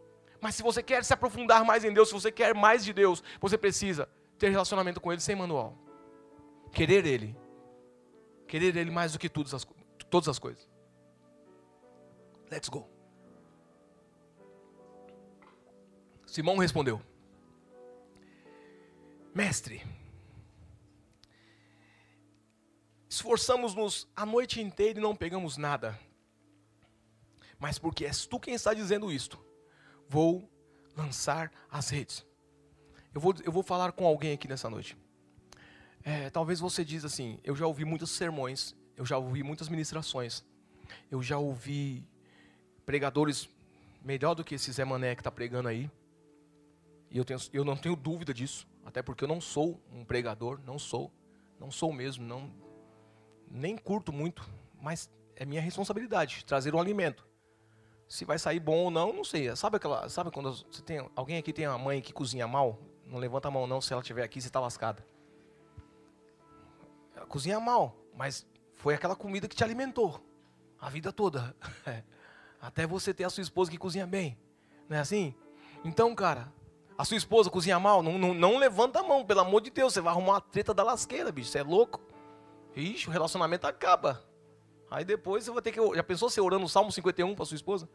Mas 0.41 0.55
se 0.55 0.63
você 0.63 0.81
quer 0.81 1.05
se 1.05 1.13
aprofundar 1.13 1.63
mais 1.63 1.83
em 1.83 1.93
Deus, 1.93 2.07
se 2.09 2.13
você 2.15 2.31
quer 2.31 2.55
mais 2.55 2.83
de 2.83 2.91
Deus, 2.91 3.23
você 3.39 3.57
precisa 3.57 4.09
ter 4.39 4.49
relacionamento 4.49 4.99
com 4.99 5.11
Ele 5.11 5.21
sem 5.21 5.35
manual. 5.35 5.77
Querer 6.71 7.05
Ele. 7.05 7.37
Querer 8.47 8.75
Ele 8.75 8.89
mais 8.89 9.13
do 9.13 9.19
que 9.19 9.29
todas 9.29 9.53
as, 9.53 9.67
todas 10.09 10.27
as 10.27 10.39
coisas. 10.39 10.67
Let's 12.49 12.67
go. 12.67 12.89
Simão 16.25 16.57
respondeu: 16.57 16.99
Mestre, 19.33 19.85
esforçamos-nos 23.07 24.09
a 24.15 24.25
noite 24.25 24.59
inteira 24.59 24.97
e 24.97 25.01
não 25.01 25.15
pegamos 25.15 25.55
nada. 25.55 25.97
Mas 27.59 27.77
porque 27.77 28.05
és 28.05 28.25
tu 28.25 28.39
quem 28.39 28.55
está 28.55 28.73
dizendo 28.73 29.11
isto, 29.11 29.39
vou 30.11 30.51
lançar 30.97 31.49
as 31.69 31.89
redes. 31.89 32.25
Eu 33.13 33.21
vou, 33.21 33.33
eu 33.45 33.51
vou 33.51 33.63
falar 33.63 33.93
com 33.93 34.05
alguém 34.05 34.33
aqui 34.33 34.45
nessa 34.45 34.69
noite. 34.69 34.97
É, 36.03 36.29
talvez 36.29 36.59
você 36.59 36.83
diz 36.83 37.05
assim, 37.05 37.39
eu 37.45 37.55
já 37.55 37.65
ouvi 37.65 37.85
muitos 37.85 38.11
sermões, 38.11 38.75
eu 38.97 39.05
já 39.05 39.17
ouvi 39.17 39.41
muitas 39.41 39.69
ministrações, 39.69 40.43
eu 41.09 41.23
já 41.23 41.37
ouvi 41.37 42.05
pregadores 42.85 43.49
melhor 44.03 44.33
do 44.33 44.43
que 44.43 44.55
esse 44.55 44.69
Zé 44.73 44.83
Mané 44.83 45.15
que 45.15 45.21
está 45.21 45.31
pregando 45.31 45.69
aí. 45.69 45.89
E 47.09 47.17
eu, 47.17 47.23
tenho, 47.23 47.39
eu 47.53 47.63
não 47.63 47.77
tenho 47.77 47.95
dúvida 47.95 48.33
disso, 48.33 48.67
até 48.83 49.01
porque 49.01 49.23
eu 49.23 49.29
não 49.29 49.39
sou 49.39 49.81
um 49.93 50.03
pregador, 50.03 50.59
não 50.65 50.77
sou, 50.77 51.09
não 51.57 51.71
sou 51.71 51.93
mesmo, 51.93 52.25
não, 52.25 52.51
nem 53.49 53.77
curto 53.77 54.11
muito, 54.11 54.45
mas 54.81 55.09
é 55.37 55.45
minha 55.45 55.61
responsabilidade 55.61 56.43
trazer 56.43 56.75
o 56.75 56.79
alimento. 56.79 57.30
Se 58.11 58.25
vai 58.25 58.37
sair 58.37 58.59
bom 58.59 58.75
ou 58.75 58.91
não, 58.91 59.13
não 59.13 59.23
sei. 59.23 59.55
Sabe 59.55 59.77
aquela, 59.77 60.09
sabe 60.09 60.31
quando 60.31 60.51
você 60.51 60.81
tem 60.81 61.09
alguém 61.15 61.37
aqui 61.37 61.53
tem 61.53 61.65
uma 61.65 61.77
mãe 61.77 62.01
que 62.01 62.11
cozinha 62.11 62.45
mal? 62.45 62.77
Não 63.05 63.17
levanta 63.17 63.47
a 63.47 63.51
mão 63.51 63.65
não, 63.65 63.79
se 63.79 63.93
ela 63.93 64.01
estiver 64.01 64.21
aqui, 64.21 64.41
você 64.41 64.49
está 64.49 64.59
lascada. 64.59 65.01
Ela 67.15 67.25
cozinha 67.25 67.57
mal, 67.57 67.95
mas 68.13 68.45
foi 68.75 68.95
aquela 68.95 69.15
comida 69.15 69.47
que 69.47 69.55
te 69.55 69.63
alimentou 69.63 70.21
a 70.77 70.89
vida 70.89 71.13
toda. 71.13 71.55
Até 72.61 72.85
você 72.85 73.13
ter 73.13 73.23
a 73.23 73.29
sua 73.29 73.43
esposa 73.43 73.71
que 73.71 73.77
cozinha 73.77 74.05
bem. 74.05 74.37
Não 74.89 74.97
é 74.97 74.99
assim? 74.99 75.33
Então, 75.81 76.13
cara, 76.13 76.51
a 76.97 77.05
sua 77.05 77.15
esposa 77.15 77.49
cozinha 77.49 77.79
mal, 77.79 78.03
não, 78.03 78.17
não, 78.17 78.33
não 78.33 78.57
levanta 78.57 78.99
a 78.99 79.03
mão, 79.03 79.25
pelo 79.25 79.39
amor 79.39 79.61
de 79.61 79.69
Deus, 79.69 79.93
você 79.93 80.01
vai 80.01 80.11
arrumar 80.11 80.33
uma 80.33 80.41
treta 80.41 80.73
da 80.73 80.83
lasqueira, 80.83 81.31
bicho, 81.31 81.49
você 81.49 81.59
é 81.59 81.63
louco. 81.63 82.01
Ixi, 82.75 83.07
o 83.07 83.11
relacionamento 83.11 83.65
acaba. 83.67 84.21
Aí 84.91 85.05
depois 85.05 85.45
você 85.45 85.51
vai 85.51 85.61
ter 85.61 85.71
que. 85.71 85.95
Já 85.95 86.03
pensou 86.03 86.29
você 86.29 86.41
orando 86.41 86.65
o 86.65 86.69
Salmo 86.69 86.91
51 86.91 87.33
para 87.33 87.45
sua 87.45 87.55
esposa? 87.55 87.87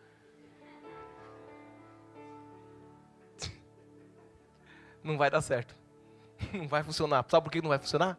Não 5.05 5.19
vai 5.19 5.31
dar 5.31 5.43
certo. 5.43 5.77
Não 6.55 6.67
vai 6.67 6.83
funcionar. 6.83 7.23
Sabe 7.29 7.45
por 7.45 7.53
que 7.53 7.61
não 7.61 7.69
vai 7.69 7.79
funcionar? 7.79 8.19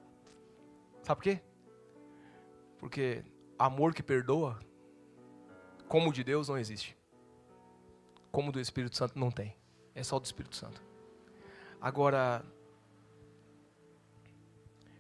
Sabe 1.02 1.18
por 1.18 1.24
quê? 1.24 1.42
Porque 2.78 3.26
amor 3.58 3.96
que 3.96 4.04
perdoa, 4.04 4.60
como 5.88 6.14
de 6.14 6.24
Deus, 6.24 6.48
não 6.48 6.58
existe. 6.58 6.96
Como 8.32 8.52
do 8.52 8.60
Espírito 8.60 8.96
Santo 8.96 9.18
não 9.18 9.32
tem. 9.32 9.56
É 9.96 10.04
só 10.04 10.20
do 10.20 10.26
Espírito 10.26 10.56
Santo. 10.56 10.84
Agora, 11.82 12.46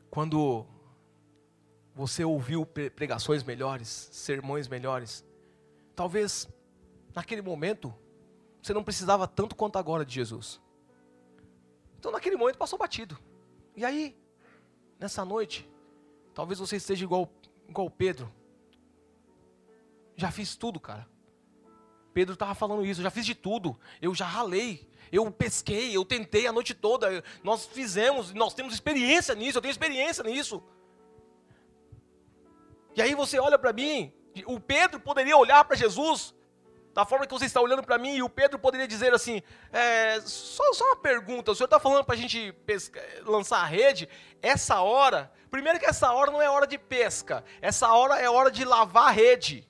quando 0.09 0.65
você 1.97 2.23
ouviu 2.23 2.63
pregações 2.63 3.43
melhores, 3.43 4.09
sermões 4.11 4.67
melhores, 4.67 5.25
talvez 5.95 6.47
naquele 7.15 7.41
momento 7.41 7.91
você 8.61 8.71
não 8.71 8.83
precisava 8.83 9.27
tanto 9.27 9.55
quanto 9.55 9.79
agora 9.79 10.05
de 10.05 10.13
Jesus. 10.13 10.61
Então 11.97 12.11
naquele 12.11 12.35
momento 12.35 12.57
passou 12.57 12.77
batido. 12.77 13.17
E 13.75 13.83
aí, 13.83 14.15
nessa 14.99 15.25
noite, 15.25 15.67
talvez 16.35 16.59
você 16.59 16.75
esteja 16.75 17.03
igual, 17.03 17.31
igual 17.67 17.89
Pedro. 17.89 18.31
Já 20.15 20.29
fiz 20.29 20.55
tudo, 20.55 20.79
cara. 20.79 21.07
Pedro 22.13 22.33
estava 22.33 22.53
falando 22.53 22.85
isso, 22.85 23.01
já 23.01 23.09
fiz 23.09 23.25
de 23.25 23.33
tudo. 23.33 23.79
Eu 23.99 24.13
já 24.13 24.25
ralei, 24.25 24.87
eu 25.11 25.31
pesquei, 25.31 25.95
eu 25.95 26.05
tentei 26.05 26.45
a 26.45 26.51
noite 26.51 26.75
toda. 26.75 27.23
Nós 27.43 27.65
fizemos, 27.65 28.33
nós 28.35 28.53
temos 28.53 28.73
experiência 28.73 29.33
nisso, 29.33 29.57
eu 29.57 29.61
tenho 29.63 29.71
experiência 29.71 30.23
nisso. 30.23 30.61
E 32.97 33.01
aí 33.01 33.13
você 33.13 33.39
olha 33.39 33.59
para 33.59 33.71
mim, 33.71 34.11
o 34.47 34.59
Pedro 34.59 34.99
poderia 34.99 35.37
olhar 35.37 35.63
para 35.63 35.77
Jesus 35.77 36.33
da 36.95 37.05
forma 37.05 37.27
que 37.27 37.33
você 37.33 37.45
está 37.45 37.61
olhando 37.61 37.83
para 37.83 37.99
mim, 37.99 38.15
e 38.15 38.23
o 38.23 38.29
Pedro 38.29 38.57
poderia 38.57 38.87
dizer 38.87 39.13
assim: 39.13 39.43
é, 39.71 40.19
só, 40.21 40.73
só, 40.73 40.83
uma 40.83 40.95
pergunta, 40.95 41.51
o 41.51 41.55
senhor 41.55 41.67
está 41.67 41.79
falando 41.79 42.03
para 42.03 42.15
a 42.15 42.17
gente 42.17 42.51
pesca, 42.65 42.99
lançar 43.23 43.59
a 43.59 43.65
rede? 43.65 44.09
Essa 44.41 44.81
hora, 44.81 45.31
primeiro 45.51 45.77
que 45.79 45.85
essa 45.85 46.11
hora 46.11 46.31
não 46.31 46.41
é 46.41 46.49
hora 46.49 46.65
de 46.65 46.79
pesca, 46.79 47.45
essa 47.61 47.93
hora 47.93 48.19
é 48.19 48.27
hora 48.27 48.49
de 48.49 48.65
lavar 48.65 49.09
a 49.09 49.11
rede. 49.11 49.69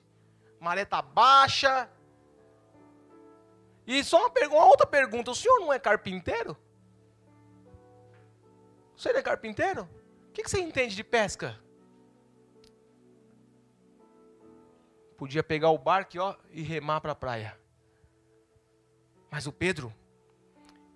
Maré 0.58 0.82
está 0.82 1.02
baixa, 1.02 1.86
e 3.86 4.02
só 4.02 4.26
uma, 4.26 4.32
uma 4.48 4.64
outra 4.64 4.86
pergunta: 4.86 5.30
o 5.30 5.34
senhor 5.34 5.60
não 5.60 5.70
é 5.70 5.78
carpinteiro? 5.78 6.56
O 8.96 8.98
senhor 8.98 9.18
é 9.18 9.22
carpinteiro? 9.22 9.82
O 10.30 10.32
que, 10.32 10.42
que 10.42 10.50
você 10.50 10.60
entende 10.60 10.96
de 10.96 11.04
pesca? 11.04 11.58
Podia 15.18 15.42
pegar 15.42 15.70
o 15.70 15.76
barco 15.76 16.16
ó, 16.20 16.36
e 16.52 16.62
remar 16.62 17.00
para 17.00 17.10
a 17.10 17.14
praia. 17.14 17.58
Mas 19.28 19.48
o 19.48 19.52
Pedro, 19.52 19.92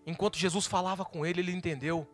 enquanto 0.07 0.39
Jesus 0.39 0.65
falava 0.65 1.05
com 1.05 1.27
ele, 1.27 1.41
ele 1.41 1.51
entendeu 1.51 2.07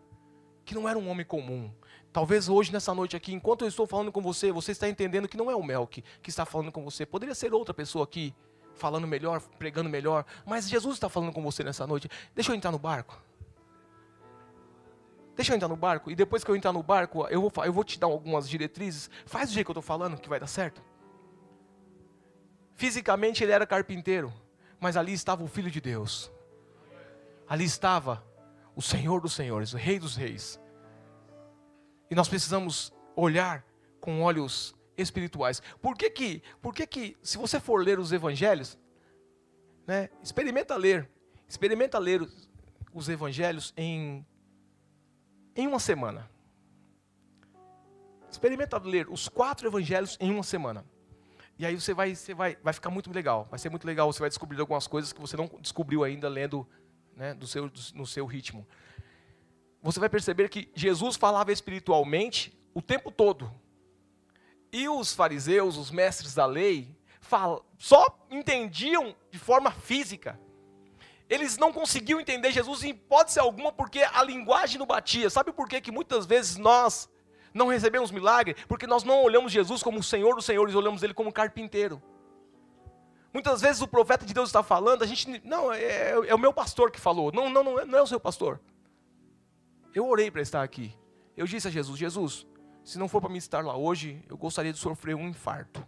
que 0.65 0.75
não 0.75 0.89
era 0.89 0.99
um 0.99 1.07
homem 1.11 1.25
comum. 1.25 1.71
Talvez 2.11 2.49
hoje, 2.49 2.73
nessa 2.73 2.95
noite 2.95 3.15
aqui, 3.15 3.35
enquanto 3.35 3.63
eu 3.63 3.69
estou 3.69 3.87
falando 3.87 4.11
com 4.11 4.23
você, 4.23 4.51
você 4.51 4.73
está 4.73 4.89
entendendo 4.89 5.29
que 5.29 5.37
não 5.37 5.51
é 5.51 5.55
o 5.55 5.63
Melk 5.63 6.03
que 6.23 6.31
está 6.31 6.47
falando 6.47 6.73
com 6.73 6.83
você. 6.83 7.05
Poderia 7.05 7.35
ser 7.35 7.53
outra 7.53 7.75
pessoa 7.75 8.05
aqui 8.05 8.35
falando 8.75 9.07
melhor, 9.07 9.43
pregando 9.59 9.91
melhor, 9.91 10.25
mas 10.47 10.67
Jesus 10.67 10.95
está 10.95 11.11
falando 11.11 11.33
com 11.33 11.43
você 11.43 11.63
nessa 11.63 11.87
noite. 11.87 12.09
Deixa 12.35 12.51
eu 12.51 12.57
entrar 12.57 12.73
no 12.73 12.79
barco. 12.79 13.21
Deixa 15.37 15.53
eu 15.53 15.57
entrar 15.57 15.69
no 15.69 15.77
barco 15.77 16.11
e 16.11 16.17
depois 16.17 16.43
que 16.43 16.51
eu 16.51 16.57
entrar 16.57 16.73
no 16.73 16.83
barco, 16.83 17.27
eu 17.29 17.43
vou, 17.43 17.65
eu 17.65 17.73
vou 17.73 17.85
te 17.85 17.99
dar 17.99 18.07
algumas 18.07 18.49
diretrizes. 18.49 19.11
Faz 19.27 19.51
do 19.51 19.53
jeito 19.53 19.67
que 19.67 19.71
eu 19.71 19.75
estou 19.75 19.83
falando, 19.83 20.19
que 20.19 20.29
vai 20.29 20.41
dar 20.41 20.47
certo. 20.47 20.83
Fisicamente 22.79 23.43
ele 23.43 23.51
era 23.51 23.66
carpinteiro, 23.66 24.33
mas 24.79 24.97
ali 24.97 25.12
estava 25.12 25.43
o 25.43 25.49
Filho 25.49 25.68
de 25.68 25.81
Deus. 25.81 26.31
Ali 27.49 27.64
estava 27.64 28.24
o 28.76 28.81
Senhor 28.81 29.20
dos 29.20 29.33
Senhores, 29.33 29.74
o 29.74 29.76
Rei 29.76 29.99
dos 29.99 30.14
Reis. 30.14 30.61
E 32.09 32.14
nós 32.14 32.29
precisamos 32.29 32.93
olhar 33.16 33.64
com 34.01 34.22
olhos 34.22 34.76
espirituais. 34.97 35.61
Por 35.83 35.97
que 35.97 36.09
que, 36.09 36.41
por 36.62 36.72
que 36.72 36.87
que, 36.87 37.16
se 37.20 37.37
você 37.37 37.59
for 37.59 37.85
ler 37.85 37.99
os 37.99 38.12
evangelhos, 38.12 38.79
né, 39.85 40.09
experimenta 40.22 40.76
ler, 40.76 41.11
experimenta 41.49 41.99
ler 41.99 42.22
os, 42.22 42.49
os 42.95 43.09
evangelhos 43.09 43.74
em, 43.76 44.24
em 45.57 45.66
uma 45.66 45.81
semana. 45.81 46.31
Experimenta 48.31 48.79
ler 48.79 49.09
os 49.09 49.29
quatro 49.29 49.66
evangelhos 49.66 50.16
em 50.20 50.31
uma 50.31 50.45
semana. 50.45 50.87
E 51.59 51.67
aí 51.67 51.75
você 51.75 51.93
vai, 51.93 52.15
você 52.15 52.33
vai, 52.33 52.57
vai 52.63 52.73
ficar 52.73 52.89
muito 52.89 53.13
legal. 53.13 53.47
Vai 53.51 53.59
ser 53.59 53.69
muito 53.69 53.87
legal. 53.87 54.13
Você 54.13 54.21
vai 54.21 54.29
descobrir 54.29 54.61
algumas 54.61 54.87
coisas 54.87 55.13
que 55.13 55.21
você 55.21 55.37
não 55.37 55.51
descobriu 55.61 56.05
ainda 56.05 56.29
lendo 56.29 56.67
né, 57.17 57.35
do 57.35 57.47
seu, 57.47 57.69
do, 57.69 57.81
no 57.95 58.07
seu 58.07 58.25
ritmo. 58.27 58.67
Você 59.83 59.99
vai 59.99 60.09
perceber 60.09 60.49
que 60.49 60.71
Jesus 60.75 61.17
falava 61.17 61.53
espiritualmente 61.53 62.57
o 62.73 62.81
tempo 62.81 63.11
todo. 63.11 63.53
E 64.73 64.89
os 64.89 65.15
fariseus, 65.15 65.77
os 65.77 65.91
mestres 65.91 66.35
da 66.35 66.47
lei, 66.47 66.97
só 67.77 68.27
entendiam 68.31 69.17
de 69.31 69.39
forma 69.39 69.73
física. 69.73 70.39
Eles 71.29 71.59
não 71.59 71.73
conseguiam 71.73 72.21
entender 72.21 72.53
Jesus 72.53 72.85
em 72.85 72.91
hipótese 72.91 73.39
alguma 73.39 73.73
porque 73.73 74.01
a 74.01 74.23
linguagem 74.23 74.79
não 74.79 74.87
batia. 74.87 75.29
Sabe 75.29 75.53
por 75.53 75.69
quê? 75.69 75.81
que 75.81 75.91
muitas 75.91 76.25
vezes 76.25 76.57
nós 76.57 77.09
não 77.59 77.67
recebemos 77.67 78.11
milagre? 78.11 78.57
Porque 78.67 78.87
nós 78.87 79.05
não 79.05 79.23
olhamos 79.23 79.53
Jesus 79.53 79.83
como 79.83 79.99
o 79.99 80.03
Senhor 80.03 80.35
dos 80.35 80.45
Senhores, 80.45 80.75
olhamos 80.75 81.03
Ele 81.03 81.13
como 81.13 81.33
carpinteiro. 81.33 82.03
Muitas 83.33 83.61
vezes 83.61 83.83
o 83.83 83.89
profeta 83.89 84.25
de 84.25 84.33
Deus 84.33 84.49
está 84.49 84.63
falando, 84.63 85.03
a 85.03 85.07
gente, 85.07 85.41
não, 85.45 85.73
é, 85.73 86.13
é 86.13 86.35
o 86.35 86.39
meu 86.39 86.53
pastor 86.53 86.91
que 86.91 86.99
falou. 86.99 87.31
Não, 87.31 87.51
não, 87.51 87.63
não 87.63 87.79
é, 87.79 87.85
não 87.85 87.99
é 87.99 88.03
o 88.03 88.07
seu 88.07 88.19
pastor. 88.19 88.61
Eu 89.95 90.07
orei 90.09 90.31
para 90.31 90.41
estar 90.41 90.63
aqui. 90.63 90.95
Eu 91.37 91.47
disse 91.47 91.69
a 91.69 91.71
Jesus, 91.71 91.99
Jesus, 91.99 92.47
se 92.83 92.99
não 92.99 93.09
for 93.09 93.21
para 93.21 93.31
me 93.31 93.39
estar 93.39 93.65
lá 93.65 93.77
hoje, 93.77 94.25
eu 94.29 94.37
gostaria 94.37 94.73
de 94.73 94.79
sofrer 94.79 95.15
um 95.15 95.29
infarto. 95.29 95.87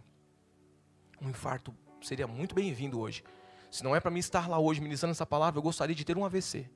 Um 1.19 1.29
infarto 1.29 1.75
seria 2.01 2.27
muito 2.27 2.53
bem-vindo 2.53 2.99
hoje. 2.99 3.23
Se 3.69 3.83
não 3.83 3.95
é 3.95 3.99
para 3.99 4.11
me 4.11 4.19
estar 4.19 4.47
lá 4.47 4.59
hoje 4.59 4.81
ministrando 4.81 5.11
essa 5.11 5.25
palavra, 5.25 5.57
eu 5.57 5.63
gostaria 5.63 5.95
de 5.95 6.05
ter 6.05 6.17
um 6.17 6.25
AVC. 6.25 6.69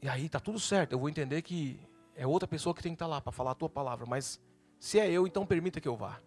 E 0.00 0.08
aí 0.08 0.28
tá 0.28 0.40
tudo 0.40 0.58
certo, 0.58 0.92
eu 0.92 0.98
vou 0.98 1.08
entender 1.08 1.42
que 1.42 1.78
é 2.14 2.26
outra 2.26 2.46
pessoa 2.46 2.74
que 2.74 2.82
tem 2.82 2.92
que 2.92 2.96
estar 2.96 3.06
lá 3.06 3.20
para 3.20 3.32
falar 3.32 3.52
a 3.52 3.54
tua 3.54 3.68
palavra, 3.68 4.06
mas 4.06 4.40
se 4.78 4.98
é 4.98 5.10
eu, 5.10 5.26
então 5.26 5.46
permita 5.46 5.80
que 5.80 5.88
eu 5.88 5.96
vá. 5.96 6.20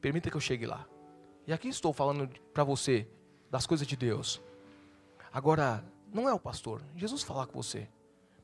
Permita 0.00 0.30
que 0.30 0.36
eu 0.36 0.40
chegue 0.40 0.66
lá. 0.66 0.86
E 1.46 1.52
aqui 1.52 1.68
estou 1.68 1.92
falando 1.92 2.28
para 2.54 2.64
você 2.64 3.08
das 3.50 3.66
coisas 3.66 3.86
de 3.86 3.96
Deus. 3.96 4.40
Agora, 5.32 5.84
não 6.12 6.28
é 6.28 6.32
o 6.32 6.38
pastor. 6.38 6.82
Jesus 6.96 7.22
falar 7.22 7.46
com 7.46 7.62
você. 7.62 7.88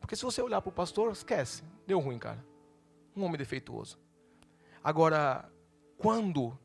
Porque 0.01 0.17
se 0.17 0.25
você 0.25 0.43
olhar 0.43 0.61
para 0.61 0.69
o 0.69 0.73
pastor, 0.73 1.13
esquece. 1.13 1.63
Deu 1.87 1.99
ruim, 1.99 2.19
cara 2.19 2.45
um 3.17 3.25
homem 3.25 3.39
defeituoso. 3.39 3.99
Agora, 4.85 5.51
quando 5.97 6.57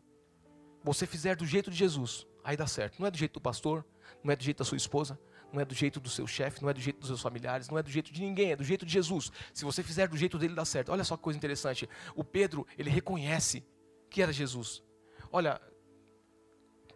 você 0.83 1.07
fizer 1.07 1.35
do 1.35 1.45
jeito 1.45 1.71
de 1.71 1.77
Jesus, 1.77 2.27
aí 2.43 2.57
dá 2.57 2.67
certo. 2.67 2.99
Não 2.99 3.07
é 3.07 3.11
do 3.11 3.17
jeito 3.17 3.33
do 3.33 3.41
pastor, 3.41 3.85
não 4.23 4.31
é 4.31 4.35
do 4.35 4.43
jeito 4.43 4.57
da 4.57 4.65
sua 4.65 4.77
esposa, 4.77 5.17
não 5.53 5.61
é 5.61 5.65
do 5.65 5.73
jeito 5.73 5.99
do 5.99 6.09
seu 6.09 6.25
chefe, 6.25 6.61
não 6.61 6.69
é 6.69 6.73
do 6.73 6.79
jeito 6.79 6.99
dos 6.99 7.07
seus 7.07 7.21
familiares, 7.21 7.69
não 7.69 7.77
é 7.77 7.83
do 7.83 7.89
jeito 7.89 8.11
de 8.11 8.21
ninguém, 8.21 8.51
é 8.51 8.55
do 8.55 8.63
jeito 8.63 8.85
de 8.85 8.91
Jesus. 8.91 9.31
Se 9.53 9.65
você 9.65 9.83
fizer 9.83 10.07
do 10.07 10.17
jeito 10.17 10.37
dele, 10.37 10.53
dá 10.53 10.65
certo. 10.65 10.91
Olha 10.91 11.03
só 11.03 11.17
que 11.17 11.23
coisa 11.23 11.37
interessante. 11.37 11.89
O 12.15 12.23
Pedro, 12.23 12.65
ele 12.77 12.89
reconhece 12.89 13.65
que 14.09 14.21
era 14.21 14.31
Jesus. 14.31 14.83
Olha, 15.31 15.61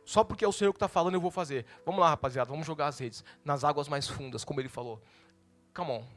só 0.05 0.23
porque 0.23 0.45
é 0.45 0.47
o 0.47 0.51
Senhor 0.51 0.71
que 0.71 0.77
está 0.77 0.87
falando, 0.87 1.15
eu 1.15 1.21
vou 1.21 1.31
fazer. 1.31 1.65
Vamos 1.85 1.99
lá, 1.99 2.09
rapaziada, 2.09 2.49
vamos 2.49 2.67
jogar 2.67 2.87
as 2.87 2.99
redes 2.99 3.23
nas 3.43 3.63
águas 3.63 3.87
mais 3.87 4.07
fundas, 4.07 4.43
como 4.43 4.61
ele 4.61 4.69
falou. 4.69 5.01
Come 5.73 5.91
on. 5.91 6.07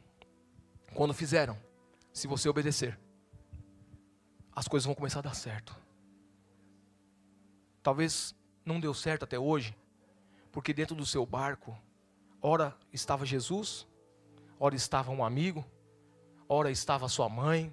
Quando 0.94 1.14
fizeram, 1.14 1.58
se 2.12 2.26
você 2.26 2.48
obedecer, 2.48 2.98
as 4.54 4.68
coisas 4.68 4.84
vão 4.84 4.94
começar 4.94 5.20
a 5.20 5.22
dar 5.22 5.34
certo. 5.34 5.74
Talvez 7.82 8.34
não 8.64 8.78
deu 8.78 8.92
certo 8.92 9.24
até 9.24 9.38
hoje, 9.38 9.76
porque 10.52 10.74
dentro 10.74 10.94
do 10.94 11.06
seu 11.06 11.24
barco, 11.24 11.76
ora 12.40 12.76
estava 12.92 13.26
Jesus, 13.26 13.86
ora 14.58 14.74
estava 14.74 15.10
um 15.10 15.24
amigo, 15.24 15.64
ora 16.48 16.70
estava 16.70 17.08
sua 17.08 17.28
mãe, 17.28 17.72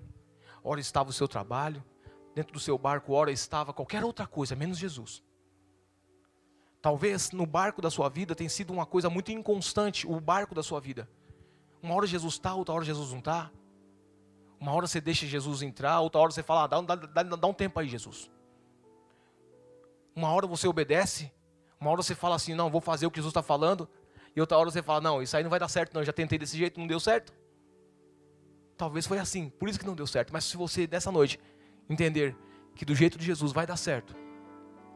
ora 0.63 0.79
estava 0.79 1.09
o 1.09 1.13
seu 1.13 1.27
trabalho, 1.27 1.83
dentro 2.33 2.53
do 2.53 2.59
seu 2.59 2.77
barco, 2.77 3.13
ora 3.13 3.31
estava 3.31 3.73
qualquer 3.73 4.03
outra 4.03 4.27
coisa, 4.27 4.55
menos 4.55 4.77
Jesus. 4.77 5.23
Talvez 6.81 7.31
no 7.31 7.45
barco 7.45 7.81
da 7.81 7.89
sua 7.89 8.09
vida 8.09 8.35
tenha 8.35 8.49
sido 8.49 8.71
uma 8.71 8.85
coisa 8.85 9.09
muito 9.09 9.31
inconstante, 9.31 10.05
o 10.05 10.19
barco 10.19 10.53
da 10.53 10.61
sua 10.61 10.79
vida. 10.79 11.09
Uma 11.81 11.95
hora 11.95 12.05
Jesus 12.05 12.33
está, 12.35 12.53
outra 12.53 12.75
hora 12.75 12.85
Jesus 12.85 13.11
não 13.11 13.19
está. 13.19 13.49
Uma 14.59 14.73
hora 14.73 14.87
você 14.87 15.01
deixa 15.01 15.25
Jesus 15.25 15.61
entrar, 15.61 15.99
outra 15.99 16.21
hora 16.21 16.31
você 16.31 16.43
fala, 16.43 16.63
ah, 16.63 16.67
dá, 16.67 16.95
dá, 16.95 17.23
dá 17.23 17.47
um 17.47 17.53
tempo 17.53 17.79
aí, 17.79 17.87
Jesus. 17.87 18.29
Uma 20.15 20.31
hora 20.31 20.47
você 20.47 20.67
obedece, 20.67 21.31
uma 21.79 21.89
hora 21.89 22.01
você 22.01 22.15
fala 22.15 22.35
assim, 22.35 22.53
não, 22.53 22.69
vou 22.69 22.81
fazer 22.81 23.05
o 23.05 23.11
que 23.11 23.17
Jesus 23.17 23.31
está 23.31 23.43
falando, 23.43 23.89
e 24.35 24.41
outra 24.41 24.57
hora 24.57 24.69
você 24.69 24.83
fala, 24.83 25.01
não, 25.01 25.21
isso 25.21 25.35
aí 25.35 25.43
não 25.43 25.49
vai 25.49 25.59
dar 25.59 25.67
certo, 25.67 25.93
não, 25.93 26.01
eu 26.01 26.05
já 26.05 26.13
tentei 26.13 26.37
desse 26.37 26.57
jeito, 26.57 26.79
não 26.79 26.87
deu 26.87 26.99
certo. 26.99 27.33
Talvez 28.77 29.07
foi 29.07 29.17
assim, 29.17 29.49
por 29.49 29.69
isso 29.69 29.79
que 29.79 29.85
não 29.85 29.95
deu 29.95 30.05
certo. 30.05 30.33
Mas 30.33 30.43
se 30.45 30.57
você, 30.57 30.85
dessa 30.85 31.11
noite, 31.11 31.39
entender 31.89 32.35
que 32.75 32.83
do 32.83 32.93
jeito 32.93 33.17
de 33.17 33.25
Jesus 33.25 33.53
vai 33.53 33.65
dar 33.65 33.77
certo, 33.77 34.15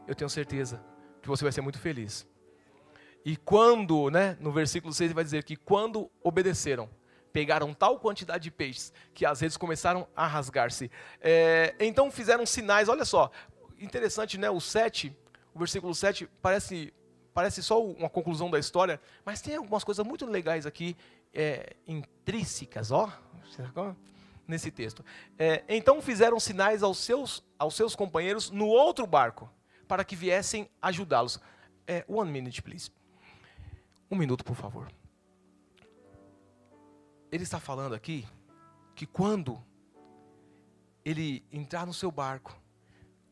eu 0.06 0.14
tenho 0.14 0.28
certeza 0.28 0.84
que 1.22 1.28
você 1.28 1.42
vai 1.42 1.52
ser 1.52 1.60
muito 1.60 1.78
feliz. 1.78 2.28
E 3.24 3.36
quando, 3.36 4.10
né, 4.10 4.36
no 4.40 4.52
versículo 4.52 4.92
6 4.92 5.08
ele 5.08 5.14
vai 5.14 5.24
dizer 5.24 5.44
que 5.44 5.56
quando 5.56 6.10
obedeceram, 6.22 6.88
pegaram 7.32 7.72
tal 7.72 7.98
quantidade 7.98 8.44
de 8.44 8.50
peixes 8.50 8.92
que 9.14 9.24
as 9.24 9.40
redes 9.40 9.56
começaram 9.56 10.08
a 10.16 10.26
rasgar-se. 10.26 10.90
É, 11.20 11.74
então 11.80 12.10
fizeram 12.10 12.44
sinais, 12.44 12.88
olha 12.88 13.04
só, 13.04 13.30
interessante, 13.78 14.36
né? 14.36 14.50
O 14.50 14.60
7, 14.60 15.16
o 15.54 15.58
versículo 15.58 15.94
7 15.94 16.28
parece, 16.42 16.92
parece 17.40 17.62
só 17.62 17.82
uma 17.82 18.10
conclusão 18.10 18.50
da 18.50 18.58
história, 18.58 19.00
mas 19.24 19.40
tem 19.40 19.56
algumas 19.56 19.82
coisas 19.82 20.06
muito 20.06 20.26
legais 20.26 20.66
aqui, 20.66 20.94
é, 21.32 21.74
intrínsecas, 21.88 22.90
ó, 22.90 23.10
nesse 24.46 24.70
texto. 24.70 25.02
É, 25.38 25.64
então 25.66 26.02
fizeram 26.02 26.38
sinais 26.38 26.82
aos 26.82 26.98
seus, 26.98 27.42
aos 27.58 27.74
seus 27.74 27.96
companheiros 27.96 28.50
no 28.50 28.66
outro 28.66 29.06
barco, 29.06 29.50
para 29.88 30.04
que 30.04 30.14
viessem 30.14 30.68
ajudá-los. 30.82 31.40
É, 31.86 32.04
one 32.06 32.30
minute, 32.30 32.60
please. 32.60 32.90
Um 34.10 34.16
minuto, 34.16 34.44
por 34.44 34.54
favor. 34.54 34.92
Ele 37.32 37.42
está 37.42 37.58
falando 37.58 37.94
aqui 37.94 38.28
que 38.94 39.06
quando 39.06 39.64
ele 41.02 41.42
entrar 41.50 41.86
no 41.86 41.94
seu 41.94 42.10
barco, 42.10 42.54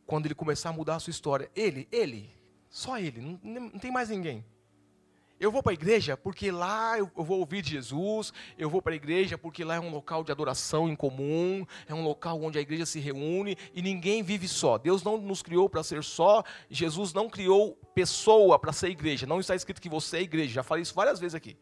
quando 0.06 0.24
ele 0.24 0.34
começar 0.34 0.70
a 0.70 0.72
mudar 0.72 0.96
a 0.96 0.98
sua 0.98 1.11
história, 1.11 1.50
ele, 1.54 1.86
ele, 1.92 2.38
só 2.68 2.98
ele, 2.98 3.38
não, 3.42 3.70
tem 3.70 3.90
mais 3.90 4.08
ninguém. 4.08 4.44
Eu 5.40 5.52
vou 5.52 5.62
para 5.62 5.70
a 5.70 5.74
igreja 5.74 6.16
porque 6.16 6.50
lá 6.50 6.98
eu, 6.98 7.08
eu, 7.16 7.22
vou 7.22 7.38
ouvir 7.38 7.64
Jesus, 7.64 8.32
eu 8.56 8.68
vou 8.68 8.82
para 8.82 8.92
a 8.92 8.96
igreja 8.96 9.38
porque 9.38 9.62
lá 9.62 9.76
é 9.76 9.80
um 9.80 9.90
local 9.90 10.24
de 10.24 10.32
adoração 10.32 10.88
em 10.88 10.96
comum, 10.96 11.64
é 11.86 11.94
um 11.94 12.02
local 12.02 12.42
onde 12.42 12.58
a 12.58 12.60
igreja 12.60 12.84
se 12.84 12.98
reúne 12.98 13.56
e 13.72 13.80
ninguém 13.80 14.20
vive 14.20 14.48
só. 14.48 14.76
Deus 14.76 15.04
não 15.04 15.16
nos 15.16 15.40
criou 15.40 15.68
para 15.68 15.84
ser 15.84 16.02
só, 16.02 16.42
Jesus 16.68 17.12
não 17.12 17.30
criou 17.30 17.76
pessoa 17.94 18.58
para 18.58 18.72
ser 18.72 18.88
igreja. 18.88 19.26
Não 19.26 19.38
está 19.38 19.54
escrito 19.54 19.80
que 19.80 19.88
você 19.88 20.18
é 20.18 20.22
igreja, 20.22 20.54
já 20.54 20.62
falei 20.64 20.82
isso 20.82 20.94
várias 20.94 21.20
vezes 21.20 21.36
aqui. 21.36 21.56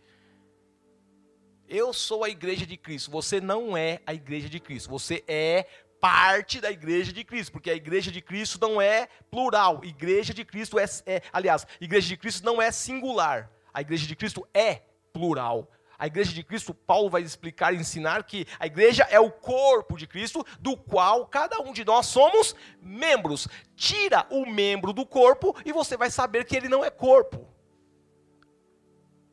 Eu 1.68 1.92
sou 1.92 2.24
a 2.24 2.30
igreja 2.30 2.64
de 2.64 2.76
Cristo, 2.76 3.10
você 3.10 3.40
não 3.40 3.76
é 3.76 4.00
a 4.06 4.14
igreja 4.14 4.48
de 4.48 4.60
Cristo, 4.60 4.88
você 4.88 5.22
é 5.26 5.66
parte 6.06 6.60
da 6.60 6.70
igreja 6.70 7.12
de 7.12 7.24
Cristo, 7.24 7.50
porque 7.50 7.68
a 7.68 7.74
igreja 7.74 8.12
de 8.12 8.20
Cristo 8.20 8.60
não 8.60 8.80
é 8.80 9.08
plural, 9.28 9.84
igreja 9.84 10.32
de 10.32 10.44
Cristo 10.44 10.78
é, 10.78 10.84
é, 11.04 11.20
aliás, 11.32 11.66
igreja 11.80 12.06
de 12.06 12.16
Cristo 12.16 12.44
não 12.44 12.62
é 12.62 12.70
singular, 12.70 13.50
a 13.74 13.80
igreja 13.80 14.06
de 14.06 14.14
Cristo 14.14 14.46
é 14.54 14.82
plural. 15.12 15.68
A 15.98 16.06
igreja 16.06 16.32
de 16.32 16.44
Cristo, 16.44 16.74
Paulo 16.74 17.08
vai 17.08 17.22
explicar 17.22 17.72
e 17.72 17.78
ensinar 17.78 18.22
que 18.22 18.46
a 18.60 18.66
igreja 18.66 19.04
é 19.10 19.18
o 19.18 19.30
corpo 19.30 19.96
de 19.96 20.06
Cristo, 20.06 20.46
do 20.60 20.76
qual 20.76 21.26
cada 21.26 21.58
um 21.60 21.72
de 21.72 21.84
nós 21.84 22.06
somos 22.06 22.54
membros. 22.82 23.48
Tira 23.74 24.26
o 24.30 24.44
membro 24.44 24.92
do 24.92 25.06
corpo 25.06 25.56
e 25.64 25.72
você 25.72 25.96
vai 25.96 26.10
saber 26.10 26.44
que 26.44 26.54
ele 26.54 26.68
não 26.68 26.84
é 26.84 26.90
corpo. 26.90 27.48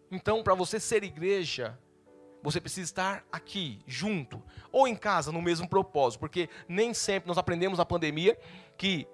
Então, 0.10 0.42
para 0.42 0.56
você 0.56 0.80
ser 0.80 1.04
igreja, 1.04 1.78
você 2.44 2.60
precisa 2.60 2.86
estar 2.86 3.26
aqui, 3.32 3.80
junto, 3.88 4.44
ou 4.72 4.88
em 4.88 4.96
casa, 4.96 5.32
no 5.32 5.42
mesmo 5.42 5.68
propósito, 5.68 6.20
porque 6.20 6.50
nem 6.68 6.94
sempre 6.94 7.28
nós 7.28 7.38
aprendemos 7.38 7.80
na 7.80 7.86
pandemia 7.86 8.38
que 8.78 9.08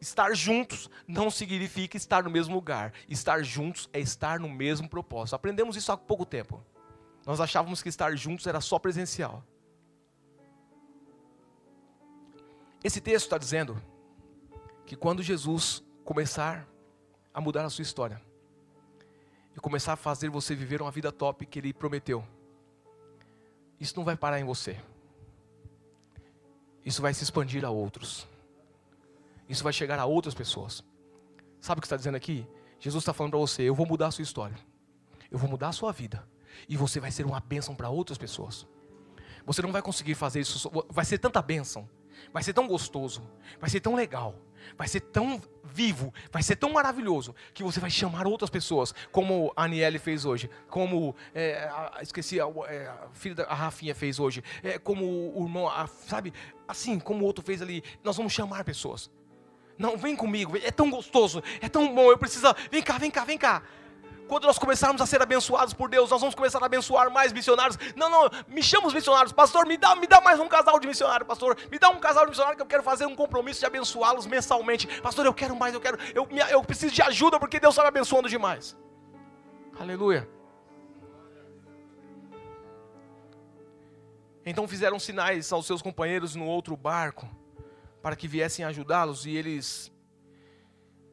estar 0.00 0.32
juntos 0.34 0.88
não 1.06 1.30
significa 1.30 1.96
estar 1.96 2.22
no 2.22 2.30
mesmo 2.30 2.54
lugar. 2.54 2.92
Estar 3.08 3.42
juntos 3.42 3.90
é 3.92 3.98
estar 3.98 4.38
no 4.38 4.48
mesmo 4.48 4.88
propósito. 4.88 5.34
Aprendemos 5.34 5.76
isso 5.76 5.90
há 5.90 5.96
pouco 5.96 6.24
tempo. 6.24 6.64
Nós 7.26 7.40
achávamos 7.40 7.82
que 7.82 7.88
estar 7.88 8.16
juntos 8.16 8.46
era 8.46 8.60
só 8.60 8.78
presencial. 8.78 9.44
Esse 12.82 13.00
texto 13.00 13.24
está 13.24 13.36
dizendo 13.36 13.82
que 14.86 14.94
quando 14.94 15.20
Jesus 15.20 15.82
começar 16.04 16.66
a 17.34 17.40
mudar 17.40 17.64
a 17.64 17.70
sua 17.70 17.82
história, 17.82 18.22
e 19.58 19.60
começar 19.60 19.94
a 19.94 19.96
fazer 19.96 20.30
você 20.30 20.54
viver 20.54 20.80
uma 20.80 20.90
vida 20.92 21.10
top 21.10 21.44
que 21.44 21.58
ele 21.58 21.72
prometeu, 21.72 22.24
isso 23.80 23.94
não 23.96 24.04
vai 24.04 24.16
parar 24.16 24.40
em 24.40 24.44
você. 24.44 24.78
Isso 26.84 27.02
vai 27.02 27.12
se 27.12 27.22
expandir 27.22 27.64
a 27.64 27.70
outros. 27.70 28.26
Isso 29.48 29.62
vai 29.62 29.72
chegar 29.72 29.98
a 29.98 30.04
outras 30.04 30.34
pessoas. 30.34 30.84
Sabe 31.60 31.78
o 31.78 31.82
que 31.82 31.86
está 31.86 31.96
dizendo 31.96 32.16
aqui? 32.16 32.46
Jesus 32.78 33.02
está 33.02 33.12
falando 33.12 33.32
para 33.32 33.40
você: 33.40 33.62
eu 33.62 33.74
vou 33.74 33.86
mudar 33.86 34.08
a 34.08 34.10
sua 34.10 34.22
história, 34.22 34.56
eu 35.30 35.38
vou 35.38 35.48
mudar 35.48 35.68
a 35.68 35.72
sua 35.72 35.92
vida, 35.92 36.26
e 36.68 36.76
você 36.76 37.00
vai 37.00 37.10
ser 37.10 37.26
uma 37.26 37.40
bênção 37.40 37.74
para 37.74 37.88
outras 37.88 38.18
pessoas. 38.18 38.66
Você 39.44 39.62
não 39.62 39.72
vai 39.72 39.82
conseguir 39.82 40.14
fazer 40.14 40.40
isso, 40.40 40.70
vai 40.90 41.04
ser 41.04 41.18
tanta 41.18 41.40
bênção, 41.40 41.88
vai 42.32 42.42
ser 42.42 42.52
tão 42.52 42.68
gostoso, 42.68 43.22
vai 43.60 43.70
ser 43.70 43.80
tão 43.80 43.94
legal, 43.94 44.34
vai 44.76 44.88
ser 44.88 45.00
tão 45.00 45.40
vivo, 45.64 46.12
vai 46.32 46.42
ser 46.42 46.56
tão 46.56 46.72
maravilhoso 46.72 47.34
que 47.54 47.62
você 47.62 47.78
vai 47.78 47.90
chamar 47.90 48.26
outras 48.26 48.50
pessoas, 48.50 48.94
como 49.12 49.52
a 49.56 49.64
Aniele 49.64 49.98
fez 49.98 50.24
hoje, 50.24 50.50
como 50.68 51.14
é, 51.34 51.68
a, 51.70 51.98
esqueci 52.02 52.40
a, 52.40 52.46
é, 52.66 52.86
a 52.86 53.08
filha 53.12 53.34
da 53.34 53.44
a 53.44 53.54
Rafinha 53.54 53.94
fez 53.94 54.18
hoje, 54.18 54.42
é, 54.62 54.78
como 54.78 55.04
o 55.04 55.44
irmão, 55.44 55.68
a, 55.68 55.86
sabe, 55.86 56.32
assim 56.66 56.98
como 56.98 57.22
o 57.22 57.26
outro 57.26 57.44
fez 57.44 57.62
ali. 57.62 57.82
Nós 58.02 58.16
vamos 58.16 58.32
chamar 58.32 58.64
pessoas. 58.64 59.10
Não, 59.78 59.96
vem 59.96 60.16
comigo, 60.16 60.56
é 60.56 60.72
tão 60.72 60.90
gostoso, 60.90 61.42
é 61.60 61.68
tão 61.68 61.94
bom. 61.94 62.10
Eu 62.10 62.18
preciso, 62.18 62.46
vem 62.70 62.82
cá, 62.82 62.98
vem 62.98 63.10
cá, 63.10 63.24
vem 63.24 63.38
cá. 63.38 63.62
Quando 64.28 64.44
nós 64.44 64.58
começarmos 64.58 65.00
a 65.00 65.06
ser 65.06 65.22
abençoados 65.22 65.72
por 65.72 65.88
Deus, 65.88 66.10
nós 66.10 66.20
vamos 66.20 66.34
começar 66.34 66.62
a 66.62 66.66
abençoar 66.66 67.10
mais 67.10 67.32
missionários. 67.32 67.78
Não, 67.96 68.10
não, 68.10 68.30
me 68.46 68.62
chama 68.62 68.86
os 68.86 68.92
missionários, 68.92 69.32
pastor, 69.32 69.66
me 69.66 69.78
dá, 69.78 69.96
me 69.96 70.06
dá 70.06 70.20
mais 70.20 70.38
um 70.38 70.46
casal 70.46 70.78
de 70.78 70.86
missionário, 70.86 71.24
pastor. 71.24 71.56
Me 71.70 71.78
dá 71.78 71.88
um 71.88 71.98
casal 71.98 72.24
de 72.24 72.30
missionário 72.30 72.56
que 72.56 72.62
eu 72.62 72.66
quero 72.66 72.82
fazer 72.82 73.06
um 73.06 73.16
compromisso 73.16 73.60
de 73.60 73.66
abençoá-los 73.66 74.26
mensalmente. 74.26 74.86
Pastor, 75.00 75.24
eu 75.24 75.32
quero 75.32 75.56
mais, 75.56 75.72
eu 75.72 75.80
quero, 75.80 75.98
eu, 76.14 76.28
eu 76.50 76.62
preciso 76.62 76.94
de 76.94 77.00
ajuda 77.00 77.40
porque 77.40 77.58
Deus 77.58 77.72
está 77.72 77.82
me 77.82 77.88
abençoando 77.88 78.28
demais. 78.28 78.76
Aleluia. 79.80 80.28
Então 84.44 84.68
fizeram 84.68 84.98
sinais 84.98 85.50
aos 85.52 85.66
seus 85.66 85.80
companheiros 85.80 86.34
no 86.34 86.44
outro 86.44 86.76
barco 86.76 87.26
para 88.02 88.14
que 88.14 88.28
viessem 88.28 88.64
ajudá-los 88.64 89.24
e 89.24 89.34
eles 89.34 89.90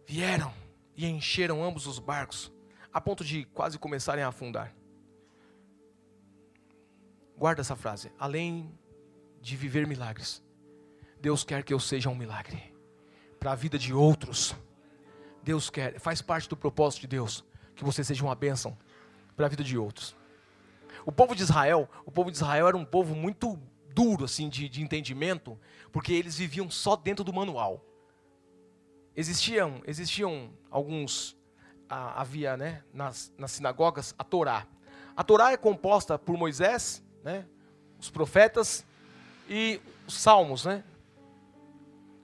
vieram 0.06 0.54
e 0.96 1.06
encheram 1.06 1.64
ambos 1.64 1.88
os 1.88 1.98
barcos 1.98 2.55
a 2.96 3.02
ponto 3.02 3.26
de 3.26 3.44
quase 3.48 3.78
começarem 3.78 4.24
a 4.24 4.30
afundar. 4.30 4.74
Guarda 7.38 7.60
essa 7.60 7.76
frase. 7.76 8.10
Além 8.18 8.74
de 9.42 9.58
viver 9.58 9.86
milagres, 9.86 10.42
Deus 11.20 11.44
quer 11.44 11.62
que 11.62 11.74
eu 11.74 11.80
seja 11.80 12.10
um 12.10 12.16
milagre 12.16 12.74
para 13.38 13.52
a 13.52 13.56
vida 13.56 13.78
de 13.78 13.94
outros. 13.94 14.56
Deus 15.44 15.70
quer, 15.70 16.00
faz 16.00 16.22
parte 16.22 16.48
do 16.48 16.56
propósito 16.56 17.02
de 17.02 17.08
Deus 17.08 17.44
que 17.76 17.84
você 17.84 18.02
seja 18.02 18.24
uma 18.24 18.34
bênção 18.34 18.78
para 19.36 19.48
a 19.48 19.50
vida 19.50 19.62
de 19.62 19.78
outros. 19.78 20.16
O 21.06 21.12
povo 21.12 21.36
de 21.36 21.44
Israel, 21.44 21.90
o 22.06 22.12
povo 22.12 22.32
de 22.32 22.38
Israel 22.38 22.70
era 22.70 22.78
um 22.78 22.86
povo 22.86 23.14
muito 23.14 23.60
duro 23.94 24.24
assim 24.24 24.48
de, 24.48 24.70
de 24.70 24.82
entendimento, 24.82 25.60
porque 25.92 26.14
eles 26.14 26.38
viviam 26.38 26.72
só 26.72 26.96
dentro 26.96 27.26
do 27.26 27.34
manual. 27.34 27.86
Existiam, 29.14 29.82
existiam 29.86 30.54
alguns 30.72 31.36
a, 31.90 32.22
havia 32.22 32.56
né, 32.58 32.84
nas, 32.94 33.32
nas 33.38 33.52
sinagogas 33.52 34.14
a 34.18 34.24
Torá. 34.24 34.66
A 35.16 35.24
Torá 35.24 35.52
é 35.52 35.58
composta 35.58 36.18
por 36.18 36.38
Moisés, 36.38 37.04
né, 37.24 37.46
os 38.00 38.10
profetas 38.10 38.86
e 39.50 39.80
os 40.08 40.14
salmos, 40.14 40.66
né? 40.66 40.84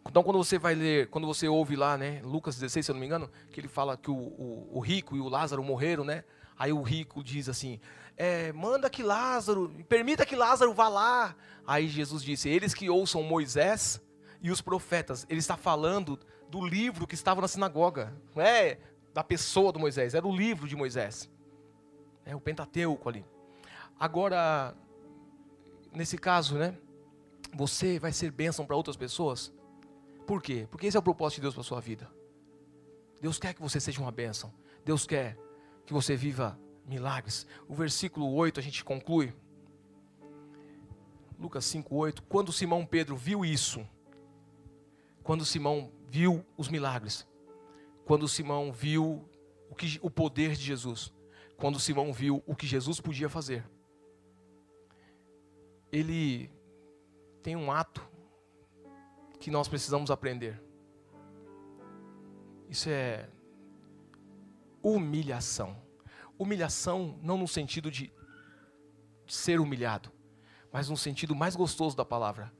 Então, 0.07 0.23
quando 0.23 0.37
você 0.37 0.57
vai 0.57 0.73
ler, 0.73 1.07
quando 1.07 1.27
você 1.27 1.47
ouve 1.47 1.75
lá, 1.75 1.97
né, 1.97 2.21
Lucas 2.23 2.55
16, 2.55 2.85
se 2.85 2.91
eu 2.91 2.93
não 2.93 2.99
me 2.99 3.05
engano, 3.05 3.29
que 3.51 3.59
ele 3.59 3.67
fala 3.67 3.95
que 3.95 4.09
o, 4.09 4.15
o, 4.15 4.69
o 4.73 4.79
rico 4.79 5.15
e 5.15 5.21
o 5.21 5.29
Lázaro 5.29 5.63
morreram, 5.63 6.03
né? 6.03 6.23
Aí 6.57 6.73
o 6.73 6.81
rico 6.81 7.23
diz 7.23 7.47
assim: 7.47 7.79
é, 8.17 8.51
manda 8.51 8.89
que 8.89 9.01
Lázaro, 9.03 9.69
permita 9.87 10.25
que 10.25 10.35
Lázaro 10.35 10.73
vá 10.73 10.89
lá. 10.89 11.35
Aí 11.65 11.87
Jesus 11.87 12.23
disse: 12.23 12.49
eles 12.49 12.73
que 12.73 12.89
ouçam 12.89 13.23
Moisés 13.23 14.01
e 14.41 14.51
os 14.51 14.61
profetas. 14.61 15.25
Ele 15.29 15.39
está 15.39 15.55
falando 15.55 16.19
do 16.49 16.65
livro 16.65 17.07
que 17.07 17.15
estava 17.15 17.41
na 17.41 17.47
sinagoga, 17.47 18.13
não 18.35 18.43
é 18.43 18.77
da 19.13 19.23
pessoa 19.23 19.71
do 19.71 19.79
Moisés, 19.79 20.13
era 20.13 20.27
o 20.27 20.35
livro 20.35 20.67
de 20.67 20.75
Moisés, 20.75 21.29
é 22.25 22.35
o 22.35 22.39
Pentateuco 22.39 23.09
ali. 23.09 23.25
Agora, 23.99 24.75
nesse 25.93 26.17
caso, 26.17 26.57
né? 26.57 26.77
Você 27.53 27.99
vai 27.99 28.13
ser 28.13 28.31
bênção 28.31 28.65
para 28.65 28.77
outras 28.77 28.95
pessoas 28.95 29.53
por 30.31 30.41
quê? 30.41 30.65
Porque 30.71 30.87
esse 30.87 30.95
é 30.95 30.99
o 30.99 31.03
propósito 31.03 31.39
de 31.39 31.41
Deus 31.41 31.53
para 31.53 31.61
a 31.61 31.65
sua 31.65 31.81
vida. 31.81 32.09
Deus 33.19 33.37
quer 33.37 33.53
que 33.53 33.61
você 33.61 33.81
seja 33.81 33.99
uma 34.01 34.13
bênção. 34.13 34.49
Deus 34.85 35.05
quer 35.05 35.37
que 35.85 35.91
você 35.91 36.15
viva 36.15 36.57
milagres. 36.85 37.45
O 37.67 37.75
versículo 37.75 38.33
8 38.33 38.57
a 38.57 38.63
gente 38.63 38.81
conclui. 38.81 39.33
Lucas 41.37 41.65
5:8, 41.65 42.21
quando 42.29 42.53
Simão 42.53 42.85
Pedro 42.85 43.15
viu 43.17 43.43
isso, 43.43 43.85
quando 45.21 45.45
Simão 45.45 45.91
viu 46.07 46.45
os 46.55 46.69
milagres, 46.69 47.27
quando 48.11 48.27
Simão 48.27 48.73
viu 48.73 49.25
o, 49.69 49.73
que, 49.73 49.97
o 50.01 50.11
poder 50.11 50.51
de 50.57 50.63
Jesus, 50.63 51.13
quando 51.55 51.79
Simão 51.79 52.11
viu 52.11 52.43
o 52.45 52.53
que 52.53 52.67
Jesus 52.67 52.99
podia 52.99 53.29
fazer, 53.29 53.65
ele 55.89 56.51
tem 57.41 57.55
um 57.55 57.71
ato 57.71 58.05
que 59.39 59.49
nós 59.49 59.69
precisamos 59.69 60.11
aprender. 60.11 60.61
Isso 62.67 62.89
é 62.89 63.29
humilhação. 64.83 65.81
Humilhação 66.37 67.17
não 67.23 67.37
no 67.37 67.47
sentido 67.47 67.89
de 67.89 68.11
ser 69.25 69.61
humilhado, 69.61 70.11
mas 70.69 70.89
no 70.89 70.97
sentido 70.97 71.33
mais 71.33 71.55
gostoso 71.55 71.95
da 71.95 72.03
palavra. 72.03 72.51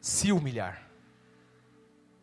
Se 0.00 0.32
humilhar. 0.32 0.90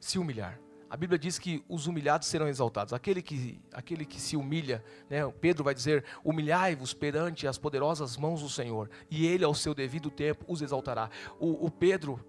Se 0.01 0.19
humilhar. 0.19 0.59
A 0.89 0.97
Bíblia 0.97 1.19
diz 1.19 1.37
que 1.37 1.63
os 1.69 1.85
humilhados 1.85 2.27
serão 2.27 2.47
exaltados. 2.47 2.93
Aquele 2.93 3.21
que, 3.21 3.61
aquele 3.71 4.05
que 4.05 4.19
se 4.19 4.35
humilha, 4.35 4.83
né, 5.09 5.19
Pedro 5.39 5.63
vai 5.63 5.75
dizer: 5.75 6.03
humilhai-vos 6.23 6.93
perante 6.93 7.47
as 7.47 7.57
poderosas 7.57 8.17
mãos 8.17 8.41
do 8.41 8.49
Senhor, 8.49 8.89
e 9.09 9.27
Ele, 9.27 9.43
ao 9.43 9.53
seu 9.53 9.75
devido 9.75 10.09
tempo, 10.09 10.43
os 10.47 10.61
exaltará. 10.61 11.09
O, 11.39 11.67
o 11.67 11.69
Pedro, 11.69 12.19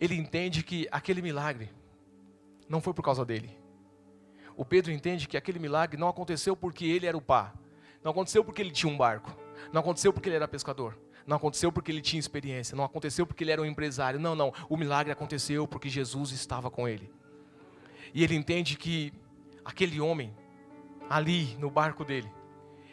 ele 0.00 0.14
entende 0.14 0.62
que 0.62 0.86
aquele 0.92 1.20
milagre 1.20 1.70
não 2.68 2.80
foi 2.80 2.94
por 2.94 3.02
causa 3.02 3.24
dele. 3.24 3.58
O 4.56 4.64
Pedro 4.64 4.92
entende 4.92 5.26
que 5.26 5.36
aquele 5.36 5.58
milagre 5.58 5.98
não 5.98 6.08
aconteceu 6.08 6.56
porque 6.56 6.84
ele 6.84 7.06
era 7.06 7.16
o 7.16 7.20
pá. 7.20 7.54
Não 8.02 8.10
aconteceu 8.10 8.44
porque 8.44 8.60
ele 8.60 8.70
tinha 8.70 8.92
um 8.92 8.96
barco. 8.96 9.36
Não 9.72 9.80
aconteceu 9.80 10.12
porque 10.12 10.28
ele 10.28 10.36
era 10.36 10.48
pescador. 10.48 10.98
Não 11.26 11.36
aconteceu 11.36 11.70
porque 11.70 11.92
ele 11.92 12.00
tinha 12.00 12.18
experiência. 12.18 12.76
Não 12.76 12.84
aconteceu 12.84 13.26
porque 13.26 13.44
ele 13.44 13.52
era 13.52 13.62
um 13.62 13.64
empresário. 13.64 14.18
Não, 14.18 14.34
não. 14.34 14.52
O 14.68 14.76
milagre 14.76 15.12
aconteceu 15.12 15.66
porque 15.66 15.88
Jesus 15.88 16.32
estava 16.32 16.70
com 16.70 16.88
ele. 16.88 17.08
E 18.14 18.22
ele 18.24 18.34
entende 18.34 18.76
que 18.76 19.12
aquele 19.64 20.00
homem, 20.00 20.34
ali 21.08 21.56
no 21.56 21.70
barco 21.70 22.04
dele, 22.04 22.30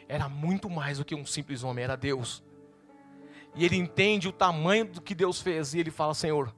era 0.08 0.28
muito 0.28 0.70
mais 0.70 0.98
do 0.98 1.04
que 1.04 1.14
um 1.14 1.26
simples 1.26 1.64
homem, 1.64 1.84
era 1.84 1.96
Deus. 1.96 2.42
E 3.54 3.64
ele 3.64 3.76
entende 3.76 4.28
o 4.28 4.32
tamanho 4.32 4.84
do 4.84 5.00
que 5.00 5.14
Deus 5.14 5.40
fez. 5.40 5.74
E 5.74 5.80
ele 5.80 5.90
fala: 5.90 6.14
Senhor, 6.14 6.54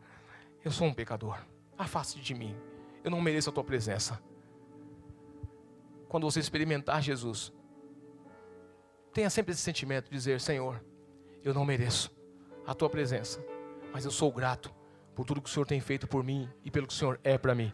eu 0.64 0.70
sou 0.70 0.86
um 0.86 0.92
pecador. 0.92 1.38
Afaste 1.76 2.20
de 2.20 2.34
mim. 2.34 2.56
Eu 3.04 3.10
não 3.10 3.20
mereço 3.20 3.50
a 3.50 3.52
tua 3.52 3.64
presença. 3.64 4.20
Quando 6.08 6.24
você 6.24 6.40
experimentar 6.40 7.02
Jesus, 7.02 7.52
tenha 9.12 9.30
sempre 9.30 9.52
esse 9.52 9.62
sentimento 9.62 10.06
de 10.06 10.10
dizer: 10.10 10.40
Senhor, 10.40 10.82
eu 11.44 11.54
não 11.54 11.64
mereço 11.64 12.10
a 12.66 12.74
tua 12.74 12.90
presença, 12.90 13.42
mas 13.92 14.04
eu 14.04 14.10
sou 14.10 14.32
grato 14.32 14.74
por 15.14 15.24
tudo 15.24 15.40
que 15.40 15.48
o 15.48 15.52
Senhor 15.52 15.66
tem 15.66 15.80
feito 15.80 16.06
por 16.06 16.22
mim 16.22 16.48
e 16.64 16.70
pelo 16.70 16.86
que 16.86 16.92
o 16.92 16.96
Senhor 16.96 17.18
é 17.22 17.38
para 17.38 17.54
mim. 17.54 17.72